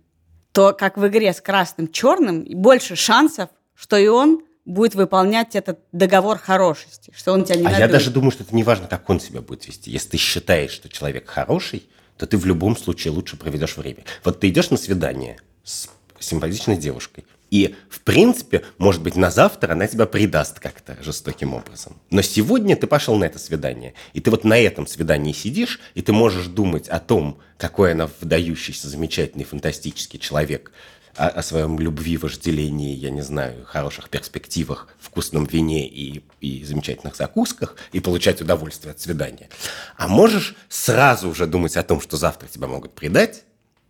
то 0.52 0.72
как 0.72 0.96
в 0.96 1.07
игре 1.07 1.33
с 1.33 1.40
красным-черным, 1.40 2.44
больше 2.44 2.96
шансов, 2.96 3.50
что 3.74 3.96
и 3.96 4.07
он 4.07 4.42
будет 4.64 4.94
выполнять 4.94 5.55
этот 5.55 5.81
договор 5.92 6.38
хорошести, 6.38 7.12
что 7.16 7.33
он 7.33 7.44
тебя 7.44 7.57
не 7.57 7.66
А 7.66 7.79
я 7.79 7.88
даже 7.88 8.11
думаю, 8.11 8.33
что 8.33 8.42
это 8.42 8.55
не 8.55 8.64
важно, 8.64 8.88
как 8.88 9.09
он 9.09 9.20
себя 9.20 9.40
будет 9.40 9.66
вести. 9.66 9.90
Если 9.90 10.11
ты 10.11 10.16
считаешь, 10.16 10.72
что 10.72 10.88
человек 10.88 11.29
хороший, 11.29 11.88
то 12.16 12.26
ты 12.26 12.37
в 12.37 12.46
любом 12.46 12.76
случае 12.76 13.12
лучше 13.12 13.37
проведешь 13.37 13.76
время. 13.76 14.05
Вот 14.24 14.40
ты 14.40 14.48
идешь 14.48 14.70
на 14.70 14.76
свидание 14.76 15.38
с 15.62 15.88
симпатичной 16.18 16.76
девушкой, 16.76 17.24
и, 17.50 17.74
в 17.88 18.00
принципе, 18.00 18.64
может 18.78 19.02
быть, 19.02 19.16
на 19.16 19.30
завтра 19.30 19.72
она 19.72 19.87
тебя 19.87 20.06
предаст 20.06 20.59
как-то 20.61 20.96
жестоким 21.02 21.54
образом. 21.54 21.96
Но 22.11 22.22
сегодня 22.22 22.76
ты 22.76 22.87
пошел 22.87 23.16
на 23.16 23.24
это 23.24 23.38
свидание, 23.38 23.94
и 24.12 24.20
ты 24.20 24.30
вот 24.30 24.44
на 24.44 24.59
этом 24.59 24.87
свидании 24.87 25.32
сидишь, 25.32 25.80
и 25.94 26.02
ты 26.02 26.12
можешь 26.12 26.46
думать 26.46 26.88
о 26.88 26.98
том, 26.98 27.38
какой 27.56 27.92
она 27.92 28.11
выдающийся, 28.20 28.88
замечательный, 28.88 29.44
фантастический 29.44 30.18
человек, 30.18 30.72
о, 31.16 31.28
о 31.28 31.42
своем 31.42 31.78
любви, 31.78 32.16
вожделении, 32.16 32.94
я 32.94 33.11
не 33.11 33.22
знаю, 33.22 33.64
хороших 33.64 34.11
перспективах, 34.11 34.88
вкусном 35.00 35.46
вине 35.46 35.87
и, 35.88 36.22
и 36.40 36.64
замечательных 36.64 37.16
закусках, 37.16 37.76
и 37.92 38.00
получать 38.00 38.40
удовольствие 38.40 38.92
от 38.92 39.00
свидания. 39.00 39.48
А 39.96 40.09
можешь 40.09 40.56
сразу 40.68 41.28
уже 41.28 41.46
думать 41.46 41.76
о 41.76 41.82
том, 41.82 42.00
что 42.00 42.16
завтра 42.16 42.48
тебя 42.48 42.66
могут 42.66 42.94
предать, 42.94 43.44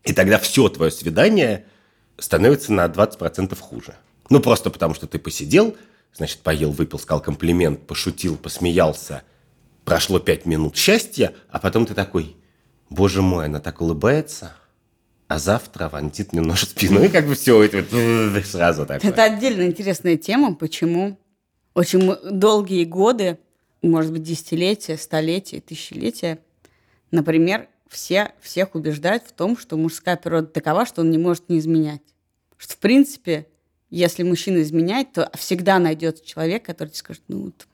и 0.04 0.12
тогда 0.12 0.38
все 0.38 0.68
твое 0.68 0.92
свидание 0.92 1.64
становится 2.18 2.72
на 2.72 2.86
20% 2.86 3.58
хуже. 3.58 3.94
Ну, 4.30 4.40
просто 4.40 4.70
потому, 4.70 4.94
что 4.94 5.06
ты 5.06 5.18
посидел, 5.18 5.76
значит, 6.12 6.40
поел, 6.40 6.72
выпил, 6.72 6.98
сказал 6.98 7.22
комплимент, 7.22 7.86
пошутил, 7.86 8.36
посмеялся, 8.36 9.22
прошло 9.84 10.18
пять 10.18 10.46
минут 10.46 10.76
счастья, 10.76 11.34
а 11.48 11.58
потом 11.58 11.86
ты 11.86 11.94
такой, 11.94 12.36
боже 12.90 13.22
мой, 13.22 13.46
она 13.46 13.60
так 13.60 13.80
улыбается, 13.80 14.52
а 15.28 15.38
завтра 15.38 15.88
вонзит 15.88 16.32
мне 16.32 16.40
нож 16.40 16.66
в 16.66 16.82
и 16.82 17.08
как 17.08 17.26
бы 17.26 17.34
все, 17.34 17.62
это 17.62 17.78
вот 17.78 18.46
сразу 18.46 18.86
такое. 18.86 19.10
Это 19.10 19.24
отдельно 19.24 19.62
интересная 19.62 20.16
тема, 20.16 20.54
почему 20.54 21.18
очень 21.74 22.16
долгие 22.30 22.84
годы, 22.84 23.38
может 23.82 24.12
быть, 24.12 24.22
десятилетия, 24.22 24.96
столетия, 24.96 25.60
тысячелетия, 25.60 26.38
например, 27.10 27.68
все, 27.88 28.32
всех 28.40 28.74
убеждают 28.74 29.24
в 29.24 29.32
том, 29.32 29.56
что 29.56 29.76
мужская 29.76 30.16
природа 30.16 30.48
такова, 30.48 30.86
что 30.86 31.02
он 31.02 31.10
не 31.10 31.18
может 31.18 31.48
не 31.48 31.58
изменять. 31.58 32.02
Что, 32.56 32.74
в 32.74 32.78
принципе, 32.78 33.46
если 33.90 34.22
мужчина 34.22 34.62
изменяет, 34.62 35.12
то 35.12 35.30
всегда 35.34 35.78
найдется 35.78 36.24
человек, 36.26 36.64
который 36.64 36.88
тебе 36.88 36.98
скажет, 36.98 37.22
ну, 37.28 37.44
вот, 37.44 37.66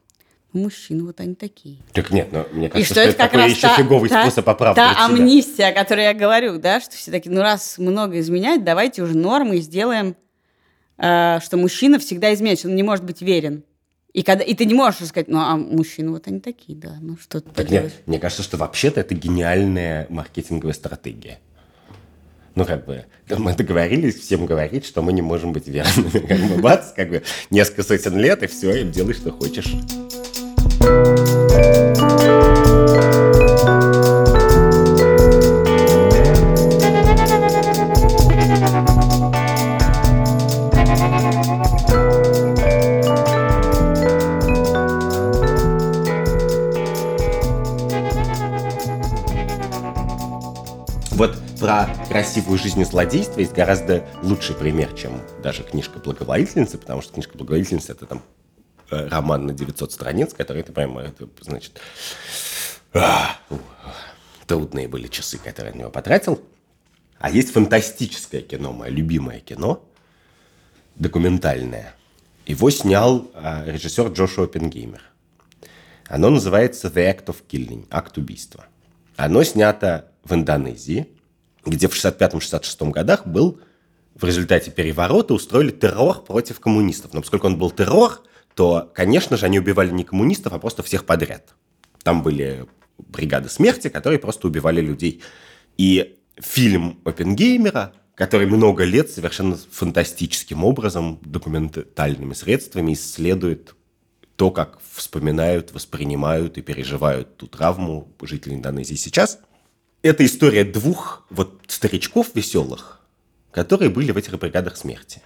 ну, 0.52 0.62
мужчины 0.64 1.04
вот 1.04 1.20
они 1.20 1.34
такие. 1.34 1.78
Так 1.92 2.10
нет, 2.10 2.28
но 2.32 2.46
мне 2.52 2.66
И 2.66 2.70
кажется, 2.70 2.92
что 2.94 3.00
это 3.02 3.12
как 3.16 3.30
такой 3.30 3.44
раз 3.44 3.50
еще 3.52 3.62
та, 3.62 3.76
фиговый 3.76 4.10
та- 4.10 4.22
способ 4.22 4.48
оправдывать 4.48 4.90
та 4.90 4.94
себя. 4.94 5.04
амнистия, 5.16 5.64
о 5.68 5.72
которой 5.72 6.04
я 6.04 6.14
говорю, 6.14 6.58
да, 6.58 6.80
что 6.80 6.94
все 6.96 7.10
таки 7.10 7.30
ну 7.30 7.40
раз 7.40 7.78
много 7.78 8.18
изменять, 8.20 8.62
давайте 8.64 9.02
уже 9.02 9.16
нормы 9.16 9.58
сделаем, 9.58 10.14
э, 10.98 11.38
что 11.42 11.56
мужчина 11.56 11.98
всегда 11.98 12.34
изменяет, 12.34 12.64
он 12.64 12.74
не 12.76 12.82
может 12.82 13.04
быть 13.04 13.22
верен. 13.22 13.64
И, 14.12 14.22
когда, 14.22 14.44
и 14.44 14.54
ты 14.54 14.66
не 14.66 14.74
можешь 14.74 15.08
сказать, 15.08 15.28
ну, 15.28 15.38
а 15.38 15.56
мужчины 15.56 16.10
вот 16.10 16.26
они 16.26 16.40
такие, 16.40 16.78
да, 16.78 16.98
ну 17.00 17.16
что 17.16 17.40
ты 17.40 17.50
Так 17.50 17.70
нет, 17.70 17.92
мне 18.04 18.18
кажется, 18.18 18.42
что 18.42 18.58
вообще-то 18.58 19.00
это 19.00 19.14
гениальная 19.14 20.06
маркетинговая 20.10 20.74
стратегия. 20.74 21.38
Ну, 22.54 22.66
как 22.66 22.84
бы, 22.84 23.06
мы 23.30 23.54
договорились 23.54 24.16
всем 24.16 24.44
говорить, 24.44 24.84
что 24.84 25.00
мы 25.00 25.14
не 25.14 25.22
можем 25.22 25.52
быть 25.52 25.66
верными. 25.66 26.10
Как 26.26 26.38
бы, 26.38 26.60
бац, 26.60 26.92
как 26.92 27.08
бы, 27.08 27.22
несколько 27.50 27.82
сотен 27.82 28.18
лет, 28.18 28.42
и 28.42 28.46
все, 28.46 28.82
и 28.82 28.84
делай, 28.84 29.14
что 29.14 29.32
хочешь. 29.32 29.74
Про 51.62 51.86
красивую 52.08 52.58
жизнь 52.58 52.80
и 52.80 52.84
злодейство 52.84 53.38
есть 53.38 53.52
гораздо 53.52 54.04
лучший 54.24 54.56
пример, 54.56 54.92
чем 54.94 55.22
даже 55.44 55.62
книжка 55.62 56.00
«Благоволительницы», 56.00 56.76
потому 56.76 57.02
что 57.02 57.12
книжка 57.12 57.38
«Благоволительница»— 57.38 57.92
это 57.94 58.04
там 58.04 58.22
э, 58.90 59.06
роман 59.06 59.46
на 59.46 59.52
900 59.52 59.92
страниц, 59.92 60.34
который 60.34 60.64
ты 60.64 60.72
прямо, 60.72 61.02
это, 61.02 61.28
значит, 61.40 61.80
а, 62.92 63.36
трудные 64.48 64.88
были 64.88 65.06
часы, 65.06 65.38
которые 65.38 65.70
я 65.70 65.76
на 65.76 65.80
него 65.82 65.90
потратил. 65.90 66.42
А 67.20 67.30
есть 67.30 67.52
фантастическое 67.52 68.40
кино, 68.40 68.72
мое 68.72 68.90
любимое 68.90 69.38
кино, 69.38 69.88
документальное. 70.96 71.94
Его 72.44 72.70
снял 72.70 73.30
а, 73.34 73.64
режиссер 73.64 74.08
Джошуа 74.08 74.48
Пенгеймер. 74.48 75.02
Оно 76.08 76.30
называется 76.30 76.88
«The 76.88 77.16
Act 77.16 77.26
of 77.26 77.36
Killing»– 77.48 77.86
«Акт 77.90 78.18
убийства». 78.18 78.64
Оно 79.14 79.44
снято 79.44 80.08
в 80.24 80.34
Индонезии, 80.34 81.06
где 81.64 81.88
в 81.88 81.94
65-66 81.94 82.90
годах 82.90 83.26
был 83.26 83.60
в 84.14 84.24
результате 84.24 84.70
переворота 84.70 85.34
устроили 85.34 85.70
террор 85.70 86.22
против 86.24 86.60
коммунистов. 86.60 87.14
Но 87.14 87.20
поскольку 87.20 87.46
он 87.46 87.58
был 87.58 87.70
террор, 87.70 88.22
то, 88.54 88.90
конечно 88.94 89.36
же, 89.36 89.46
они 89.46 89.58
убивали 89.58 89.90
не 89.90 90.04
коммунистов, 90.04 90.52
а 90.52 90.58
просто 90.58 90.82
всех 90.82 91.06
подряд. 91.06 91.54
Там 92.02 92.22
были 92.22 92.66
бригады 92.98 93.48
смерти, 93.48 93.88
которые 93.88 94.18
просто 94.18 94.48
убивали 94.48 94.80
людей. 94.80 95.22
И 95.78 96.18
фильм 96.38 97.00
Оппенгеймера, 97.04 97.94
который 98.14 98.46
много 98.46 98.84
лет 98.84 99.10
совершенно 99.10 99.56
фантастическим 99.56 100.64
образом, 100.64 101.18
документальными 101.22 102.34
средствами 102.34 102.92
исследует 102.92 103.74
то, 104.36 104.50
как 104.50 104.78
вспоминают, 104.92 105.72
воспринимают 105.72 106.58
и 106.58 106.62
переживают 106.62 107.36
ту 107.36 107.46
травму 107.46 108.08
жители 108.22 108.54
Индонезии 108.54 108.94
сейчас. 108.96 109.38
Это 110.02 110.24
история 110.26 110.64
двух 110.64 111.24
вот 111.30 111.62
старичков 111.68 112.34
веселых, 112.34 113.00
которые 113.52 113.88
были 113.88 114.10
в 114.10 114.16
этих 114.16 114.36
бригадах 114.38 114.76
смерти. 114.76 115.22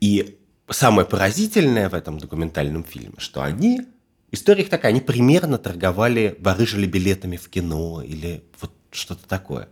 И 0.00 0.38
самое 0.70 1.06
поразительное 1.06 1.90
в 1.90 1.94
этом 1.94 2.18
документальном 2.18 2.84
фильме, 2.84 3.14
что 3.18 3.42
они, 3.42 3.82
история 4.32 4.62
их 4.62 4.70
такая, 4.70 4.92
они 4.92 5.02
примерно 5.02 5.58
торговали, 5.58 6.34
барыжили 6.38 6.86
билетами 6.86 7.36
в 7.36 7.50
кино 7.50 8.02
или 8.02 8.44
вот 8.60 8.72
что-то 8.90 9.28
такое. 9.28 9.68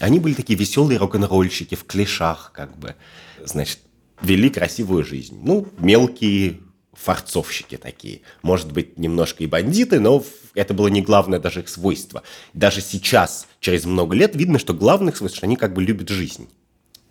Они 0.00 0.18
были 0.18 0.34
такие 0.34 0.58
веселые 0.58 0.98
рок-н-ролльщики 0.98 1.76
в 1.76 1.84
клешах, 1.84 2.50
как 2.52 2.76
бы, 2.76 2.96
значит, 3.44 3.78
вели 4.20 4.50
красивую 4.50 5.04
жизнь. 5.04 5.38
Ну, 5.42 5.68
мелкие 5.78 6.60
форцовщики 7.02 7.76
такие. 7.76 8.20
Может 8.42 8.72
быть, 8.72 8.98
немножко 8.98 9.42
и 9.42 9.46
бандиты, 9.46 10.00
но 10.00 10.22
это 10.54 10.74
было 10.74 10.88
не 10.88 11.00
главное 11.02 11.38
даже 11.38 11.60
их 11.60 11.68
свойство. 11.68 12.22
Даже 12.52 12.80
сейчас, 12.80 13.46
через 13.60 13.84
много 13.86 14.14
лет, 14.14 14.36
видно, 14.36 14.58
что 14.58 14.74
главных 14.74 15.16
свойств, 15.16 15.38
что 15.38 15.46
они 15.46 15.56
как 15.56 15.72
бы 15.72 15.82
любят 15.82 16.08
жизнь. 16.08 16.48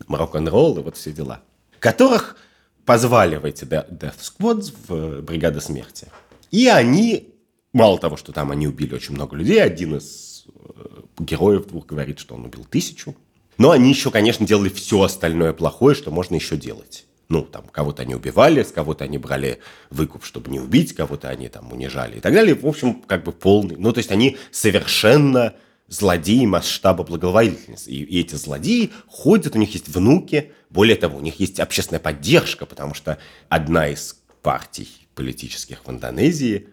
Рок-н-ролл 0.07 0.79
и 0.79 0.83
вот 0.83 0.97
все 0.97 1.11
дела. 1.11 1.41
Которых 1.79 2.37
позвали 2.85 3.37
в 3.37 3.45
эти 3.45 3.63
Death 3.63 4.19
Squads, 4.19 4.73
в 4.87 5.21
бригады 5.21 5.61
смерти. 5.61 6.07
И 6.51 6.67
они, 6.67 7.33
мало 7.73 7.99
того, 7.99 8.17
что 8.17 8.31
там 8.31 8.51
они 8.51 8.67
убили 8.67 8.95
очень 8.95 9.15
много 9.15 9.35
людей, 9.35 9.61
один 9.61 9.97
из 9.97 10.45
э, 10.47 11.01
героев 11.19 11.67
двух 11.67 11.85
говорит, 11.85 12.19
что 12.19 12.35
он 12.35 12.45
убил 12.45 12.65
тысячу, 12.65 13.15
но 13.57 13.71
они 13.71 13.89
еще, 13.89 14.09
конечно, 14.09 14.45
делали 14.45 14.69
все 14.69 15.01
остальное 15.01 15.53
плохое, 15.53 15.95
что 15.95 16.11
можно 16.11 16.35
еще 16.35 16.57
делать. 16.57 17.05
Ну, 17.29 17.43
там, 17.43 17.65
кого-то 17.71 18.01
они 18.01 18.15
убивали, 18.15 18.63
с 18.63 18.71
кого-то 18.71 19.03
они 19.03 19.19
брали 19.19 19.59
выкуп, 19.91 20.25
чтобы 20.25 20.49
не 20.49 20.59
убить, 20.59 20.93
кого-то 20.93 21.29
они 21.29 21.47
там 21.47 21.71
унижали 21.71 22.17
и 22.17 22.19
так 22.19 22.33
далее. 22.33 22.55
В 22.55 22.65
общем, 22.65 23.01
как 23.03 23.23
бы 23.23 23.31
полный. 23.31 23.75
Ну, 23.77 23.93
то 23.93 23.99
есть 23.99 24.11
они 24.11 24.37
совершенно 24.51 25.53
злодеи 25.87 26.45
масштаба 26.45 27.03
благоволительности. 27.03 27.89
И, 27.89 28.03
и 28.03 28.19
эти 28.21 28.33
злодеи 28.33 28.91
ходят, 29.07 29.55
у 29.55 29.59
них 29.59 29.71
есть 29.73 29.89
внуки. 29.89 30.53
Более 30.71 30.95
того, 30.95 31.17
у 31.17 31.21
них 31.21 31.39
есть 31.39 31.59
общественная 31.59 31.99
поддержка, 31.99 32.65
потому 32.65 32.95
что 32.95 33.19
одна 33.47 33.87
из 33.87 34.19
партий 34.41 34.89
политических 35.13 35.85
в 35.85 35.91
Индонезии 35.91 36.69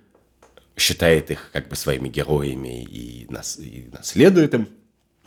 считает 0.76 1.30
их 1.30 1.50
как 1.52 1.68
бы 1.68 1.76
своими 1.76 2.08
героями 2.08 2.82
и, 2.82 3.26
нас, 3.30 3.58
и 3.58 3.90
наследует 3.92 4.54
им. 4.54 4.68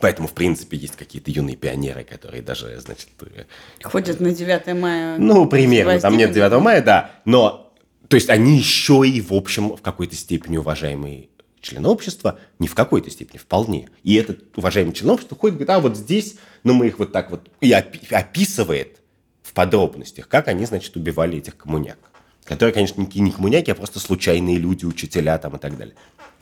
Поэтому, 0.00 0.28
в 0.28 0.32
принципе, 0.32 0.76
есть 0.76 0.96
какие-то 0.96 1.30
юные 1.30 1.56
пионеры, 1.56 2.04
которые 2.04 2.42
даже, 2.42 2.80
значит... 2.80 3.08
Э, 3.20 3.44
Ходят 3.82 4.20
на 4.20 4.32
9 4.32 4.74
мая. 4.80 5.18
Ну, 5.18 5.46
примерно. 5.46 6.00
Там 6.00 6.16
нет 6.16 6.32
9 6.32 6.60
мая, 6.60 6.82
да. 6.82 7.10
Но, 7.24 7.72
то 8.08 8.16
есть, 8.16 8.30
они 8.30 8.56
еще 8.56 9.02
и, 9.06 9.20
в 9.20 9.32
общем, 9.32 9.76
в 9.76 9.82
какой-то 9.82 10.16
степени 10.16 10.56
уважаемые 10.56 11.28
член 11.60 11.86
общества, 11.86 12.38
не 12.58 12.68
в 12.68 12.74
какой-то 12.74 13.10
степени, 13.10 13.38
вполне. 13.38 13.88
И 14.02 14.14
этот 14.14 14.56
уважаемый 14.56 14.92
член 14.92 15.10
общества 15.10 15.36
ходит, 15.36 15.56
говорит, 15.56 15.70
а 15.70 15.80
вот 15.80 15.96
здесь, 15.96 16.36
ну 16.64 16.72
мы 16.72 16.86
их 16.86 16.98
вот 16.98 17.12
так 17.12 17.30
вот, 17.30 17.48
и 17.60 17.72
описывает 17.72 19.00
в 19.42 19.52
подробностях, 19.52 20.28
как 20.28 20.48
они, 20.48 20.64
значит, 20.64 20.96
убивали 20.96 21.38
этих 21.38 21.56
коммуняк. 21.56 21.98
Которые, 22.44 22.72
конечно, 22.72 23.06
не 23.14 23.30
коммуняки, 23.30 23.70
а 23.70 23.74
просто 23.74 24.00
случайные 24.00 24.56
люди, 24.56 24.84
учителя 24.84 25.38
там 25.38 25.56
и 25.56 25.58
так 25.58 25.76
далее. 25.76 25.94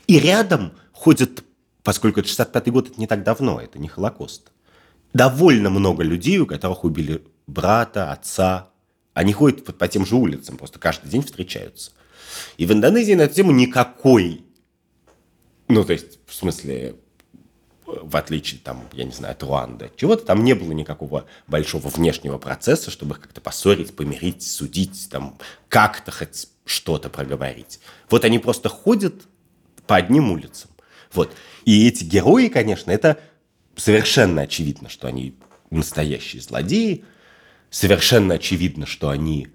И 0.06 0.18
рядом 0.18 0.72
ходят, 0.92 1.42
поскольку 1.82 2.20
это 2.20 2.28
65-й 2.28 2.70
год, 2.70 2.90
это 2.90 3.00
не 3.00 3.06
так 3.06 3.22
давно, 3.22 3.60
это 3.60 3.78
не 3.78 3.88
Холокост, 3.88 4.52
довольно 5.12 5.70
много 5.70 6.02
людей, 6.02 6.38
у 6.38 6.46
которых 6.46 6.84
убили 6.84 7.24
брата, 7.46 8.12
отца. 8.12 8.70
Они 9.14 9.32
ходят 9.32 9.64
по 9.64 9.88
тем 9.88 10.06
же 10.06 10.16
улицам, 10.16 10.56
просто 10.56 10.78
каждый 10.78 11.08
день 11.08 11.22
встречаются. 11.22 11.92
И 12.56 12.66
в 12.66 12.72
Индонезии 12.72 13.14
на 13.14 13.22
эту 13.22 13.34
тему 13.34 13.52
никакой 13.52 14.44
ну, 15.68 15.84
то 15.84 15.92
есть, 15.92 16.18
в 16.26 16.34
смысле, 16.34 16.96
в 17.84 18.16
отличие, 18.16 18.60
там, 18.60 18.88
я 18.92 19.04
не 19.04 19.12
знаю, 19.12 19.32
от 19.32 19.42
Руанды, 19.42 19.92
чего-то 19.96 20.24
там 20.24 20.42
не 20.42 20.54
было 20.54 20.72
никакого 20.72 21.26
большого 21.46 21.88
внешнего 21.88 22.38
процесса, 22.38 22.90
чтобы 22.90 23.14
их 23.14 23.20
как-то 23.20 23.40
поссорить, 23.40 23.94
помирить, 23.94 24.42
судить, 24.42 25.08
там, 25.10 25.38
как-то 25.68 26.10
хоть 26.10 26.48
что-то 26.64 27.10
проговорить. 27.10 27.80
Вот 28.10 28.24
они 28.24 28.38
просто 28.38 28.70
ходят 28.70 29.14
по 29.86 29.96
одним 29.96 30.32
улицам. 30.32 30.70
Вот. 31.12 31.34
И 31.64 31.86
эти 31.86 32.04
герои, 32.04 32.48
конечно, 32.48 32.90
это 32.90 33.18
совершенно 33.76 34.42
очевидно, 34.42 34.88
что 34.88 35.08
они 35.08 35.34
настоящие 35.70 36.42
злодеи, 36.42 37.04
совершенно 37.70 38.34
очевидно, 38.34 38.86
что 38.86 39.08
они 39.10 39.48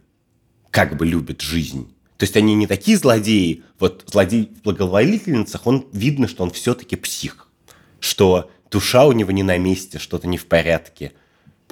как 0.72 0.98
бы 0.98 1.06
любят 1.06 1.42
жизнь 1.42 1.94
то 2.24 2.26
есть 2.26 2.38
они 2.38 2.56
не 2.56 2.68
такие 2.68 2.98
злодеи. 2.98 3.64
Вот 3.80 4.06
злодей 4.08 4.50
в 4.56 4.62
благоволительницах, 4.62 5.68
он 5.68 5.88
видно, 5.92 6.30
что 6.30 6.44
он 6.44 6.52
все-таки 6.52 6.96
псих. 6.96 7.50
Что 8.00 8.50
душа 8.72 9.06
у 9.06 9.12
него 9.12 9.32
не 9.32 9.44
на 9.44 9.58
месте, 9.58 10.00
что-то 10.00 10.26
не 10.28 10.38
в 10.38 10.46
порядке. 10.46 11.12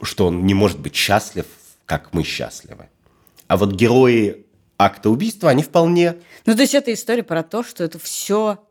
Что 0.01 0.27
он 0.27 0.45
не 0.45 0.53
может 0.53 0.77
быть 0.77 0.93
счастлив, 0.93 1.45
как 1.85 2.13
мы 2.13 2.23
счастливы. 2.23 2.89
А 3.47 3.55
вот 3.55 3.75
герои 3.75 4.45
акта 4.77 5.09
убийства, 5.09 5.49
они 5.49 5.63
вполне... 5.63 6.17
Ну, 6.45 6.53
то 6.53 6.61
есть 6.63 6.73
это 6.73 6.91
история 6.91 7.23
про 7.23 7.43
то, 7.43 7.63
что 7.63 7.85
это 7.85 7.97
все 7.97 8.61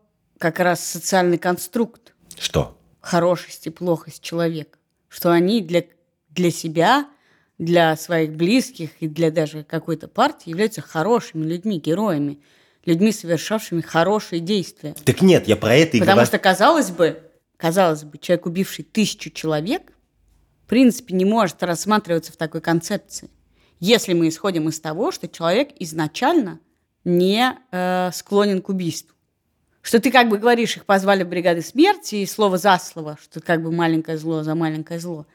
как 0.41 0.59
раз 0.59 0.83
социальный 0.83 1.37
конструкт. 1.37 2.13
Что? 2.37 2.77
Хорошесть 2.99 3.67
и 3.67 3.69
плохость 3.69 4.21
человека. 4.21 4.77
Что 5.07 5.31
они 5.31 5.61
для, 5.61 5.83
для 6.29 6.51
себя 6.51 7.07
для 7.61 7.95
своих 7.95 8.31
близких 8.31 8.89
и 9.01 9.07
для 9.07 9.29
даже 9.29 9.63
какой-то 9.63 10.07
партии 10.07 10.49
являются 10.49 10.81
хорошими 10.81 11.45
людьми, 11.45 11.79
героями, 11.79 12.39
людьми, 12.85 13.11
совершавшими 13.11 13.81
хорошие 13.81 14.39
действия. 14.39 14.95
Так 15.05 15.21
нет, 15.21 15.47
я 15.47 15.55
про 15.55 15.75
это 15.75 15.97
и 15.97 15.99
Потому 15.99 16.15
говорю. 16.15 16.27
что, 16.27 16.39
казалось 16.39 16.89
бы, 16.89 17.21
казалось 17.57 18.03
бы, 18.03 18.17
человек, 18.17 18.47
убивший 18.47 18.83
тысячу 18.83 19.29
человек, 19.29 19.93
в 20.65 20.69
принципе, 20.69 21.13
не 21.13 21.23
может 21.23 21.61
рассматриваться 21.61 22.31
в 22.31 22.37
такой 22.37 22.61
концепции, 22.61 23.29
если 23.79 24.13
мы 24.13 24.29
исходим 24.29 24.67
из 24.67 24.79
того, 24.79 25.11
что 25.11 25.27
человек 25.27 25.69
изначально 25.77 26.59
не 27.03 27.55
э, 27.71 28.09
склонен 28.11 28.63
к 28.63 28.69
убийству. 28.69 29.15
Что 29.81 29.99
ты 29.99 30.11
как 30.11 30.29
бы 30.29 30.37
говоришь, 30.37 30.77
их 30.77 30.85
позвали 30.85 31.23
бригады 31.23 31.61
смерти, 31.61 32.15
и 32.15 32.25
слово 32.25 32.57
за 32.57 32.77
слово, 32.77 33.17
что 33.21 33.41
как 33.41 33.63
бы 33.63 33.71
маленькое 33.71 34.17
зло 34.17 34.43
за 34.43 34.55
маленькое 34.55 34.99
зло. 34.99 35.25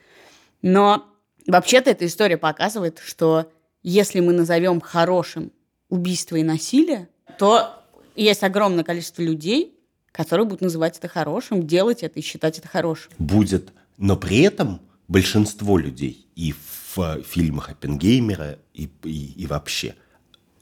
Но 0.63 1.05
Вообще-то 1.47 1.91
эта 1.91 2.07
история 2.07 2.37
показывает, 2.37 3.01
что 3.05 3.51
если 3.83 4.21
мы 4.21 4.33
назовем 4.33 4.81
хорошим 4.81 5.53
убийство 5.89 6.37
и 6.37 6.43
насилие, 6.43 7.09
то 7.39 7.85
есть 8.17 8.43
огромное 8.43 8.83
количество 8.83 9.23
людей, 9.23 9.79
которые 10.11 10.47
будут 10.47 10.63
называть 10.63 10.99
это 10.99 11.09
хорошим, 11.09 11.67
делать 11.67 12.03
это 12.03 12.19
и 12.19 12.23
считать 12.23 12.59
это 12.59 12.67
хорошим. 12.67 13.13
Будет. 13.19 13.73
Но 13.97 14.17
при 14.17 14.41
этом 14.41 14.81
большинство 15.07 15.79
людей 15.79 16.27
и 16.35 16.53
в 16.53 17.23
фильмах 17.23 17.71
Оппенгеймера, 17.71 18.59
и, 18.75 18.91
и, 19.05 19.33
и 19.37 19.47
вообще– 19.47 19.95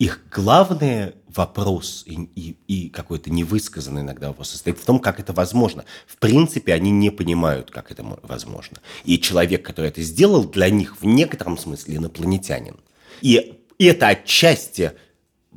их 0.05 0.21
главный 0.31 1.15
вопрос 1.29 2.05
и, 2.07 2.15
и, 2.35 2.57
и 2.69 2.89
какой-то 2.91 3.31
невысказанный 3.31 4.03
иногда 4.03 4.29
вопрос 4.29 4.51
состоит 4.51 4.79
в 4.79 4.85
том, 4.85 4.99
как 4.99 5.19
это 5.19 5.33
возможно. 5.33 5.85
В 6.07 6.17
принципе, 6.19 6.75
они 6.75 6.91
не 6.91 7.11
понимают, 7.11 7.71
как 7.71 7.91
это 7.91 8.05
возможно. 8.23 8.79
И 9.05 9.19
человек, 9.19 9.65
который 9.65 9.89
это 9.89 10.03
сделал, 10.03 10.45
для 10.45 10.71
них 10.71 11.01
в 11.01 11.07
некотором 11.07 11.59
смысле 11.59 11.97
инопланетянин. 11.97 12.77
И 13.21 13.59
это 13.79 14.09
отчасти 14.09 14.93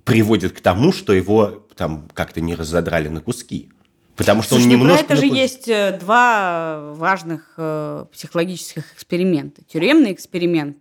приводит 0.03 0.53
к 0.53 0.62
тому, 0.62 0.91
что 0.91 1.13
его 1.13 1.67
там 1.75 2.07
как-то 2.13 2.41
не 2.41 2.55
разодрали 2.55 3.10
на 3.10 3.21
куски. 3.21 3.69
Потому 4.15 4.41
что 4.41 4.55
Слушай, 4.55 4.63
он 4.63 4.69
немножко... 4.69 5.05
Про 5.05 5.13
это 5.13 5.21
же 5.21 5.27
есть 5.27 5.67
э, 5.67 5.99
два 5.99 6.93
важных 6.93 7.53
э, 7.57 8.05
психологических 8.12 8.93
эксперимента. 8.93 9.63
Тюремный 9.63 10.12
эксперимент, 10.12 10.77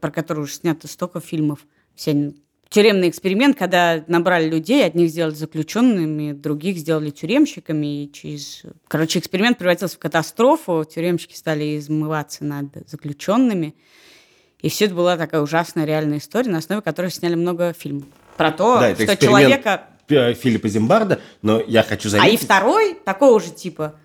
про 0.00 0.10
который 0.10 0.44
уже 0.44 0.54
снято 0.54 0.88
столько 0.88 1.20
фильмов, 1.20 1.66
все 1.94 2.32
тюремный 2.68 3.08
эксперимент, 3.08 3.58
когда 3.58 4.04
набрали 4.06 4.48
людей, 4.48 4.84
одних 4.84 5.10
сделали 5.10 5.34
заключенными, 5.34 6.32
других 6.32 6.76
сделали 6.78 7.10
тюремщиками. 7.10 8.04
И 8.04 8.12
через... 8.12 8.62
Короче, 8.88 9.18
эксперимент 9.18 9.58
превратился 9.58 9.96
в 9.96 9.98
катастрофу. 9.98 10.84
Тюремщики 10.84 11.34
стали 11.34 11.78
измываться 11.78 12.44
над 12.44 12.66
заключенными. 12.86 13.74
И 14.60 14.68
все 14.68 14.86
это 14.86 14.94
была 14.94 15.16
такая 15.16 15.40
ужасная 15.40 15.84
реальная 15.84 16.18
история, 16.18 16.50
на 16.50 16.58
основе 16.58 16.82
которой 16.82 17.10
сняли 17.10 17.36
много 17.36 17.72
фильмов. 17.72 18.06
Про 18.36 18.52
то, 18.52 18.80
да, 18.80 18.94
что 18.94 19.16
человека... 19.16 19.86
Филиппа 20.08 20.68
Зимбарда, 20.70 21.20
но 21.42 21.60
я 21.60 21.82
хочу 21.82 22.08
заметить... 22.08 22.30
А 22.30 22.32
и 22.32 22.38
второй, 22.38 22.94
такого 22.94 23.40
же 23.40 23.50
типа, 23.50 24.00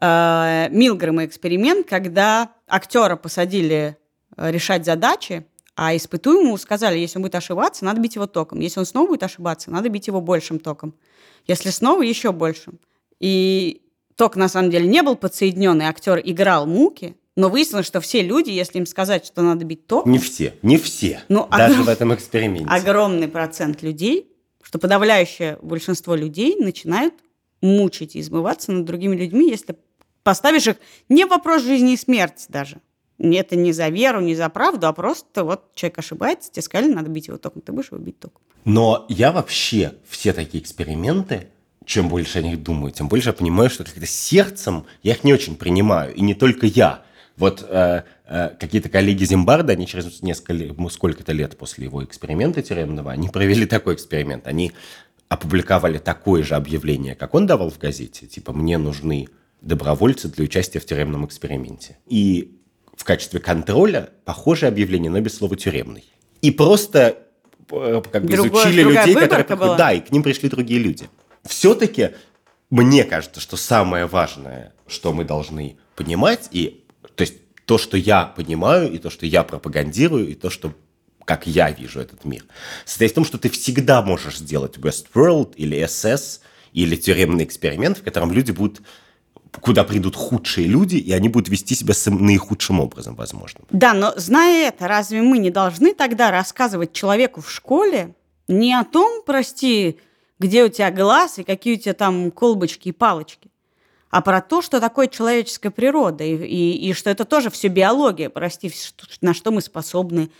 э, 0.00 0.68
Милгрэма 0.70 1.24
эксперимент, 1.24 1.88
когда 1.88 2.52
актера 2.68 3.16
посадили 3.16 3.96
э, 4.36 4.50
решать 4.52 4.84
задачи, 4.84 5.44
а 5.74 5.96
испытуемому 5.96 6.58
сказали, 6.58 6.98
если 6.98 7.18
он 7.18 7.22
будет 7.22 7.34
ошибаться, 7.34 7.84
надо 7.84 8.00
бить 8.00 8.14
его 8.14 8.26
током. 8.26 8.60
Если 8.60 8.80
он 8.80 8.86
снова 8.86 9.08
будет 9.08 9.22
ошибаться, 9.22 9.70
надо 9.70 9.88
бить 9.88 10.06
его 10.06 10.20
большим 10.20 10.58
током. 10.58 10.94
Если 11.46 11.70
снова, 11.70 12.02
еще 12.02 12.32
большим. 12.32 12.78
И 13.18 13.82
ток 14.16 14.36
на 14.36 14.48
самом 14.48 14.70
деле 14.70 14.86
не 14.86 15.02
был 15.02 15.16
подсоединен, 15.16 15.80
и 15.80 15.84
актер 15.84 16.20
играл 16.22 16.66
муки, 16.66 17.16
но 17.36 17.48
выяснилось, 17.48 17.86
что 17.86 18.00
все 18.00 18.22
люди, 18.22 18.50
если 18.50 18.78
им 18.78 18.86
сказать, 18.86 19.24
что 19.24 19.42
надо 19.42 19.64
бить 19.64 19.86
ток... 19.86 20.06
Не 20.06 20.18
все, 20.18 20.54
не 20.62 20.76
все, 20.76 21.22
ну, 21.28 21.48
даже 21.50 21.74
огром... 21.74 21.86
в 21.86 21.88
этом 21.88 22.14
эксперименте. 22.14 22.68
Огромный 22.68 23.28
процент 23.28 23.82
людей 23.82 24.32
что 24.62 24.78
подавляющее 24.78 25.58
большинство 25.60 26.14
людей 26.14 26.56
начинают 26.56 27.14
мучить 27.60 28.16
и 28.16 28.20
измываться 28.20 28.72
над 28.72 28.84
другими 28.84 29.16
людьми, 29.16 29.50
если 29.50 29.76
поставишь 30.22 30.66
их 30.66 30.76
не 31.08 31.26
вопрос 31.26 31.62
жизни 31.62 31.92
и 31.92 31.96
смерти 31.96 32.46
даже. 32.48 32.80
Это 33.22 33.54
не 33.54 33.72
за 33.72 33.88
веру, 33.88 34.20
не 34.20 34.34
за 34.34 34.48
правду, 34.48 34.88
а 34.88 34.92
просто 34.92 35.44
вот 35.44 35.74
человек 35.74 35.98
ошибается, 35.98 36.50
тебе 36.50 36.62
сказали, 36.62 36.92
надо 36.92 37.08
бить 37.08 37.28
его 37.28 37.38
током, 37.38 37.62
ты 37.62 37.70
будешь 37.70 37.92
его 37.92 37.98
бить 38.02 38.18
током. 38.18 38.40
Но 38.64 39.06
я 39.08 39.30
вообще 39.30 39.94
все 40.08 40.32
такие 40.32 40.60
эксперименты, 40.60 41.46
чем 41.84 42.08
больше 42.08 42.40
о 42.40 42.42
них 42.42 42.62
думаю, 42.62 42.90
тем 42.92 43.08
больше 43.08 43.28
я 43.28 43.32
понимаю, 43.32 43.70
что 43.70 43.84
как-то 43.84 44.06
сердцем 44.06 44.86
я 45.04 45.12
их 45.12 45.22
не 45.22 45.32
очень 45.32 45.54
принимаю. 45.54 46.12
И 46.14 46.20
не 46.20 46.34
только 46.34 46.66
я. 46.66 47.02
Вот 47.36 47.64
э, 47.68 48.02
э, 48.26 48.48
какие-то 48.58 48.88
коллеги 48.88 49.24
Зимбарда, 49.24 49.72
они 49.72 49.86
через 49.86 50.20
несколько, 50.22 50.88
сколько-то 50.90 51.32
лет 51.32 51.56
после 51.56 51.84
его 51.84 52.04
эксперимента 52.04 52.60
тюремного, 52.60 53.12
они 53.12 53.28
провели 53.28 53.66
такой 53.66 53.94
эксперимент. 53.94 54.46
Они 54.48 54.72
опубликовали 55.28 55.98
такое 55.98 56.42
же 56.42 56.56
объявление, 56.56 57.14
как 57.14 57.34
он 57.34 57.46
давал 57.46 57.70
в 57.70 57.78
газете, 57.78 58.26
типа 58.26 58.52
«Мне 58.52 58.78
нужны 58.78 59.28
добровольцы 59.60 60.28
для 60.28 60.44
участия 60.44 60.78
в 60.78 60.84
тюремном 60.84 61.24
эксперименте». 61.24 61.98
И 62.06 62.58
в 62.96 63.04
качестве 63.04 63.40
контроля 63.40 64.10
похожее 64.24 64.68
объявление, 64.68 65.10
но 65.10 65.20
без 65.20 65.36
слова 65.36 65.56
«тюремный». 65.56 66.04
И 66.40 66.50
просто 66.50 67.18
э, 67.70 68.02
как 68.10 68.24
бы 68.24 68.32
Другое, 68.32 68.62
изучили 68.62 68.82
людей, 68.82 69.14
которые... 69.14 69.46
Была. 69.56 69.76
Да, 69.76 69.92
и 69.92 70.00
к 70.00 70.10
ним 70.10 70.22
пришли 70.22 70.48
другие 70.48 70.80
люди. 70.80 71.08
Все-таки 71.44 72.10
мне 72.70 73.04
кажется, 73.04 73.40
что 73.40 73.56
самое 73.56 74.06
важное, 74.06 74.72
что 74.86 75.12
мы 75.12 75.24
должны 75.24 75.76
понимать, 75.94 76.48
и 76.52 76.84
то 77.14 77.22
есть 77.22 77.34
то, 77.66 77.78
что 77.78 77.96
я 77.96 78.24
понимаю, 78.24 78.90
и 78.90 78.98
то, 78.98 79.10
что 79.10 79.26
я 79.26 79.44
пропагандирую, 79.44 80.28
и 80.28 80.34
то, 80.34 80.50
что 80.50 80.72
как 81.24 81.46
я 81.46 81.70
вижу 81.70 82.00
этот 82.00 82.24
мир, 82.24 82.44
состоит 82.84 83.12
в 83.12 83.14
том, 83.14 83.24
что 83.24 83.38
ты 83.38 83.48
всегда 83.50 84.02
можешь 84.02 84.38
сделать 84.38 84.78
Westworld 84.78 85.54
или 85.56 85.78
SS 85.78 86.40
или 86.72 86.96
тюремный 86.96 87.44
эксперимент, 87.44 87.98
в 87.98 88.02
котором 88.02 88.32
люди 88.32 88.50
будут 88.50 88.80
куда 89.60 89.84
придут 89.84 90.16
худшие 90.16 90.66
люди, 90.66 90.96
и 90.96 91.12
они 91.12 91.28
будут 91.28 91.48
вести 91.48 91.74
себя 91.74 91.94
наихудшим 92.06 92.80
образом, 92.80 93.14
возможно. 93.14 93.60
Да, 93.70 93.92
но 93.92 94.12
зная 94.16 94.68
это, 94.68 94.88
разве 94.88 95.22
мы 95.22 95.38
не 95.38 95.50
должны 95.50 95.94
тогда 95.94 96.30
рассказывать 96.30 96.92
человеку 96.92 97.40
в 97.40 97.50
школе 97.50 98.14
не 98.48 98.74
о 98.74 98.84
том, 98.84 99.22
прости, 99.24 99.98
где 100.38 100.64
у 100.64 100.68
тебя 100.68 100.90
глаз 100.90 101.38
и 101.38 101.44
какие 101.44 101.76
у 101.76 101.78
тебя 101.78 101.94
там 101.94 102.30
колбочки 102.30 102.88
и 102.88 102.92
палочки, 102.92 103.50
а 104.10 104.20
про 104.20 104.40
то, 104.40 104.60
что 104.60 104.80
такое 104.80 105.06
человеческая 105.06 105.70
природа, 105.70 106.24
и, 106.24 106.34
и, 106.34 106.88
и 106.90 106.92
что 106.92 107.08
это 107.10 107.24
тоже 107.24 107.50
все 107.50 107.68
биология, 107.68 108.28
прости, 108.28 108.70
на 109.20 109.32
что 109.32 109.50
мы 109.50 109.62
способны, 109.62 110.30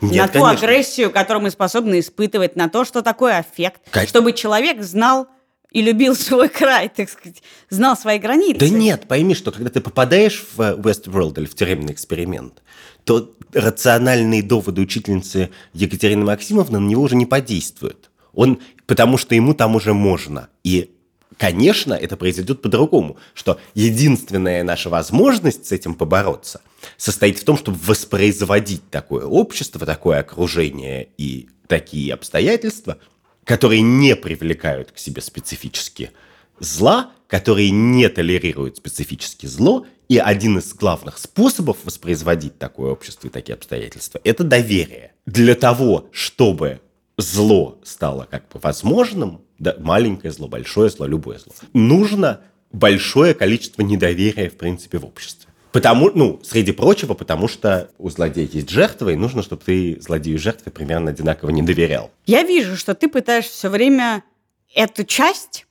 нет, 0.00 0.16
на 0.16 0.26
ту 0.26 0.40
конечно. 0.40 0.50
агрессию, 0.50 1.10
которую 1.10 1.44
мы 1.44 1.50
способны 1.50 2.00
испытывать, 2.00 2.56
на 2.56 2.68
то, 2.68 2.84
что 2.84 3.02
такое 3.02 3.38
аффект, 3.38 3.80
Кать... 3.90 4.08
чтобы 4.08 4.32
человек 4.32 4.82
знал 4.82 5.28
и 5.74 5.82
любил 5.82 6.16
свой 6.16 6.48
край, 6.48 6.88
так 6.88 7.10
сказать, 7.10 7.42
знал 7.68 7.98
свои 7.98 8.18
границы. 8.18 8.60
Да 8.60 8.68
нет, 8.70 9.06
пойми, 9.06 9.34
что 9.34 9.52
когда 9.52 9.68
ты 9.68 9.82
попадаешь 9.82 10.42
в 10.56 10.60
Westworld 10.60 11.34
или 11.36 11.44
в 11.44 11.54
тюремный 11.54 11.92
эксперимент, 11.92 12.62
то 13.04 13.34
рациональные 13.52 14.42
доводы 14.42 14.80
учительницы 14.80 15.50
Екатерины 15.74 16.24
Максимовны 16.24 16.78
на 16.78 16.86
него 16.86 17.02
уже 17.02 17.16
не 17.16 17.26
подействуют. 17.26 18.10
Он, 18.32 18.60
потому 18.86 19.18
что 19.18 19.34
ему 19.34 19.52
там 19.52 19.76
уже 19.76 19.92
можно. 19.92 20.48
И 20.62 20.90
Конечно, 21.36 21.94
это 21.94 22.16
произойдет 22.16 22.62
по-другому, 22.62 23.16
что 23.34 23.58
единственная 23.74 24.62
наша 24.62 24.88
возможность 24.88 25.66
с 25.66 25.72
этим 25.72 25.96
побороться 25.96 26.60
состоит 26.96 27.40
в 27.40 27.44
том, 27.44 27.58
чтобы 27.58 27.76
воспроизводить 27.84 28.88
такое 28.88 29.26
общество, 29.26 29.84
такое 29.84 30.20
окружение 30.20 31.08
и 31.18 31.48
такие 31.66 32.14
обстоятельства, 32.14 32.98
которые 33.44 33.82
не 33.82 34.16
привлекают 34.16 34.92
к 34.92 34.98
себе 34.98 35.22
специфически 35.22 36.10
зла, 36.58 37.12
которые 37.26 37.70
не 37.70 38.08
толерируют 38.08 38.76
специфически 38.76 39.46
зло, 39.46 39.86
и 40.08 40.18
один 40.18 40.58
из 40.58 40.74
главных 40.74 41.18
способов 41.18 41.78
воспроизводить 41.84 42.58
такое 42.58 42.92
общество 42.92 43.28
и 43.28 43.30
такие 43.30 43.54
обстоятельства– 43.54 44.20
это 44.24 44.44
доверие. 44.44 45.12
Для 45.26 45.54
того, 45.54 46.08
чтобы 46.12 46.80
зло 47.16 47.80
стало 47.84 48.28
как 48.30 48.48
бы 48.48 48.60
возможным, 48.60 49.40
да, 49.58 49.74
маленькое 49.78 50.32
зло, 50.32 50.48
большое 50.48 50.90
зло, 50.90 51.06
любое 51.06 51.38
зло, 51.38 51.52
нужно 51.72 52.40
большое 52.72 53.34
количество 53.34 53.82
недоверия, 53.82 54.50
в 54.50 54.56
принципе, 54.56 54.98
в 54.98 55.06
обществе. 55.06 55.43
Потому, 55.74 56.12
ну, 56.14 56.40
среди 56.44 56.70
прочего, 56.70 57.14
потому 57.14 57.48
что 57.48 57.90
у 57.98 58.08
злодея 58.08 58.46
есть 58.46 58.70
жертва, 58.70 59.08
и 59.08 59.16
нужно, 59.16 59.42
чтобы 59.42 59.64
ты 59.64 60.00
злодею 60.00 60.38
жертве 60.38 60.70
примерно 60.70 61.10
одинаково 61.10 61.50
не 61.50 61.62
доверял. 61.62 62.12
Я 62.26 62.44
вижу, 62.44 62.76
что 62.76 62.94
ты 62.94 63.08
пытаешься 63.08 63.50
все 63.50 63.68
время 63.68 64.22
эту 64.72 65.02
часть 65.02 65.66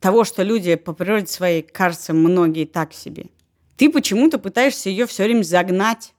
того, 0.00 0.24
что 0.24 0.42
люди 0.42 0.74
по 0.74 0.92
природе 0.92 1.28
своей, 1.28 1.62
кажется, 1.62 2.12
многие 2.12 2.64
так 2.64 2.92
себе, 2.92 3.26
ты 3.76 3.90
почему-то 3.90 4.38
пытаешься 4.38 4.88
ее 4.88 5.06
все 5.06 5.22
время 5.22 5.44
загнать 5.44 6.14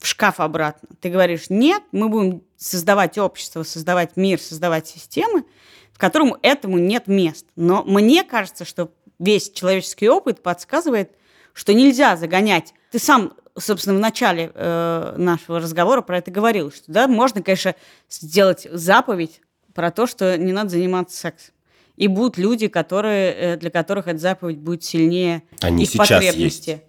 в 0.00 0.08
шкаф 0.08 0.40
обратно. 0.40 0.88
Ты 1.00 1.10
говоришь, 1.10 1.48
нет, 1.48 1.84
мы 1.92 2.08
будем 2.08 2.42
создавать 2.56 3.18
общество, 3.18 3.62
создавать 3.62 4.16
мир, 4.16 4.40
создавать 4.40 4.88
системы, 4.88 5.44
в 5.92 5.98
котором 5.98 6.38
этому 6.42 6.78
нет 6.78 7.06
места. 7.06 7.48
Но 7.54 7.84
мне 7.84 8.24
кажется, 8.24 8.64
что 8.64 8.92
весь 9.20 9.48
человеческий 9.52 10.08
опыт 10.08 10.42
подсказывает, 10.42 11.12
что 11.52 11.72
нельзя 11.72 12.16
загонять. 12.16 12.74
Ты 12.90 12.98
сам, 12.98 13.34
собственно, 13.56 13.96
в 13.96 14.00
начале 14.00 14.50
э, 14.54 15.14
нашего 15.16 15.60
разговора 15.60 16.02
про 16.02 16.18
это 16.18 16.30
говорил, 16.30 16.72
что 16.72 16.90
да, 16.90 17.06
можно, 17.06 17.42
конечно, 17.42 17.74
сделать 18.08 18.66
заповедь 18.70 19.40
про 19.74 19.90
то, 19.90 20.06
что 20.06 20.36
не 20.36 20.52
надо 20.52 20.70
заниматься 20.70 21.16
сексом. 21.16 21.54
И 21.96 22.08
будут 22.08 22.38
люди, 22.38 22.66
которые, 22.66 23.32
э, 23.32 23.56
для 23.56 23.70
которых 23.70 24.08
эта 24.08 24.18
заповедь 24.18 24.58
будет 24.58 24.82
сильнее 24.82 25.42
Они 25.60 25.84
их 25.84 25.90
сейчас 25.90 26.08
потребности. 26.08 26.70
Есть. 26.70 26.82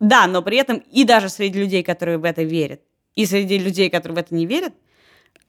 Да, 0.00 0.26
но 0.26 0.42
при 0.42 0.58
этом 0.58 0.78
и 0.90 1.04
даже 1.04 1.28
среди 1.28 1.58
людей, 1.58 1.82
которые 1.82 2.18
в 2.18 2.24
это 2.24 2.42
верят, 2.42 2.80
и 3.14 3.26
среди 3.26 3.58
людей, 3.58 3.90
которые 3.90 4.16
в 4.16 4.18
это 4.18 4.34
не 4.34 4.46
верят, 4.46 4.74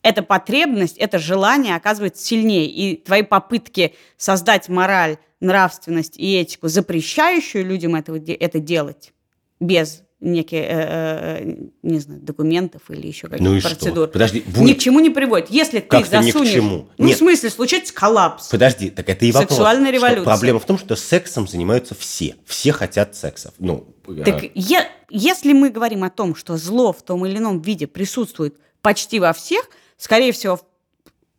эта 0.01 0.23
потребность, 0.23 0.97
это 0.97 1.19
желание 1.19 1.75
оказывается 1.75 2.23
сильнее. 2.23 2.67
И 2.67 2.95
твои 2.95 3.23
попытки 3.23 3.95
создать 4.17 4.69
мораль, 4.69 5.17
нравственность 5.39 6.17
и 6.17 6.35
этику, 6.37 6.69
запрещающую 6.69 7.65
людям 7.65 7.95
это, 7.95 8.15
это 8.15 8.59
делать 8.59 9.11
без 9.59 10.03
неких, 10.19 10.59
э, 10.59 11.41
э, 11.41 11.55
не 11.83 11.99
знаю, 11.99 12.21
документов 12.21 12.83
или 12.89 13.07
еще 13.07 13.27
каких-то 13.27 13.51
ну 13.51 13.61
процедур. 13.61 14.05
Что? 14.05 14.13
Подожди, 14.13 14.41
будет... 14.41 14.65
Ни 14.65 14.73
к 14.73 14.79
чему 14.79 14.99
не 14.99 15.09
приводит. 15.09 15.49
Если 15.49 15.79
ты 15.79 15.87
как 15.87 16.07
засунешь... 16.07 16.35
Ни 16.35 16.51
к 16.51 16.53
чему? 16.53 16.87
Ну, 16.97 17.05
Нет. 17.05 17.15
в 17.15 17.19
смысле, 17.19 17.49
случается 17.49 17.93
коллапс. 17.93 18.47
Подожди, 18.47 18.89
так 18.89 19.09
это 19.09 19.25
и 19.25 19.31
вопрос. 19.31 19.49
Сексуальная 19.49 19.91
революция. 19.91 20.21
Что 20.21 20.31
проблема 20.31 20.59
в 20.59 20.65
том, 20.65 20.77
что 20.77 20.95
сексом 20.95 21.47
занимаются 21.47 21.95
все. 21.95 22.35
Все 22.45 22.71
хотят 22.71 23.15
секса. 23.15 23.53
Ну, 23.59 23.87
так 24.23 24.43
э... 24.43 24.51
я, 24.55 24.87
если 25.09 25.53
мы 25.53 25.69
говорим 25.69 26.03
о 26.03 26.09
том, 26.09 26.35
что 26.35 26.57
зло 26.57 26.91
в 26.93 27.03
том 27.03 27.25
или 27.25 27.37
ином 27.37 27.61
виде 27.61 27.85
присутствует 27.85 28.57
почти 28.81 29.19
во 29.19 29.33
всех, 29.33 29.69
скорее 29.97 30.31
всего, 30.31 30.59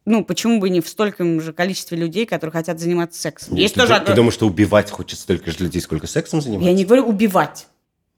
ну, 0.04 0.24
почему 0.24 0.60
бы 0.60 0.70
не 0.70 0.80
в 0.80 0.88
стольком 0.88 1.40
же 1.40 1.52
количестве 1.52 1.98
людей, 1.98 2.26
которые 2.26 2.52
хотят 2.52 2.78
заниматься 2.78 3.20
сексом? 3.20 3.56
Есть 3.56 3.74
ты, 3.74 3.80
тоже... 3.80 3.98
ты, 4.00 4.06
ты 4.06 4.14
думаешь, 4.14 4.34
что 4.34 4.46
убивать 4.46 4.90
хочет 4.90 5.18
столько 5.18 5.50
же 5.50 5.58
людей, 5.58 5.80
сколько 5.80 6.06
сексом 6.06 6.40
заниматься? 6.40 6.68
Я 6.68 6.76
не 6.76 6.84
говорю 6.84 7.06
убивать. 7.06 7.66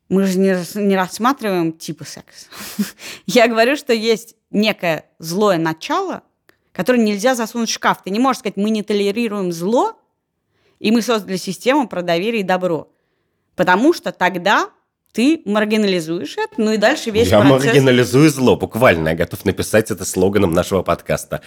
Мы 0.08 0.26
же 0.26 0.38
не, 0.38 0.56
не 0.74 0.96
рассматриваем 0.96 1.72
типы 1.72 2.04
секса. 2.04 2.46
Я 3.26 3.46
говорю, 3.46 3.76
что 3.76 3.92
есть 3.92 4.36
некое 4.50 5.04
злое 5.18 5.58
начало, 5.58 6.22
которое 6.72 6.98
нельзя 6.98 7.34
засунуть 7.34 7.68
в 7.68 7.72
шкаф. 7.72 8.02
Ты 8.02 8.10
не 8.10 8.18
можешь 8.18 8.40
сказать, 8.40 8.56
мы 8.56 8.70
не 8.70 8.82
толерируем 8.82 9.52
зло, 9.52 9.98
и 10.78 10.90
мы 10.90 11.02
создали 11.02 11.36
систему 11.36 11.88
про 11.88 12.02
доверие 12.02 12.40
и 12.40 12.44
добро. 12.44 12.88
Потому 13.54 13.92
что 13.92 14.12
тогда 14.12 14.70
ты 15.12 15.42
маргинализуешь 15.44 16.36
это, 16.36 16.54
ну 16.56 16.72
и 16.72 16.76
дальше 16.76 17.10
весь 17.10 17.28
Я 17.28 17.40
процесс... 17.40 17.66
маргинализую 17.66 18.30
зло, 18.30 18.56
буквально. 18.56 19.10
Я 19.10 19.14
готов 19.16 19.44
написать 19.44 19.90
это 19.90 20.04
слоганом 20.04 20.52
нашего 20.52 20.82
подкаста. 20.82 21.42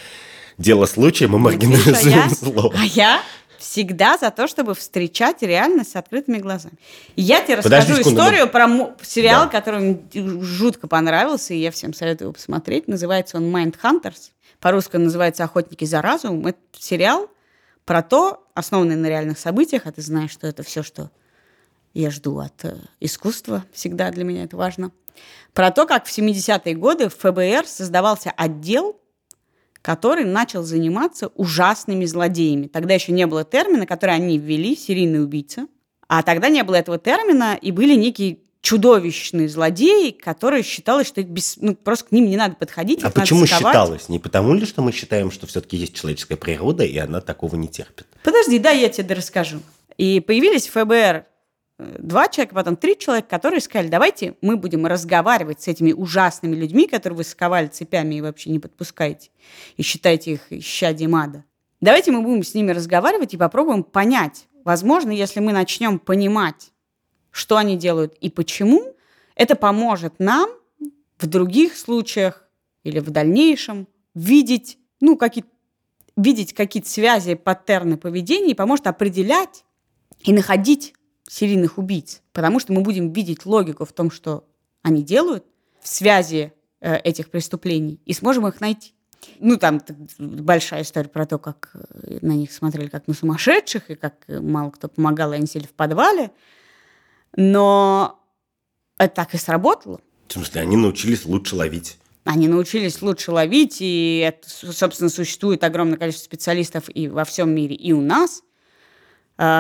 Дело 0.58 0.86
случая, 0.86 1.28
мы 1.28 1.40
маргинализуем 1.40 2.20
а 2.20 2.28
я, 2.28 2.30
зло. 2.30 2.74
А 2.78 2.84
я 2.84 3.22
всегда 3.62 4.18
за 4.18 4.32
то, 4.32 4.48
чтобы 4.48 4.74
встречать 4.74 5.42
реальность 5.42 5.92
с 5.92 5.96
открытыми 5.96 6.40
глазами. 6.40 6.74
Я 7.16 7.42
тебе 7.42 7.58
Подожди 7.58 7.94
расскажу 7.94 7.98
секунду, 8.00 8.20
историю 8.22 8.46
но... 8.46 8.86
про 8.88 9.06
сериал, 9.06 9.44
да. 9.46 9.50
который 9.50 9.80
мне 9.80 10.44
жутко 10.44 10.88
понравился, 10.88 11.54
и 11.54 11.60
я 11.60 11.72
всем 11.72 11.94
советую 11.94 12.28
его 12.28 12.34
посмотреть. 12.34 12.88
Называется 12.88 13.38
он 13.38 13.56
Mind 13.56 13.76
Hunters. 13.82 14.32
По-русски 14.60 14.96
он 14.96 15.06
называется 15.06 15.44
«Охотники 15.44 15.86
за 15.86 16.02
разумом». 16.02 16.48
Это 16.48 16.60
сериал 16.78 17.30
про 17.86 18.02
то, 18.02 18.44
основанный 18.54 18.96
на 18.96 19.08
реальных 19.08 19.38
событиях, 19.40 19.84
а 19.86 19.92
ты 19.92 20.02
знаешь, 20.02 20.32
что 20.32 20.48
это 20.48 20.64
все, 20.64 20.84
что 20.84 21.12
я 21.94 22.10
жду 22.10 22.40
от 22.40 22.66
э, 22.66 22.76
искусства, 23.00 23.66
всегда 23.74 24.12
для 24.12 24.24
меня 24.24 24.44
это 24.44 24.58
важно, 24.58 24.92
про 25.54 25.72
то, 25.72 25.86
как 25.86 26.06
в 26.06 26.18
70-е 26.18 26.76
годы 26.76 27.10
в 27.10 27.16
ФБР 27.16 27.68
создавался 27.68 28.32
отдел, 28.32 29.00
который 29.82 30.26
начал 30.26 30.64
заниматься 30.64 31.28
ужасными 31.36 32.06
злодеями. 32.06 32.68
Тогда 32.68 32.94
еще 32.94 33.12
не 33.12 33.26
было 33.26 33.44
термина, 33.44 33.86
который 33.86 34.16
они 34.16 34.38
ввели, 34.38 34.76
серийный 34.76 35.24
убийца. 35.24 35.68
А 36.08 36.24
тогда 36.24 36.50
не 36.50 36.64
было 36.64 36.76
этого 36.76 36.98
термина, 36.98 37.58
и 37.60 37.72
были 37.72 37.96
некие 37.96 38.40
чудовищные 38.62 39.50
злодеи, 39.50 40.12
которые 40.12 40.62
считалось, 40.62 41.08
что 41.08 41.24
без, 41.24 41.58
ну, 41.58 41.74
просто 41.76 42.06
к 42.06 42.12
ним 42.12 42.30
не 42.30 42.38
надо 42.38 42.56
подходить. 42.56 43.04
А 43.04 43.10
почему 43.10 43.48
считалось? 43.48 44.08
Не 44.08 44.20
потому 44.20 44.54
ли, 44.54 44.66
что 44.66 44.82
мы 44.84 44.92
считаем, 44.92 45.32
что 45.32 45.48
все-таки 45.48 45.78
есть 45.78 45.96
человеческая 45.96 46.36
природа, 46.36 46.84
и 46.84 46.98
она 46.98 47.22
такого 47.22 47.56
не 47.56 47.68
терпит? 47.68 48.06
Подожди, 48.24 48.60
да, 48.60 48.70
я 48.70 48.90
тебе 48.90 49.16
расскажу. 49.16 49.62
И 49.98 50.20
появились 50.20 50.68
в 50.68 50.72
ФБР 50.72 51.26
два 52.00 52.28
человека, 52.28 52.56
потом 52.56 52.76
три 52.76 52.98
человека, 52.98 53.28
которые 53.30 53.62
сказали, 53.62 53.90
давайте 53.90 54.36
мы 54.42 54.58
будем 54.58 54.86
разговаривать 54.86 55.62
с 55.62 55.68
этими 55.68 55.92
ужасными 55.92 56.56
людьми, 56.56 56.88
которые 56.88 57.18
вы 57.18 57.24
сковали 57.24 57.68
цепями 57.68 58.16
и 58.16 58.22
вообще 58.22 58.52
не 58.52 58.60
подпускаете, 58.60 59.30
и 59.78 59.82
считаете 59.82 60.34
их 60.34 60.42
исчадием 60.52 61.16
ада. 61.16 61.44
Давайте 61.80 62.12
мы 62.12 62.22
будем 62.22 62.44
с 62.44 62.54
ними 62.54 62.72
разговаривать 62.72 63.34
и 63.34 63.38
попробуем 63.38 63.84
понять. 63.84 64.48
Возможно, 64.64 65.12
если 65.12 65.40
мы 65.40 65.52
начнем 65.52 65.98
понимать, 65.98 66.72
что 67.32 67.58
они 67.58 67.78
делают 67.78 68.14
и 68.22 68.30
почему, 68.30 68.96
это 69.36 69.56
поможет 69.56 70.20
нам 70.20 70.50
в 71.18 71.28
других 71.28 71.76
случаях 71.76 72.48
или 72.84 73.00
в 73.00 73.10
дальнейшем 73.10 73.88
видеть, 74.14 74.78
ну, 75.00 75.18
какие 75.18 75.46
видеть 76.18 76.54
какие-то 76.54 76.90
связи, 76.90 77.36
паттерны 77.36 77.98
поведения 77.98 78.52
и 78.52 78.56
поможет 78.56 78.88
определять 78.88 79.64
и 80.24 80.34
находить 80.34 80.94
серийных 81.28 81.78
убийц. 81.78 82.22
Потому 82.34 82.60
что 82.60 82.74
мы 82.74 82.82
будем 82.82 83.12
видеть 83.14 83.46
логику 83.46 83.86
в 83.86 83.94
том, 83.94 84.12
что 84.12 84.48
они 84.82 85.04
делают, 85.04 85.46
в 85.82 85.88
связи 85.88 86.54
э, 86.80 86.98
этих 86.98 87.30
преступлений, 87.30 88.00
и 88.06 88.14
сможем 88.14 88.48
их 88.48 88.62
найти. 88.62 88.94
Ну, 89.40 89.58
там 89.58 89.82
большая 90.18 90.84
история 90.84 91.10
про 91.10 91.26
то, 91.26 91.38
как 91.38 91.72
э, 91.74 92.20
на 92.22 92.34
них 92.34 92.52
смотрели 92.52 92.88
как 92.88 93.08
на 93.08 93.14
сумасшедших, 93.14 93.90
и 93.90 93.96
как 93.96 94.16
э, 94.28 94.40
мало 94.40 94.72
кто 94.72 94.88
помогал, 94.88 95.34
и 95.34 95.36
они 95.36 95.48
сели 95.48 95.66
в 95.66 95.74
подвале. 95.74 96.32
Но 97.36 98.20
это 98.98 99.16
так 99.16 99.34
и 99.34 99.38
сработало. 99.38 100.02
В 100.28 100.34
смысле, 100.34 100.62
они 100.62 100.78
научились 100.78 101.26
лучше 101.26 101.56
ловить? 101.56 101.98
Они 102.24 102.48
научились 102.48 103.02
лучше 103.02 103.32
ловить, 103.32 103.78
и, 103.80 104.20
это, 104.20 104.48
собственно, 104.48 105.10
существует 105.10 105.64
огромное 105.64 105.98
количество 105.98 106.26
специалистов 106.26 106.86
и 106.94 107.08
во 107.08 107.26
всем 107.26 107.50
мире, 107.54 107.76
и 107.76 107.94
у 107.94 108.02
нас, 108.02 108.44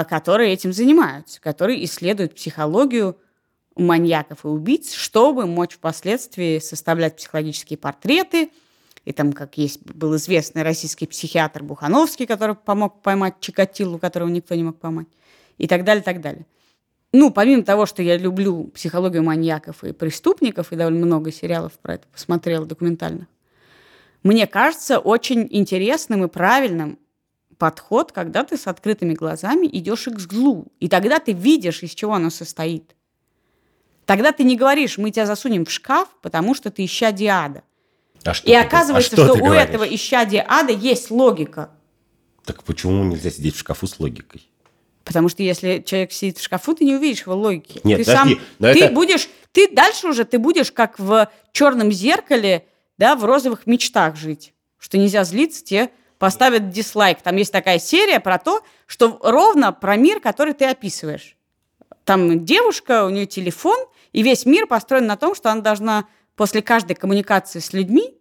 которые 0.07 0.53
этим 0.53 0.73
занимаются, 0.73 1.41
которые 1.41 1.83
исследуют 1.85 2.35
психологию 2.35 3.17
маньяков 3.75 4.45
и 4.45 4.47
убийц, 4.47 4.93
чтобы 4.93 5.47
мочь 5.47 5.73
впоследствии 5.73 6.59
составлять 6.59 7.15
психологические 7.15 7.77
портреты. 7.77 8.51
И 9.05 9.13
там, 9.13 9.33
как 9.33 9.57
есть, 9.57 9.81
был 9.83 10.15
известный 10.17 10.61
российский 10.61 11.07
психиатр 11.07 11.63
Бухановский, 11.63 12.27
который 12.27 12.55
помог 12.55 13.01
поймать 13.01 13.39
Чикатилу, 13.39 13.97
которого 13.97 14.29
никто 14.29 14.53
не 14.53 14.63
мог 14.63 14.77
поймать, 14.77 15.07
и 15.57 15.67
так 15.67 15.83
далее, 15.83 16.03
так 16.03 16.21
далее 16.21 16.45
ну, 17.13 17.31
помимо 17.31 17.63
того, 17.63 17.85
что 17.85 18.01
я 18.01 18.17
люблю 18.17 18.65
психологию 18.73 19.23
маньяков 19.23 19.83
и 19.83 19.91
преступников, 19.91 20.71
и 20.71 20.75
довольно 20.75 21.05
много 21.05 21.31
сериалов 21.31 21.73
про 21.73 21.95
это 21.95 22.07
посмотрела 22.07 22.65
документальных, 22.65 23.27
мне 24.23 24.47
кажется 24.47 24.99
очень 24.99 25.47
интересным 25.49 26.23
и 26.23 26.27
правильным 26.27 26.99
подход, 27.61 28.11
когда 28.11 28.43
ты 28.43 28.57
с 28.57 28.65
открытыми 28.65 29.13
глазами 29.13 29.67
идешь 29.71 30.05
к 30.05 30.19
злу. 30.19 30.65
И 30.79 30.89
тогда 30.89 31.19
ты 31.19 31.31
видишь, 31.31 31.83
из 31.83 31.91
чего 31.91 32.15
оно 32.15 32.31
состоит. 32.31 32.95
Тогда 34.07 34.31
ты 34.31 34.43
не 34.43 34.57
говоришь, 34.57 34.97
мы 34.97 35.11
тебя 35.11 35.27
засунем 35.27 35.65
в 35.65 35.71
шкаф, 35.71 36.07
потому 36.23 36.55
что 36.55 36.71
ты 36.71 36.83
ища 36.83 37.11
диада. 37.11 37.61
А 38.23 38.33
что 38.33 38.49
и 38.49 38.53
оказывается, 38.55 39.13
а 39.13 39.15
что, 39.15 39.25
что 39.25 39.33
у 39.35 39.45
говоришь? 39.45 39.69
этого 39.69 39.83
ища 39.83 40.25
диада 40.25 40.73
есть 40.73 41.11
логика. 41.11 41.69
Так 42.45 42.63
почему 42.63 43.03
нельзя 43.03 43.29
сидеть 43.29 43.55
в 43.55 43.59
шкафу 43.59 43.85
с 43.85 43.99
логикой? 43.99 44.49
Потому 45.03 45.29
что 45.29 45.43
если 45.43 45.83
человек 45.85 46.13
сидит 46.13 46.39
в 46.39 46.43
шкафу, 46.43 46.73
ты 46.73 46.83
не 46.83 46.95
увидишь 46.95 47.21
его 47.21 47.35
логики. 47.35 47.79
Нет, 47.83 47.99
ты 47.99 48.05
подожди, 48.05 48.39
сам, 48.57 48.73
ты 48.73 48.85
это... 48.85 48.91
будешь, 48.91 49.29
ты 49.51 49.71
дальше 49.71 50.07
уже, 50.07 50.25
ты 50.25 50.39
будешь 50.39 50.71
как 50.71 50.97
в 50.97 51.29
черном 51.51 51.91
зеркале, 51.91 52.65
да, 52.97 53.15
в 53.15 53.23
розовых 53.23 53.67
мечтах 53.67 54.15
жить, 54.15 54.55
что 54.79 54.97
нельзя 54.97 55.23
злиться, 55.25 55.63
тебе 55.63 55.91
поставят 56.21 56.69
дизлайк. 56.69 57.23
Там 57.23 57.35
есть 57.37 57.51
такая 57.51 57.79
серия 57.79 58.19
про 58.19 58.37
то, 58.37 58.61
что 58.85 59.19
ровно 59.23 59.73
про 59.73 59.95
мир, 59.95 60.19
который 60.19 60.53
ты 60.53 60.65
описываешь. 60.65 61.35
Там 62.03 62.45
девушка, 62.45 63.05
у 63.05 63.09
нее 63.09 63.25
телефон, 63.25 63.79
и 64.13 64.21
весь 64.21 64.45
мир 64.45 64.67
построен 64.67 65.07
на 65.07 65.17
том, 65.17 65.33
что 65.33 65.51
она 65.51 65.61
должна 65.61 66.05
после 66.35 66.61
каждой 66.61 66.93
коммуникации 66.93 67.57
с 67.57 67.73
людьми 67.73 68.13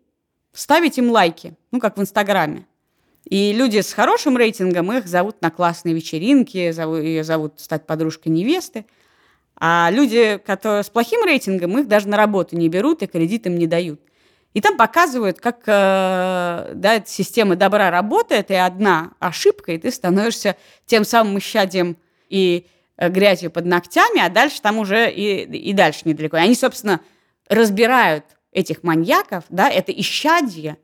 ставить 0.55 0.97
им 0.97 1.11
лайки, 1.11 1.53
ну, 1.73 1.79
как 1.79 1.99
в 1.99 2.01
Инстаграме. 2.01 2.67
И 3.27 3.53
люди 3.53 3.81
с 3.83 3.93
хорошим 3.93 4.39
рейтингом, 4.39 4.91
их 4.93 5.07
зовут 5.07 5.43
на 5.43 5.51
классные 5.51 5.95
вечеринки, 5.95 6.71
зовут, 6.71 7.03
ее 7.03 7.23
зовут 7.23 7.61
стать 7.61 7.87
подружкой 7.87 8.33
невесты. 8.33 8.87
А 9.57 9.91
люди, 9.93 10.41
которые 10.47 10.85
с 10.85 10.89
плохим 10.89 11.23
рейтингом, 11.23 11.79
их 11.79 11.87
даже 11.87 12.09
на 12.09 12.17
работу 12.17 12.57
не 12.57 12.71
берут 12.71 13.03
и 13.03 13.07
кредит 13.07 13.47
им 13.47 13.59
не 13.59 13.67
дают. 13.67 14.01
И 14.53 14.61
там 14.61 14.77
показывают, 14.77 15.41
как 15.41 15.61
э, 15.67 16.73
да, 16.75 16.95
эта 16.95 17.09
система 17.09 17.55
добра 17.55 17.91
работает, 17.91 18.51
и 18.51 18.55
одна 18.55 19.13
ошибка, 19.21 19.73
и 19.73 19.79
ты 19.79 19.91
становишься 19.93 20.57
тем 20.87 21.05
самым 21.05 21.39
исчадием 21.39 21.97
и 22.29 22.67
э, 22.97 23.09
грязью 23.11 23.53
под 23.53 23.67
ногтями, 23.67 24.21
а 24.21 24.29
дальше 24.29 24.61
там 24.61 24.79
уже 24.79 25.11
и, 25.11 25.45
и 25.45 25.73
дальше 25.73 26.01
недалеко. 26.05 26.37
И 26.37 26.41
они, 26.41 26.57
собственно, 26.57 27.01
разбирают 27.49 28.25
этих 28.51 28.83
маньяков, 28.83 29.45
да, 29.51 29.71
это 29.71 29.93
исчадие 29.93 30.79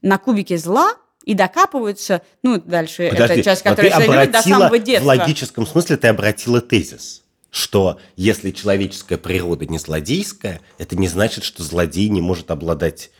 на 0.00 0.18
кубике 0.18 0.58
зла, 0.58 0.96
и 1.24 1.34
докапываются, 1.34 2.22
ну, 2.42 2.58
дальше 2.58 3.08
Подожди, 3.10 3.34
это 3.34 3.44
часть, 3.44 3.62
которая 3.62 3.92
исследует 3.92 4.32
до 4.32 4.42
самого 4.42 4.78
детства. 4.78 5.04
В 5.04 5.06
логическом 5.06 5.66
смысле 5.66 5.96
ты 5.96 6.08
обратила 6.08 6.60
тезис, 6.60 7.21
что 7.52 8.00
если 8.16 8.50
человеческая 8.50 9.18
природа 9.18 9.66
не 9.66 9.78
злодейская, 9.78 10.62
это 10.78 10.96
не 10.96 11.06
значит, 11.06 11.44
что 11.44 11.62
злодей 11.62 12.08
не 12.08 12.22
может 12.22 12.50
обладать 12.50 13.10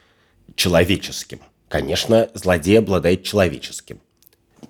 человеческим. 0.56 1.40
Конечно, 1.68 2.30
злодей 2.32 2.78
обладает 2.78 3.24
человеческим. 3.24 4.00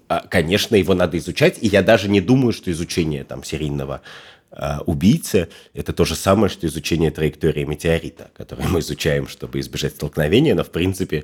А, 0.08 0.26
конечно, 0.28 0.74
его 0.74 0.94
надо 0.94 1.16
изучать, 1.16 1.58
и 1.60 1.68
я 1.68 1.82
даже 1.82 2.08
не 2.08 2.20
думаю, 2.20 2.52
что 2.52 2.72
изучение 2.72 3.22
там, 3.22 3.44
серийного 3.44 4.02
э, 4.50 4.78
убийцы– 4.84 5.48
это 5.74 5.92
то 5.92 6.04
же 6.04 6.16
самое, 6.16 6.50
что 6.50 6.66
изучение 6.66 7.12
траектории 7.12 7.62
метеорита, 7.62 8.32
которое 8.34 8.66
мы 8.66 8.80
изучаем, 8.80 9.28
чтобы 9.28 9.60
избежать 9.60 9.94
столкновения, 9.94 10.56
но, 10.56 10.64
в 10.64 10.70
принципе, 10.70 11.22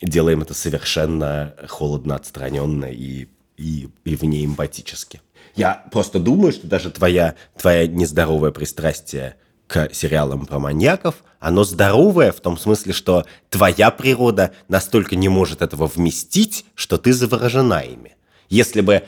делаем 0.00 0.40
это 0.40 0.54
совершенно 0.54 1.54
холодно, 1.68 2.14
отстраненно 2.14 2.86
и, 2.86 3.28
и, 3.58 3.90
и 4.04 4.16
вне 4.16 4.46
эмпатически. 4.46 5.20
Я 5.56 5.86
просто 5.90 6.20
думаю, 6.20 6.52
что 6.52 6.66
даже 6.66 6.90
твоя, 6.90 7.34
твоя 7.58 7.86
нездоровое 7.86 8.50
пристрастие 8.50 9.36
к 9.66 9.92
сериалам 9.92 10.46
про 10.46 10.58
маньяков, 10.58 11.16
оно 11.40 11.64
здоровое 11.64 12.30
в 12.30 12.40
том 12.40 12.56
смысле, 12.58 12.92
что 12.92 13.24
твоя 13.48 13.90
природа 13.90 14.52
настолько 14.68 15.16
не 15.16 15.28
может 15.28 15.62
этого 15.62 15.86
вместить, 15.86 16.66
что 16.74 16.98
ты 16.98 17.12
заворожена 17.12 17.80
ими. 17.80 18.16
Если 18.48 18.80
бы... 18.82 19.02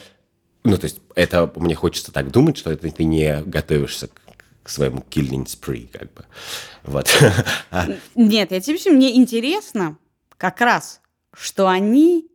Ну, 0.64 0.76
то 0.76 0.84
есть, 0.84 1.00
это 1.14 1.50
мне 1.54 1.74
хочется 1.74 2.12
так 2.12 2.30
думать, 2.30 2.56
что 2.56 2.72
это 2.72 2.90
ты 2.90 3.04
не 3.04 3.42
готовишься 3.42 4.08
к, 4.08 4.20
к 4.64 4.68
своему 4.68 5.04
killing 5.08 5.46
spree, 5.46 5.88
как 5.92 6.12
бы. 6.12 6.24
Вот. 6.82 7.08
А 7.70 7.86
Нет, 8.14 8.50
я 8.50 8.60
тебе 8.60 8.92
мне 8.92 9.16
интересно, 9.16 9.96
как 10.36 10.60
раз, 10.60 11.00
что 11.32 11.68
они 11.68 12.26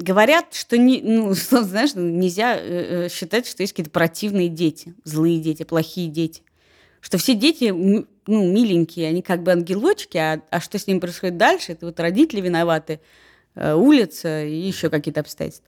говорят, 0.00 0.54
что 0.54 0.76
не, 0.76 1.00
ну, 1.02 1.32
знаешь, 1.34 1.94
нельзя 1.94 2.56
э, 2.56 3.06
э, 3.06 3.08
считать, 3.08 3.46
что 3.46 3.62
есть 3.62 3.72
какие-то 3.72 3.90
противные 3.90 4.48
дети, 4.48 4.94
злые 5.04 5.38
дети, 5.38 5.62
плохие 5.62 6.08
дети. 6.08 6.42
Что 7.00 7.16
все 7.16 7.34
дети, 7.34 7.70
ну, 7.70 8.06
миленькие, 8.26 9.08
они 9.08 9.22
как 9.22 9.42
бы 9.42 9.52
ангелочки, 9.52 10.18
а, 10.18 10.42
а 10.50 10.60
что 10.60 10.78
с 10.78 10.86
ними 10.86 10.98
происходит 10.98 11.38
дальше, 11.38 11.72
это 11.72 11.86
вот 11.86 11.98
родители 11.98 12.40
виноваты, 12.40 13.00
э, 13.54 13.74
улица 13.74 14.44
и 14.44 14.54
еще 14.54 14.90
какие-то 14.90 15.20
обстоятельства. 15.20 15.66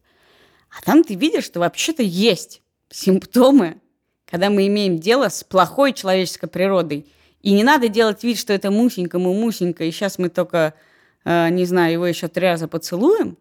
А 0.71 0.83
там 0.83 1.05
ты 1.05 1.15
видишь, 1.15 1.45
что 1.45 1.61
вообще-то 1.61 2.03
есть 2.03 2.63
симптомы, 2.91 3.81
когда 4.27 4.51
мы 4.51 4.67
имеем 4.67 4.99
дело 4.99 5.29
с 5.29 5.45
плохой 5.45 5.93
человеческой 5.93 6.49
природой. 6.49 7.07
И 7.41 7.53
не 7.53 7.65
надо 7.65 7.89
делать 7.89 8.23
вид, 8.23 8.39
что 8.39 8.53
это 8.53 8.71
мусенька, 8.71 9.19
мы 9.19 9.35
мусенька, 9.35 9.85
и 9.85 9.91
сейчас 9.91 10.19
мы 10.19 10.29
только 10.29 10.75
Э, 11.25 11.49
не 11.51 11.65
знаю, 11.65 11.93
его 11.93 12.07
еще 12.07 12.29
три 12.29 12.47
раза 12.47 12.69
поцелуем, 12.69 13.37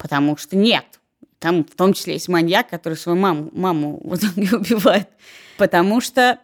потому 0.00 0.36
что 0.36 0.56
нет. 0.56 0.84
Там 1.38 1.64
в 1.64 1.76
том 1.76 1.92
числе 1.92 2.14
есть 2.14 2.28
маньяк, 2.28 2.68
который 2.68 2.94
свою 2.94 3.18
маму, 3.18 3.50
маму 3.52 4.00
в 4.04 4.16
итоге 4.16 4.56
убивает. 4.56 5.08
Потому 5.58 6.00
что 6.00 6.40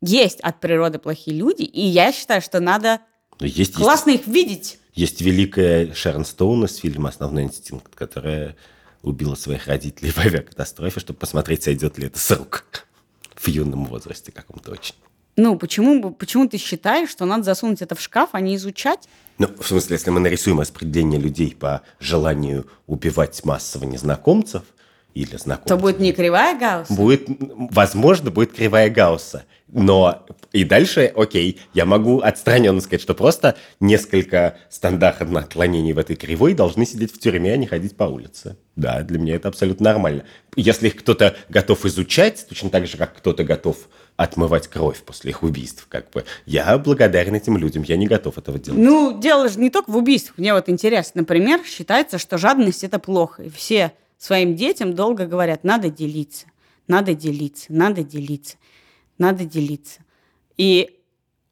есть 0.00 0.40
от 0.40 0.60
природы 0.60 0.98
плохие 0.98 1.36
люди, 1.36 1.62
и 1.62 1.82
я 1.82 2.12
считаю, 2.12 2.40
что 2.40 2.60
надо 2.60 3.00
есть, 3.40 3.74
классно 3.74 4.10
есть, 4.10 4.26
их 4.26 4.28
видеть. 4.32 4.78
Есть 4.94 5.20
великая 5.20 5.92
Шерон 5.92 6.24
Стоун 6.24 6.64
из 6.64 6.76
фильма 6.76 7.08
«Основной 7.10 7.44
инстинкт», 7.44 7.94
которая 7.94 8.56
убила 9.02 9.34
своих 9.34 9.66
родителей 9.66 10.10
в 10.12 10.18
авиакатастрофе, 10.18 11.00
чтобы 11.00 11.18
посмотреть, 11.18 11.64
сойдет 11.64 11.98
ли 11.98 12.06
это 12.06 12.18
с 12.18 12.30
рук 12.30 12.64
в 13.34 13.48
юном 13.48 13.86
возрасте 13.86 14.30
каком-то 14.30 14.72
очень. 14.72 14.94
Ну, 15.42 15.56
почему, 15.56 16.12
почему 16.12 16.46
ты 16.46 16.58
считаешь, 16.58 17.08
что 17.08 17.24
надо 17.24 17.44
засунуть 17.44 17.80
это 17.80 17.94
в 17.94 18.00
шкаф, 18.02 18.30
а 18.32 18.40
не 18.40 18.56
изучать? 18.56 19.08
Ну, 19.38 19.48
в 19.58 19.66
смысле, 19.66 19.94
если 19.94 20.10
мы 20.10 20.20
нарисуем 20.20 20.60
распределение 20.60 21.18
людей 21.18 21.56
по 21.58 21.80
желанию 21.98 22.66
убивать 22.86 23.42
массово 23.42 23.84
незнакомцев, 23.84 24.64
или 25.14 25.36
знакомство. 25.36 25.76
То 25.76 25.82
будет 25.82 25.98
не 25.98 26.12
кривая 26.12 26.58
Гаусса? 26.58 26.92
Будет, 26.92 27.26
возможно, 27.28 28.30
будет 28.30 28.52
кривая 28.52 28.90
Гаусса. 28.90 29.44
Но 29.66 30.26
и 30.52 30.64
дальше, 30.64 31.12
окей, 31.14 31.60
я 31.74 31.84
могу 31.84 32.20
отстраненно 32.20 32.80
сказать, 32.80 33.02
что 33.02 33.14
просто 33.14 33.56
несколько 33.78 34.56
стандартных 34.68 35.44
отклонений 35.44 35.92
в 35.92 35.98
этой 35.98 36.16
кривой 36.16 36.54
должны 36.54 36.86
сидеть 36.86 37.14
в 37.14 37.18
тюрьме, 37.18 37.52
а 37.52 37.56
не 37.56 37.66
ходить 37.66 37.96
по 37.96 38.04
улице. 38.04 38.56
Да, 38.76 39.02
для 39.02 39.18
меня 39.18 39.36
это 39.36 39.48
абсолютно 39.48 39.84
нормально. 39.84 40.24
Если 40.56 40.88
их 40.88 40.96
кто-то 40.96 41.36
готов 41.48 41.84
изучать, 41.86 42.46
точно 42.48 42.70
так 42.70 42.86
же, 42.86 42.96
как 42.96 43.16
кто-то 43.16 43.44
готов 43.44 43.76
отмывать 44.22 44.68
кровь 44.68 45.02
после 45.02 45.30
их 45.30 45.42
убийств, 45.42 45.86
как 45.88 46.10
бы, 46.10 46.24
я 46.46 46.76
благодарен 46.78 47.34
этим 47.34 47.56
людям, 47.56 47.82
я 47.82 47.96
не 47.96 48.06
готов 48.06 48.38
этого 48.38 48.58
делать. 48.58 48.80
Ну, 48.80 49.18
дело 49.18 49.48
же 49.48 49.58
не 49.58 49.70
только 49.70 49.90
в 49.90 49.96
убийствах. 49.96 50.38
Мне 50.38 50.52
вот 50.54 50.68
интересно, 50.68 51.22
например, 51.22 51.60
считается, 51.64 52.18
что 52.18 52.38
жадность– 52.38 52.84
это 52.84 52.98
плохо. 52.98 53.44
И 53.44 53.50
все 53.50 53.92
своим 54.18 54.56
детям 54.56 54.94
долго 54.94 55.26
говорят, 55.26 55.64
надо 55.64 55.90
делиться, 55.90 56.46
надо 56.86 57.14
делиться, 57.14 57.66
надо 57.70 58.02
делиться 58.02 58.56
надо 59.20 59.44
делиться. 59.44 60.00
И 60.56 60.98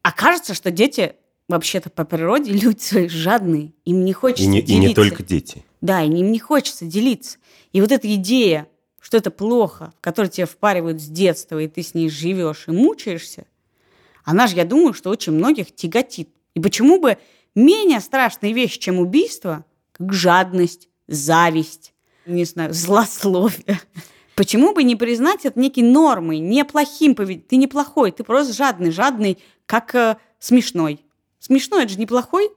окажется, 0.01 0.53
что 0.53 0.71
дети 0.71 1.13
вообще-то 1.47 1.89
по 1.89 2.03
природе 2.03 2.51
люди 2.51 2.79
свои 2.79 3.07
жадные, 3.07 3.71
им 3.85 4.03
не 4.03 4.11
хочется 4.11 4.43
и 4.43 4.47
не, 4.47 4.61
делиться. 4.61 4.85
И 4.85 4.87
не 4.89 4.93
только 4.93 5.23
дети. 5.23 5.63
Да, 5.79 6.01
им 6.01 6.31
не 6.31 6.39
хочется 6.39 6.85
делиться. 6.85 7.37
И 7.71 7.79
вот 7.79 7.93
эта 7.93 8.13
идея, 8.15 8.67
что 9.09 9.17
это 9.17 9.31
плохо, 9.31 9.91
в 9.97 10.01
которой 10.01 10.27
тебе 10.27 10.45
впаривают 10.45 11.01
с 11.01 11.07
детства, 11.07 11.57
и 11.57 11.67
ты 11.67 11.81
с 11.81 11.95
ней 11.95 12.11
живешь 12.11 12.65
и 12.67 12.71
мучаешься, 12.71 13.47
она 14.23 14.45
же, 14.45 14.55
я 14.55 14.65
думаю, 14.65 14.93
что 14.93 15.09
очень 15.09 15.33
многих 15.33 15.73
тяготит. 15.73 16.29
И 16.53 16.59
почему 16.59 16.99
бы 16.99 17.17
менее 17.55 18.01
страшные 18.01 18.53
вещи, 18.53 18.77
чем 18.77 18.99
убийство, 18.99 19.65
как 19.93 20.13
жадность, 20.13 20.89
зависть, 21.07 21.95
не 22.27 22.45
знаю, 22.45 22.71
злословие, 22.71 23.79
Почему 24.35 24.73
бы 24.73 24.83
не 24.83 24.95
признать 24.95 25.43
это 25.43 25.59
некой 25.59 25.83
нормой, 25.83 26.37
неплохим 26.37 27.15
поведением? 27.15 27.47
Ты 27.49 27.55
неплохой, 27.57 28.11
ты 28.11 28.23
просто 28.23 28.53
жадный, 28.53 28.91
жадный, 28.91 29.39
как 29.65 29.95
э, 29.95 30.17
смешной. 30.37 31.03
Смешной, 31.39 31.83
это 31.83 31.93
же 31.93 31.99
неплохой? 31.99 32.49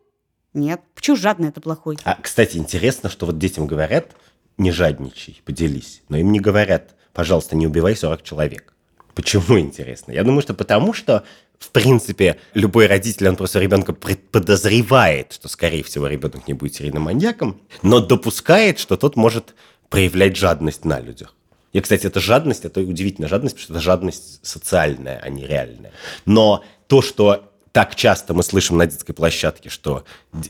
Нет. 0.52 0.82
Почему 0.94 1.16
жадный 1.16 1.48
это 1.48 1.60
плохой? 1.62 1.96
А, 2.04 2.16
кстати, 2.20 2.58
интересно, 2.58 3.08
что 3.08 3.24
вот 3.26 3.38
детям 3.38 3.66
говорят, 3.66 4.14
не 4.62 4.70
жадничай, 4.70 5.40
поделись. 5.44 6.02
Но 6.08 6.16
им 6.16 6.32
не 6.32 6.40
говорят, 6.40 6.94
пожалуйста, 7.12 7.56
не 7.56 7.66
убивай 7.66 7.96
40 7.96 8.22
человек. 8.22 8.74
Почему 9.14 9.58
интересно? 9.58 10.12
Я 10.12 10.24
думаю, 10.24 10.42
что 10.42 10.54
потому 10.54 10.92
что, 10.92 11.24
в 11.58 11.70
принципе, 11.70 12.38
любой 12.54 12.86
родитель, 12.86 13.28
он 13.28 13.36
просто 13.36 13.60
ребенка 13.60 13.92
подозревает, 13.92 15.32
что, 15.32 15.48
скорее 15.48 15.82
всего, 15.82 16.06
ребенок 16.06 16.48
не 16.48 16.54
будет 16.54 16.74
серийным 16.74 17.02
маньяком, 17.02 17.60
но 17.82 18.00
допускает, 18.00 18.78
что 18.78 18.96
тот 18.96 19.16
может 19.16 19.54
проявлять 19.90 20.36
жадность 20.36 20.84
на 20.84 21.00
людях. 21.00 21.34
И, 21.72 21.80
кстати, 21.80 22.06
это 22.06 22.20
жадность, 22.20 22.64
это 22.64 22.80
удивительная 22.80 23.28
жадность, 23.28 23.54
потому 23.56 23.64
что 23.64 23.74
это 23.74 23.82
жадность 23.82 24.40
социальная, 24.46 25.18
а 25.22 25.28
не 25.30 25.46
реальная. 25.46 25.92
Но 26.26 26.64
то, 26.86 27.00
что 27.00 27.51
так 27.72 27.94
часто 27.96 28.34
мы 28.34 28.42
слышим 28.42 28.76
на 28.76 28.86
детской 28.86 29.12
площадке, 29.12 29.68
что 29.68 30.04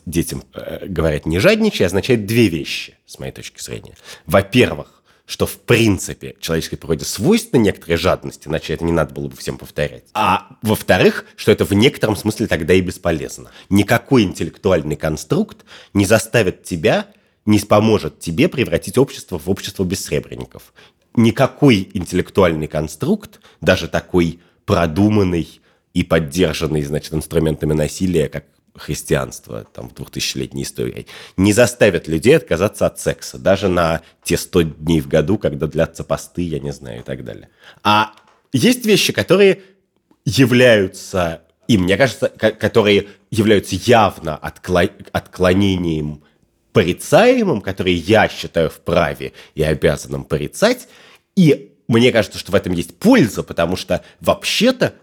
детям 0.06 0.44
э, 0.54 0.86
говорят 0.86 1.26
«не 1.26 1.38
жадничай», 1.38 1.86
означает 1.86 2.26
две 2.26 2.48
вещи, 2.48 2.96
с 3.06 3.18
моей 3.18 3.32
точки 3.32 3.60
зрения. 3.60 3.94
Во-первых, 4.26 5.02
что 5.24 5.46
в 5.46 5.58
принципе 5.60 6.34
человеческой 6.40 6.76
природе 6.76 7.04
свойственна 7.04 7.62
некоторая 7.62 7.96
жадность, 7.96 8.46
иначе 8.46 8.74
это 8.74 8.84
не 8.84 8.92
надо 8.92 9.14
было 9.14 9.28
бы 9.28 9.36
всем 9.36 9.56
повторять. 9.56 10.04
А 10.14 10.56
во-вторых, 10.62 11.24
что 11.36 11.52
это 11.52 11.64
в 11.64 11.72
некотором 11.72 12.16
смысле 12.16 12.48
тогда 12.48 12.74
и 12.74 12.80
бесполезно. 12.80 13.50
Никакой 13.70 14.24
интеллектуальный 14.24 14.96
конструкт 14.96 15.64
не 15.94 16.04
заставит 16.04 16.64
тебя 16.64 17.06
не 17.44 17.58
поможет 17.58 18.20
тебе 18.20 18.48
превратить 18.48 18.98
общество 18.98 19.36
в 19.36 19.50
общество 19.50 19.82
бессребренников 19.82 20.72
никакой 21.14 21.90
интеллектуальный 21.92 22.66
конструкт, 22.66 23.40
даже 23.60 23.88
такой 23.88 24.40
продуманный 24.64 25.60
и 25.94 26.02
поддержанный, 26.02 26.82
значит, 26.82 27.14
инструментами 27.14 27.72
насилия, 27.72 28.28
как 28.28 28.44
христианство 28.74 29.66
там, 29.72 29.90
в 29.90 29.94
двухтысячелетней 29.94 30.62
истории, 30.62 31.06
не 31.36 31.52
заставит 31.52 32.08
людей 32.08 32.36
отказаться 32.36 32.86
от 32.86 32.98
секса, 32.98 33.38
даже 33.38 33.68
на 33.68 34.00
те 34.22 34.36
100 34.36 34.62
дней 34.62 35.00
в 35.00 35.08
году, 35.08 35.38
когда 35.38 35.66
длятся 35.66 36.04
посты, 36.04 36.42
я 36.42 36.58
не 36.58 36.72
знаю, 36.72 37.00
и 37.00 37.02
так 37.02 37.24
далее. 37.24 37.48
А 37.82 38.12
есть 38.52 38.86
вещи, 38.86 39.12
которые 39.12 39.62
являются, 40.24 41.42
и 41.68 41.76
мне 41.76 41.96
кажется, 41.96 42.28
которые 42.28 43.08
являются 43.30 43.76
явно 43.76 44.36
отклонением 44.36 46.22
порицаемым, 46.72 47.60
который 47.60 47.92
я 47.92 48.28
считаю 48.28 48.70
вправе 48.70 49.32
и 49.54 49.62
обязанным 49.62 50.24
порицать. 50.24 50.88
И 51.36 51.72
мне 51.88 52.12
кажется, 52.12 52.38
что 52.38 52.52
в 52.52 52.54
этом 52.54 52.72
есть 52.72 52.98
польза, 52.98 53.42
потому 53.42 53.76
что 53.76 54.02
вообще-то 54.20 54.94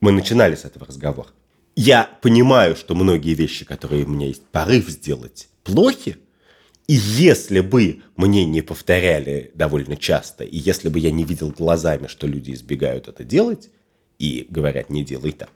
мы 0.00 0.12
начинали 0.12 0.54
с 0.54 0.64
этого 0.64 0.86
разговора. 0.86 1.28
Я 1.74 2.08
понимаю, 2.22 2.74
что 2.76 2.94
многие 2.94 3.34
вещи, 3.34 3.64
которые 3.64 4.04
у 4.04 4.08
меня 4.08 4.28
есть 4.28 4.44
порыв 4.46 4.88
сделать, 4.88 5.48
плохи. 5.62 6.16
И 6.88 6.94
если 6.94 7.60
бы 7.60 8.02
мне 8.16 8.44
не 8.44 8.62
повторяли 8.62 9.50
довольно 9.54 9.96
часто, 9.96 10.44
и 10.44 10.56
если 10.56 10.88
бы 10.88 10.98
я 10.98 11.10
не 11.10 11.24
видел 11.24 11.50
глазами, 11.50 12.06
что 12.06 12.26
люди 12.26 12.52
избегают 12.52 13.08
это 13.08 13.24
делать, 13.24 13.70
и 14.18 14.46
говорят, 14.48 14.88
не 14.88 15.04
делай 15.04 15.32
так, 15.32 15.50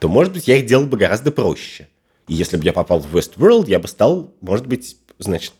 то, 0.00 0.08
может 0.08 0.32
быть, 0.32 0.48
я 0.48 0.56
их 0.56 0.66
делал 0.66 0.86
бы 0.86 0.96
гораздо 0.96 1.30
проще. 1.30 1.88
И 2.28 2.34
если 2.34 2.56
бы 2.56 2.64
я 2.64 2.72
попал 2.72 3.00
в 3.00 3.14
Westworld, 3.14 3.68
я 3.68 3.78
бы 3.78 3.88
стал, 3.88 4.34
может 4.40 4.66
быть, 4.66 4.96
значит, 5.18 5.52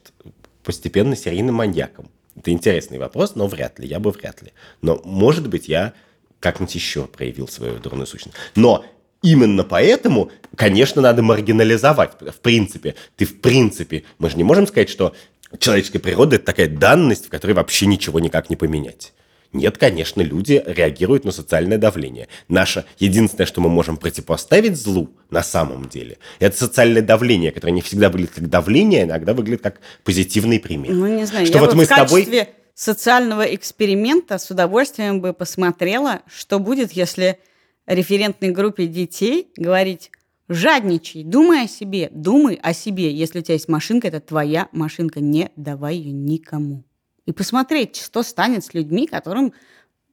постепенно 0.63 1.17
серийным 1.17 1.55
маньяком? 1.57 2.11
Это 2.35 2.51
интересный 2.51 2.99
вопрос, 2.99 3.35
но 3.35 3.47
вряд 3.47 3.79
ли, 3.79 3.89
я 3.89 3.99
бы 3.99 4.11
вряд 4.11 4.43
ли. 4.43 4.53
Но, 4.83 5.01
может 5.05 5.49
быть, 5.49 5.69
я 5.69 5.95
как-нибудь 6.41 6.75
еще 6.75 7.07
проявил 7.07 7.49
свою 7.49 7.79
дурную 7.79 8.07
сущность. 8.07 8.37
Но 8.55 8.85
именно 9.23 9.65
поэтому, 9.65 10.31
конечно, 10.55 11.03
надо 11.03 11.23
маргинализовать. 11.23 12.13
В 12.21 12.41
принципе, 12.41 12.95
ты 13.17 13.25
в 13.25 13.41
принципе, 13.41 14.05
мы 14.19 14.31
же 14.31 14.37
не 14.37 14.45
можем 14.45 14.67
сказать, 14.67 14.89
что 14.89 15.15
человеческая 15.59 15.99
природа– 15.99 16.37
это 16.37 16.45
такая 16.45 16.69
данность, 16.69 17.27
в 17.27 17.29
которой 17.29 17.53
вообще 17.53 17.87
ничего 17.87 18.21
никак 18.21 18.51
не 18.51 18.57
поменять. 18.57 19.13
Нет, 19.53 19.79
конечно, 19.79 20.21
люди 20.21 20.63
реагируют 20.67 21.25
на 21.25 21.33
социальное 21.33 21.79
давление. 21.79 22.29
Наше 22.49 22.85
единственное, 22.99 23.47
что 23.47 23.61
мы 23.61 23.69
можем 23.71 23.97
противопоставить 23.97 24.77
злу 24.77 25.09
на 25.31 25.43
самом 25.43 25.89
деле, 25.89 26.19
это 26.41 26.57
социальное 26.57 27.03
давление, 27.03 27.53
которое 27.53 27.73
не 27.73 27.81
всегда 27.81 28.11
выглядит 28.11 28.35
как 28.35 28.51
давление, 28.51 29.03
а 29.03 29.07
иногда 29.07 29.35
выглядит 29.35 29.63
как 29.63 29.81
позитивный 30.05 30.61
пример. 30.61 30.93
Ну, 30.93 31.07
не 31.07 31.25
знаю, 31.25 31.47
что 31.47 31.59
я 31.59 31.65
вот 31.65 31.75
мы 31.75 31.85
в 31.85 31.87
с 31.87 31.89
тобой... 31.89 32.49
социального 32.77 33.43
эксперимента 33.43 34.39
с 34.39 34.49
удовольствием 34.53 35.21
бы 35.21 35.33
посмотрела, 35.33 36.23
что 36.29 36.61
будет, 36.61 36.93
если 36.93 37.41
референтной 37.87 38.51
группе 38.51 38.87
детей 38.87 39.51
говорить 39.57 40.13
Жадничай, 40.49 41.25
думай 41.25 41.65
о 41.65 41.69
себе, 41.69 42.09
думай 42.13 42.55
о 42.63 42.73
себе. 42.73 43.13
Если 43.13 43.41
у 43.41 43.43
тебя 43.43 43.55
есть 43.55 43.69
машинка, 43.69 44.07
это 44.07 44.21
твоя 44.21 44.69
машинка, 44.71 45.19
не 45.19 45.51
давай 45.57 45.97
ее 45.97 46.13
никому 46.13 46.85
и 47.27 47.33
посмотреть, 47.33 47.97
что 47.97 48.23
станет 48.23 48.65
с 48.65 48.73
людьми, 48.73 49.07
которым 49.07 49.53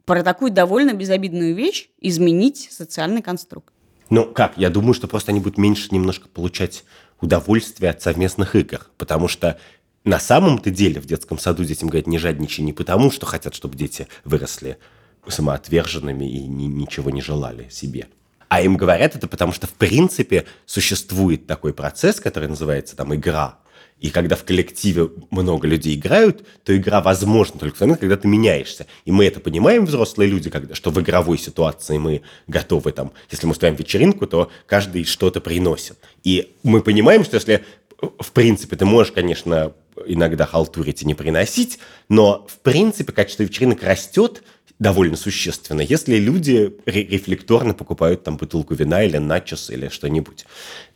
про 0.05 0.23
такую 0.23 0.51
довольно 0.51 0.93
безобидную 0.93 1.55
вещь 1.55 1.89
изменить 2.01 2.67
социальный 2.71 3.21
конструкт. 3.21 3.73
Ну 4.09 4.25
как, 4.25 4.57
я 4.57 4.69
думаю, 4.69 4.93
что 4.93 5.07
просто 5.07 5.31
они 5.31 5.39
будут 5.39 5.57
меньше 5.57 5.87
немножко 5.91 6.27
получать 6.27 6.83
удовольствие 7.21 7.91
от 7.91 8.01
совместных 8.01 8.55
игр, 8.55 8.89
потому 8.97 9.27
что 9.27 9.57
на 10.03 10.19
самом-то 10.19 10.69
деле 10.69 10.99
в 10.99 11.05
детском 11.05 11.39
саду 11.39 11.63
детям 11.63 11.89
говорят 11.89 12.07
не 12.07 12.17
жадничай 12.17 12.63
не 12.63 12.73
потому, 12.73 13.11
что 13.11 13.25
хотят, 13.25 13.55
чтобы 13.55 13.75
дети 13.77 14.07
выросли 14.25 14.77
самоотверженными 15.27 16.25
и 16.25 16.47
ни, 16.47 16.65
ничего 16.65 17.09
не 17.09 17.21
желали 17.21 17.69
себе. 17.69 18.07
А 18.49 18.61
им 18.61 18.75
говорят 18.75 19.15
это 19.15 19.27
потому, 19.27 19.53
что 19.53 19.67
в 19.67 19.73
принципе 19.73 20.45
существует 20.65 21.47
такой 21.47 21.73
процесс, 21.73 22.19
который 22.19 22.49
называется 22.49 22.95
там 22.95 23.15
игра, 23.15 23.57
и 24.03 24.09
когда 24.09 24.35
в 24.35 24.43
коллективе 24.43 25.09
много 25.31 25.65
людей 25.65 25.95
играют, 25.95 26.45
то 26.65 26.75
игра 26.75 27.01
возможна 27.01 27.57
только 27.57 27.77
в 27.77 27.79
момент, 27.79 28.01
когда 28.01 28.17
ты 28.17 28.27
меняешься. 28.27 28.85
И 29.05 29.13
мы 29.13 29.25
это 29.25 29.39
понимаем, 29.39 29.85
взрослые 29.85 30.29
люди, 30.29 30.49
когда, 30.49 30.75
что 30.75 30.91
в 30.91 30.99
игровой 30.99 31.37
ситуации 31.37 31.97
мы 31.97 32.21
готовы, 32.47 32.91
там, 32.91 33.13
если 33.31 33.45
мы 33.45 33.53
устраиваем 33.53 33.79
вечеринку, 33.79 34.27
то 34.27 34.51
каждый 34.65 35.05
что-то 35.05 35.39
приносит. 35.39 35.97
И 36.21 36.53
мы 36.63 36.81
понимаем, 36.81 37.23
что 37.23 37.35
если, 37.35 37.63
в 38.19 38.31
принципе, 38.31 38.75
ты 38.75 38.85
можешь, 38.85 39.11
конечно, 39.11 39.73
иногда 40.05 40.45
халтурить 40.45 41.01
и 41.03 41.05
не 41.05 41.13
приносить, 41.13 41.79
но, 42.09 42.45
в 42.49 42.59
принципе, 42.59 43.11
качество 43.11 43.43
вечеринок 43.43 43.83
растет 43.83 44.43
довольно 44.79 45.15
существенно, 45.15 45.81
если 45.81 46.15
люди 46.17 46.75
рефлекторно 46.85 47.73
покупают 47.73 48.23
там 48.23 48.37
бутылку 48.37 48.73
вина 48.73 49.03
или 49.03 49.17
начос 49.17 49.69
или 49.69 49.87
что-нибудь. 49.87 50.45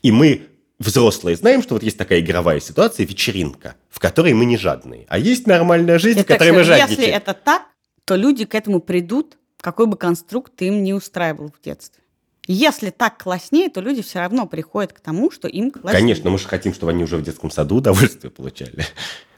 И 0.01 0.11
мы 0.11 0.47
взрослые 0.79 1.35
знаем, 1.37 1.63
что 1.63 1.75
вот 1.75 1.83
есть 1.83 1.97
такая 1.97 2.19
игровая 2.19 2.59
ситуация, 2.59 3.05
вечеринка, 3.05 3.75
в 3.89 3.99
которой 3.99 4.33
мы 4.33 4.45
не 4.45 4.57
жадные. 4.57 5.05
А 5.09 5.17
есть 5.17 5.47
нормальная 5.47 5.99
жизнь, 5.99 6.19
это, 6.19 6.33
в 6.33 6.37
которой 6.37 6.51
мы 6.51 6.63
жадничаем. 6.63 6.99
Если 6.99 7.13
это 7.13 7.33
так, 7.33 7.63
то 8.05 8.15
люди 8.15 8.45
к 8.45 8.55
этому 8.55 8.79
придут, 8.79 9.37
какой 9.61 9.87
бы 9.87 9.97
конструкт 9.97 10.61
им 10.61 10.83
не 10.83 10.93
устраивал 10.93 11.49
в 11.49 11.63
детстве. 11.63 12.03
Если 12.47 12.91
так 12.91 13.21
класснее, 13.21 13.69
то 13.69 13.81
люди 13.81 14.01
все 14.01 14.19
равно 14.19 14.47
приходят 14.47 14.93
к 14.93 15.01
тому, 15.01 15.29
что 15.31 15.49
им 15.49 15.69
класснее. 15.69 16.01
Конечно, 16.01 16.29
мы 16.29 16.37
же 16.37 16.47
хотим, 16.47 16.73
чтобы 16.73 16.93
они 16.93 17.03
уже 17.03 17.17
в 17.17 17.21
детском 17.21 17.51
саду 17.51 17.75
удовольствие 17.75 18.31
получали. 18.31 18.85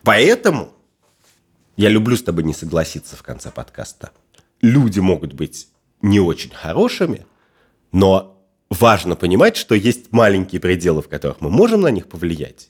Поэтому 0.03 0.72
я 1.76 1.89
люблю 1.89 2.16
с 2.16 2.22
тобой 2.22 2.43
не 2.43 2.53
согласиться 2.53 3.16
в 3.16 3.24
конце 3.24 3.49
подкаста. 3.49 4.12
Люди 4.62 4.99
могут 4.99 5.34
быть 5.34 5.70
не 6.03 6.20
очень 6.20 6.51
хорошими, 6.51 7.26
но 7.91 8.39
важно 8.70 9.16
понимать, 9.16 9.57
что 9.57 9.74
есть 9.74 10.12
маленькие 10.12 10.62
пределы, 10.62 11.01
в 11.01 11.10
которых 11.10 11.41
мы 11.41 11.49
можем 11.49 11.82
на 11.82 11.89
них 11.89 12.07
повлиять. 12.07 12.70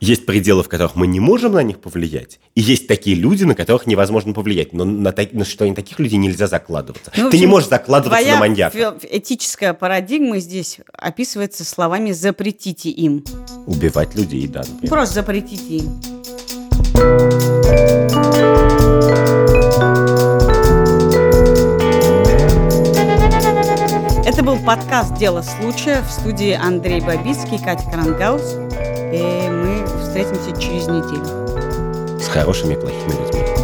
Есть 0.00 0.26
пределы, 0.26 0.62
в 0.62 0.68
которых 0.68 0.96
мы 0.96 1.06
не 1.06 1.20
можем 1.20 1.52
на 1.52 1.62
них 1.62 1.80
повлиять. 1.80 2.40
И 2.54 2.60
есть 2.60 2.86
такие 2.86 3.16
люди, 3.16 3.44
на 3.44 3.54
которых 3.54 3.86
невозможно 3.86 4.32
повлиять. 4.34 4.72
Но 4.72 4.84
на, 4.84 5.12
так, 5.12 5.32
на 5.32 5.44
что 5.44 5.64
на 5.66 5.74
таких 5.74 5.98
людей 5.98 6.18
нельзя 6.18 6.46
закладываться. 6.46 7.10
Ну, 7.16 7.22
Ты 7.22 7.28
общем, 7.28 7.40
не 7.40 7.46
можешь 7.46 7.68
закладываться 7.68 8.28
на 8.28 8.36
маньяка. 8.36 8.96
этическая 9.02 9.72
парадигма 9.72 10.38
здесь 10.40 10.78
описывается 10.92 11.64
словами 11.64 12.12
«запретите 12.12 12.90
им». 12.90 13.24
Убивать 13.66 14.14
людей, 14.14 14.46
да. 14.46 14.60
Например. 14.60 14.88
Просто 14.90 15.14
запретите 15.14 15.76
им. 15.78 16.00
Это 24.26 24.42
был 24.42 24.58
подкаст 24.58 25.14
«Дело 25.14 25.42
случая» 25.42 26.02
в 26.02 26.10
студии 26.10 26.52
Андрей 26.52 27.00
Бабицкий, 27.00 27.58
Катя 27.58 27.88
Крангаус. 27.90 28.56
И 29.12 29.48
мы 29.48 29.63
встретимся 30.14 30.52
через 30.60 30.86
неделю. 30.86 32.20
С 32.20 32.28
хорошими 32.28 32.74
и 32.74 32.76
плохими 32.76 33.10
людьми. 33.10 33.54